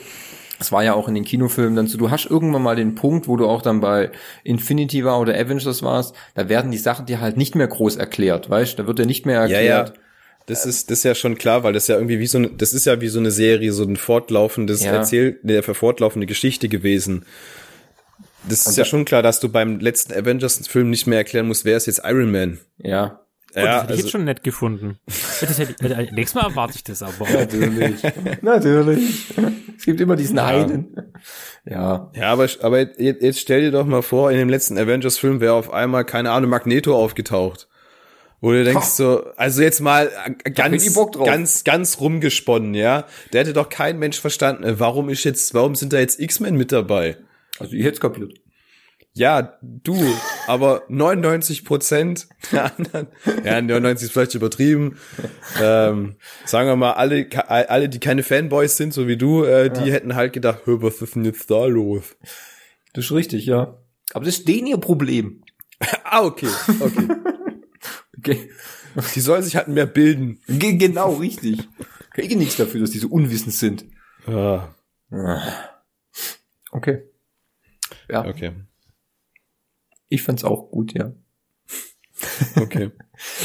[0.60, 3.26] es war ja auch in den Kinofilmen dann so, du hast irgendwann mal den Punkt,
[3.26, 4.10] wo du auch dann bei
[4.44, 8.48] Infinity war oder Avengers warst, da werden die Sachen dir halt nicht mehr groß erklärt,
[8.48, 8.82] weißt du?
[8.82, 9.88] Da wird dir nicht mehr erklärt.
[9.88, 10.00] Ja, ja.
[10.46, 12.74] Das ist, das ist ja schon klar, weil das ja irgendwie wie so eine, das
[12.74, 14.92] ist ja wie so eine Serie, so ein fortlaufendes ja.
[14.92, 17.24] Erzähl, der fortlaufende Geschichte gewesen.
[18.48, 21.76] Das ist ja schon klar, dass du beim letzten Avengers-Film nicht mehr erklären musst, wer
[21.76, 22.58] ist jetzt Iron Man.
[22.78, 23.20] Ja.
[23.56, 24.98] Oh, ja, das hätte ich also, jetzt schon nett gefunden.
[25.06, 27.28] Das hätte, äh, nächstes Mal erwarte ich das aber.
[27.28, 28.02] Natürlich.
[28.42, 29.32] Natürlich.
[29.78, 30.46] Es gibt immer diesen ja.
[30.46, 30.96] einen.
[31.64, 32.10] Ja.
[32.14, 35.72] Ja, aber, aber jetzt, stell dir doch mal vor, in dem letzten Avengers-Film wäre auf
[35.72, 37.68] einmal, keine Ahnung, Magneto aufgetaucht.
[38.40, 40.10] Wo du denkst so, also jetzt mal
[40.52, 43.06] ganz, ganz, ganz rumgesponnen, ja.
[43.32, 46.56] Der hätte doch kein Mensch verstanden, äh, warum ist jetzt, warum sind da jetzt X-Men
[46.56, 47.16] mit dabei?
[47.58, 48.34] Also ich hätte kapiert.
[49.16, 49.96] Ja, du,
[50.48, 53.06] aber 99 Prozent der anderen,
[53.44, 54.98] ja, 99 ist vielleicht übertrieben.
[55.62, 59.88] Ähm, sagen wir mal, alle, alle, die keine Fanboys sind, so wie du, äh, die
[59.88, 59.94] ja.
[59.94, 62.16] hätten halt gedacht, was ist denn jetzt da los?
[62.92, 63.78] Das ist richtig, ja.
[64.14, 65.42] Aber das ist denen ihr Problem.
[66.04, 66.48] ah, okay,
[66.80, 67.08] okay.
[68.16, 68.48] Okay.
[69.14, 70.40] Die sollen sich halt mehr bilden.
[70.48, 71.68] G genau, richtig.
[72.14, 73.84] Kriege nichts dafür, dass die so unwissend sind.
[74.26, 74.74] Ja.
[76.70, 77.02] Okay.
[78.08, 78.24] Ja.
[78.24, 78.52] Okay.
[80.08, 81.12] Ich fand's auch gut, ja.
[82.56, 82.90] Okay.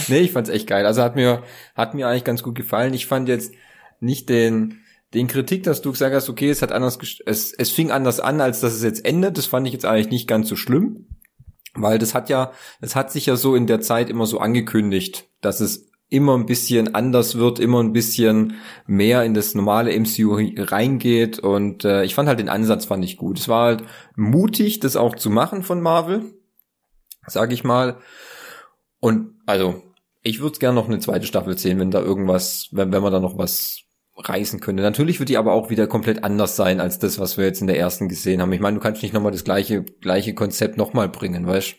[0.07, 0.85] nee, ich fand's echt geil.
[0.85, 1.43] Also hat mir,
[1.75, 2.93] hat mir eigentlich ganz gut gefallen.
[2.93, 3.53] Ich fand jetzt
[3.99, 4.81] nicht den,
[5.13, 8.41] den Kritik, dass du gesagt hast, okay, es hat anders, es, es fing anders an,
[8.41, 9.37] als dass es jetzt endet.
[9.37, 11.07] Das fand ich jetzt eigentlich nicht ganz so schlimm.
[11.73, 12.51] Weil das hat ja,
[12.81, 16.47] es hat sich ja so in der Zeit immer so angekündigt, dass es immer ein
[16.47, 18.55] bisschen anders wird, immer ein bisschen
[18.87, 23.17] mehr in das normale MCU reingeht und äh, ich fand halt den Ansatz fand ich
[23.17, 23.39] gut.
[23.39, 23.83] Es war halt
[24.15, 26.33] mutig, das auch zu machen von Marvel,
[27.27, 27.97] sag ich mal.
[28.99, 29.83] Und also
[30.23, 33.19] ich würde gerne noch eine zweite Staffel sehen, wenn da irgendwas, wenn, wenn man da
[33.19, 33.83] noch was
[34.17, 34.83] reißen könnte.
[34.83, 37.67] Natürlich wird die aber auch wieder komplett anders sein als das, was wir jetzt in
[37.67, 38.51] der ersten gesehen haben.
[38.51, 41.75] Ich meine, du kannst nicht nochmal das gleiche, gleiche Konzept nochmal bringen, weißt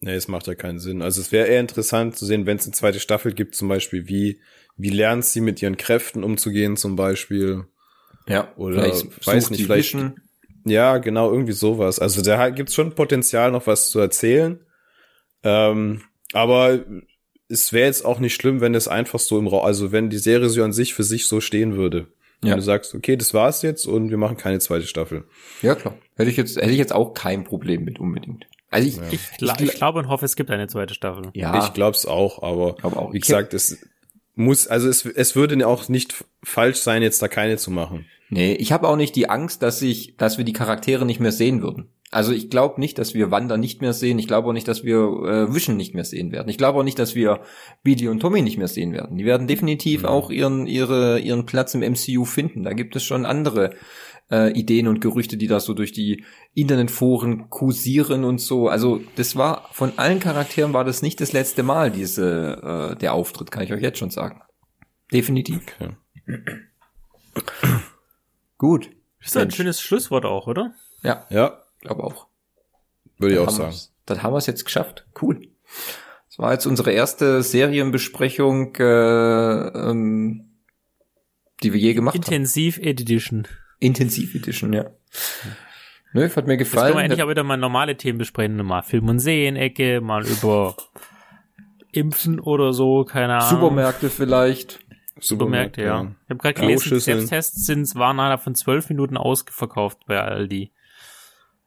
[0.00, 1.02] Nee, es macht ja keinen Sinn.
[1.02, 4.08] Also es wäre eher interessant zu sehen, wenn es eine zweite Staffel gibt, zum Beispiel,
[4.08, 4.40] wie,
[4.76, 7.64] wie lernt sie mit ihren Kräften umzugehen, zum Beispiel.
[8.28, 9.94] Ja, oder weiß nicht, vielleicht.
[9.94, 10.20] Wischen.
[10.64, 11.98] Ja, genau, irgendwie sowas.
[11.98, 14.60] Also da gibt's schon Potenzial, noch was zu erzählen.
[15.44, 16.84] Ähm, aber
[17.48, 20.18] es wäre jetzt auch nicht schlimm, wenn es einfach so im Raum, also wenn die
[20.18, 22.08] Serie so an sich für sich so stehen würde.
[22.40, 22.56] Wenn ja.
[22.56, 25.24] du sagst, okay, das war's jetzt und wir machen keine zweite Staffel.
[25.62, 25.96] Ja, klar.
[26.16, 28.46] Hätte ich jetzt, hätte ich jetzt auch kein Problem mit unbedingt.
[28.70, 29.02] Also ich, ja.
[29.10, 31.30] ich, ich, ich, glaube und hoffe, es gibt eine zweite Staffel.
[31.34, 31.64] Ja.
[31.64, 33.12] Ich glaube es auch, aber auch.
[33.12, 33.78] wie gesagt, es
[34.34, 38.06] muss, also es, es würde auch nicht falsch sein, jetzt da keine zu machen.
[38.28, 41.32] Nee, ich habe auch nicht die Angst, dass ich, dass wir die Charaktere nicht mehr
[41.32, 41.88] sehen würden.
[42.10, 44.18] Also ich glaube nicht, dass wir Wanda nicht mehr sehen.
[44.18, 46.48] Ich glaube auch nicht, dass wir äh, Vision nicht mehr sehen werden.
[46.48, 47.40] Ich glaube auch nicht, dass wir
[47.82, 49.18] Billy und Tommy nicht mehr sehen werden.
[49.18, 50.08] Die werden definitiv mhm.
[50.08, 52.62] auch ihren ihre ihren Platz im MCU finden.
[52.62, 53.74] Da gibt es schon andere
[54.30, 56.24] äh, Ideen und Gerüchte, die da so durch die
[56.54, 58.68] Internetforen kursieren und so.
[58.68, 63.14] Also das war von allen Charakteren war das nicht das letzte Mal diese äh, der
[63.14, 64.42] Auftritt, kann ich euch jetzt schon sagen.
[65.12, 65.62] Definitiv.
[65.78, 65.94] Okay.
[68.58, 68.90] Gut.
[69.20, 70.74] Das ist ein schönes Schlusswort auch, oder?
[71.02, 71.26] Ja.
[71.30, 71.62] Ja.
[71.80, 72.26] Glaube auch.
[73.18, 73.76] Würde ich auch sagen.
[74.06, 75.06] Dann haben wir es jetzt geschafft.
[75.20, 75.48] Cool.
[76.28, 80.58] Das war jetzt unsere erste Serienbesprechung, äh, ähm,
[81.62, 82.82] die wir je gemacht Intensiv haben.
[82.82, 83.48] Intensiv Edition,
[83.80, 84.86] ja.
[86.12, 86.98] Nö, hat mir Jetzt können wir gefallen.
[86.98, 88.56] endlich auch wieder mal normale Themen besprechen.
[88.64, 90.76] Mal Film- und Serien-Ecke, mal über
[91.92, 93.48] Impfen oder so, keine Ahnung.
[93.50, 94.80] Supermärkte vielleicht.
[95.18, 96.02] Supermärkte, ja.
[96.24, 97.00] Ich habe gerade gelesen.
[97.00, 100.72] Selbsttests sind, waren innerhalb von zwölf Minuten ausverkauft bei Aldi.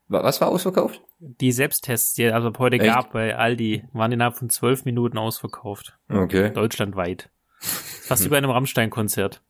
[0.08, 1.02] Wa- Was war ausverkauft?
[1.20, 2.86] Die Selbsttests, die es also heute Echt?
[2.86, 5.98] gab bei Aldi, waren innerhalb von zwölf Minuten ausverkauft.
[6.10, 6.52] Okay.
[6.52, 7.30] Deutschlandweit.
[7.60, 9.42] Fast wie bei einem Rammstein-Konzert.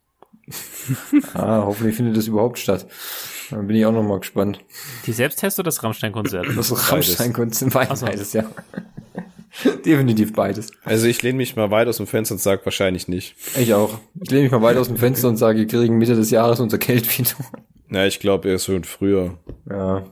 [1.34, 2.86] Ah, hoffentlich findet das überhaupt statt.
[3.50, 4.60] Dann bin ich auch noch mal gespannt.
[5.06, 6.46] Die Selbsttests oder das Rammstein-Konzert?
[6.56, 8.06] Das Rammstein-Konzert, beides, so.
[8.06, 8.44] beides, ja.
[9.84, 10.70] Definitiv beides.
[10.84, 13.34] Also ich lehne mich mal weit aus dem Fenster und sage wahrscheinlich nicht.
[13.58, 13.98] Ich auch.
[14.20, 16.60] Ich lehne mich mal weit aus dem Fenster und sage, wir kriegen Mitte des Jahres
[16.60, 17.30] unser Geld wieder.
[17.88, 19.38] Na, ich glaube erst schon früher.
[19.68, 20.04] Ja.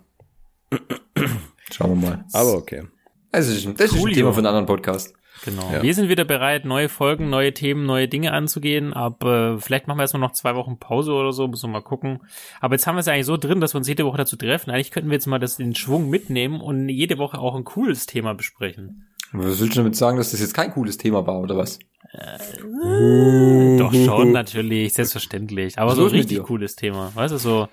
[1.72, 2.24] Schauen wir mal.
[2.32, 2.84] Aber okay.
[3.30, 4.12] Das ist, das ist ein.
[4.12, 5.14] Thema von einem anderen Podcast.
[5.45, 5.70] Genau.
[5.72, 5.82] Ja.
[5.82, 8.93] Wir sind wieder bereit, neue Folgen, neue Themen, neue Dinge anzugehen.
[8.93, 11.82] Aber äh, vielleicht machen wir erstmal noch zwei Wochen Pause oder so, müssen wir mal
[11.82, 12.20] gucken.
[12.61, 14.70] Aber jetzt haben wir es eigentlich so drin, dass wir uns jede Woche dazu treffen.
[14.70, 18.07] Eigentlich könnten wir jetzt mal das den Schwung mitnehmen und jede Woche auch ein cooles
[18.07, 19.07] Thema besprechen.
[19.32, 21.78] Was willst du damit sagen, dass das jetzt kein cooles Thema war, oder was?
[22.12, 25.78] Doch schon, natürlich, selbstverständlich.
[25.78, 27.12] Aber so ein richtig cooles Thema.
[27.14, 27.68] Weißt du, so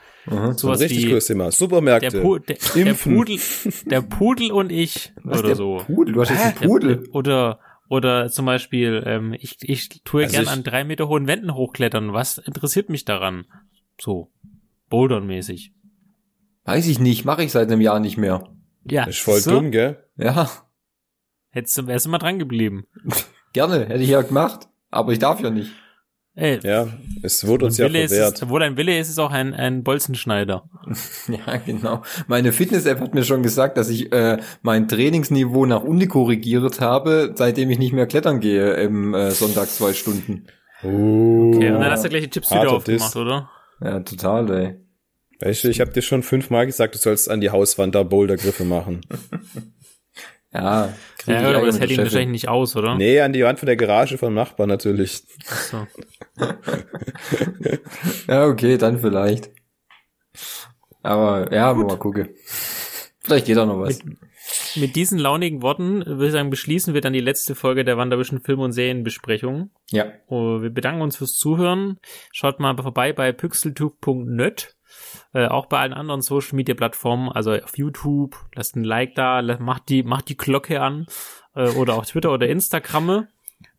[0.56, 1.46] So ein richtig cooles Thema.
[1.46, 2.22] der, Supermärkte.
[2.22, 2.94] Pu der, der.
[2.94, 3.40] Pudel,
[3.86, 5.78] der Pudel und ich Was, oder der so.
[5.86, 6.14] Pudel?
[6.14, 7.08] Du hast jetzt einen Pudel.
[7.12, 11.28] Oder oder zum Beispiel, ähm, ich, ich tue Also gern ich- an drei Meter hohen
[11.28, 12.14] Wänden hochklettern.
[12.14, 13.46] Was interessiert mich daran?
[14.02, 14.32] So,
[14.90, 15.72] Bouldern-mäßig.
[16.64, 18.50] Weiß ich nicht, mache ich seit einem Jahr nicht mehr.
[18.90, 20.04] Ja, ist voll so, dumm, gell?
[20.18, 20.50] Ja,
[21.52, 22.86] Hättest du, wärst du mal dran geblieben.
[23.56, 24.68] gerne, hätte ich ja gemacht.
[24.92, 25.72] Aber ich darf ja nicht.
[26.38, 26.88] Ey, Ja,
[27.24, 28.42] es wurde uns ja Wille ist verwehrt.
[28.42, 30.70] es, wo dein Wille ist, ist auch ein, ein Bolzenschneider.
[31.28, 32.04] Ja, genau.
[32.28, 37.34] Meine Fitness-App hat mir schon gesagt, dass ich äh, mein Trainingsniveau nach unten korrigiert habe,
[37.36, 40.48] seitdem ich nicht mehr klettern gehe im äh, Sonntags zwei Stunden.
[40.84, 43.16] Uh, Okay, und dann hast du gleich die Chips wieder aufgemacht, Diss.
[43.16, 43.50] oder?
[43.82, 44.76] Ja, total, ey.
[45.40, 48.66] Weißt du, ich habe dir schon fünfmal gesagt, du sollst an die Hauswand da Bouldergriffe
[48.66, 49.02] machen.
[50.56, 50.94] Ja,
[51.26, 52.96] Ja, ich aber das mit hält ihn wahrscheinlich nicht aus, oder?
[52.96, 55.24] Nee, an die Wand von der Garage vom Nachbarn natürlich.
[55.70, 55.86] So.
[58.28, 59.52] Ja, okay, dann vielleicht.
[61.04, 62.30] Aber ja, mal gucken.
[63.20, 64.00] Vielleicht geht auch noch was.
[64.76, 68.42] Mit diesen launigen Worten würde ich sagen, beschließen wir dann die letzte Folge der Wanderwischen
[68.42, 69.72] Film- und Serienbesprechung.
[69.90, 70.12] Ja.
[70.28, 71.98] Oh, wir bedanken uns fürs Zuhören.
[72.32, 74.76] Schaut mal vorbei bei pixeltube.net.
[75.36, 79.42] Äh, auch bei allen anderen Social Media Plattformen, also auf YouTube, lasst ein Like da,
[79.60, 81.08] macht die, macht die Glocke an,
[81.56, 83.28] äh, oder auf Twitter oder Instagramme.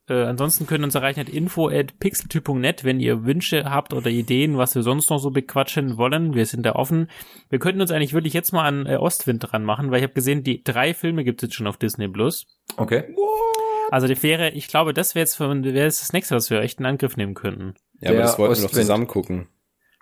[0.09, 4.09] Äh, ansonsten könnt ihr uns erreichen at info at pixeltyp.net, wenn ihr Wünsche habt oder
[4.11, 6.35] Ideen, was wir sonst noch so bequatschen wollen.
[6.35, 7.09] Wir sind da offen.
[7.49, 10.13] Wir könnten uns eigentlich wirklich jetzt mal an äh, Ostwind dran machen, weil ich habe
[10.13, 12.47] gesehen, die drei Filme gibt es jetzt schon auf Disney Plus.
[12.77, 13.05] Okay.
[13.91, 16.61] Also die wäre, ich glaube, das wäre jetzt, für- wäre jetzt das nächste, was wir
[16.61, 17.75] echt in Angriff nehmen könnten.
[18.01, 18.83] Ja, aber Der das wollten wir noch Ostwind.
[18.83, 19.49] zusammen gucken.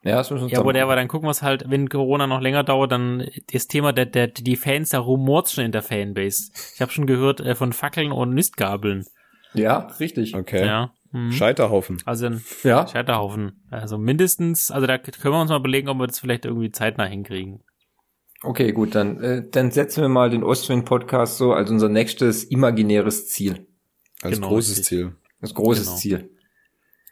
[0.05, 1.88] Ja, das müssen wir uns Ja, aber der war dann gucken wir es halt, wenn
[1.88, 5.72] Corona noch länger dauert, dann das Thema der, der die Fans, da rumort schon in
[5.72, 6.52] der Fanbase.
[6.74, 9.07] Ich habe schon gehört äh, von Fackeln und Nistgabeln.
[9.55, 10.34] Ja, richtig.
[10.34, 10.66] Okay.
[10.66, 10.92] Ja.
[11.12, 11.32] Mhm.
[11.32, 12.02] Scheiterhaufen.
[12.05, 12.86] Also ein Ja.
[12.86, 13.64] Scheiterhaufen.
[13.70, 17.07] Also mindestens, also da können wir uns mal überlegen, ob wir das vielleicht irgendwie zeitnah
[17.07, 17.62] hinkriegen.
[18.42, 23.28] Okay, gut, dann, äh, dann setzen wir mal den Ostwind-Podcast so als unser nächstes imaginäres
[23.28, 23.66] Ziel.
[24.22, 24.86] Als Genau, großes richtig.
[24.86, 25.16] Ziel.
[25.40, 25.96] Das großes Genau.
[25.96, 26.30] Ziel.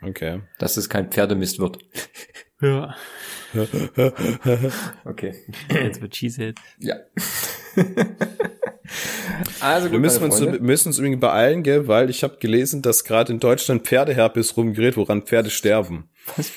[0.02, 0.42] Okay.
[0.58, 1.78] Dass es kein Pferdemist wird.
[2.62, 2.94] Ja.
[5.04, 5.34] Okay.
[5.68, 6.58] Jetzt wird Cheesehead.
[6.78, 6.96] Ja.
[9.60, 13.04] also gut, Wir müssen uns, müssen uns übrigens beeilen, gell, weil ich habe gelesen, dass
[13.04, 16.08] gerade in Deutschland Pferdeherpes rumgerät, woran Pferde sterben.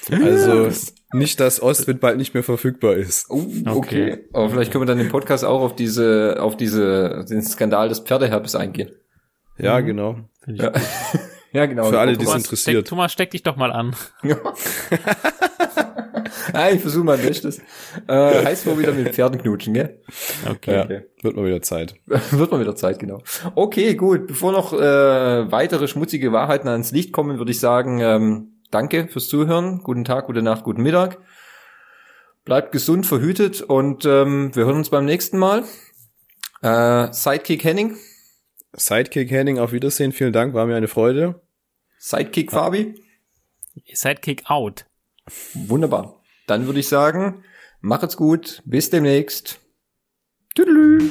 [0.10, 0.70] Also
[1.14, 3.30] nicht, dass Ostwind bald nicht mehr verfügbar ist.
[3.30, 4.14] Oh, okay.
[4.14, 4.18] Okay.
[4.34, 8.00] Aber vielleicht können wir dann im Podcast auch auf diese, auf diese, den Skandal des
[8.00, 8.92] Pferdeherpes eingehen.
[9.58, 10.20] Ja, genau.
[10.44, 10.82] Finde ich Ja,
[11.52, 11.90] ja genau.
[11.90, 12.78] Für alle, die es interessiert.
[12.78, 13.96] Steck, Thomas, steck dich doch mal an.
[16.54, 17.60] Ah, ich versuche mein Bestes.
[18.08, 20.02] Äh, heißt wohl wieder mit Pferden knutschen, gell?
[20.50, 20.74] Okay.
[20.74, 21.02] Ja, Okay.
[21.22, 21.96] wird mal wieder Zeit.
[22.32, 23.22] Wird mal wieder Zeit, genau.
[23.56, 24.28] Okay, gut.
[24.28, 24.80] Bevor noch äh,
[25.52, 29.82] weitere schmutzige Wahrheiten ans Licht kommen, würde ich sagen, ähm, danke fürs Zuhören.
[29.84, 31.20] Guten Tag, gute Nacht, guten Mittag.
[32.44, 35.64] Bleibt gesund, verhütet und ähm, wir hören uns beim nächsten Mal.
[36.62, 37.98] Äh, Sidekick Henning,
[38.74, 40.12] Sidekick Henning, auf Wiedersehen.
[40.12, 41.42] Vielen Dank, war mir eine Freude.
[41.98, 42.96] Sidekick Fabi.
[43.94, 44.86] Sidekick out.
[45.54, 46.22] Wunderbar.
[46.48, 47.44] Dann würde ich sagen,
[47.82, 49.60] macht's gut, bis demnächst.
[50.54, 51.10] Tüdelü.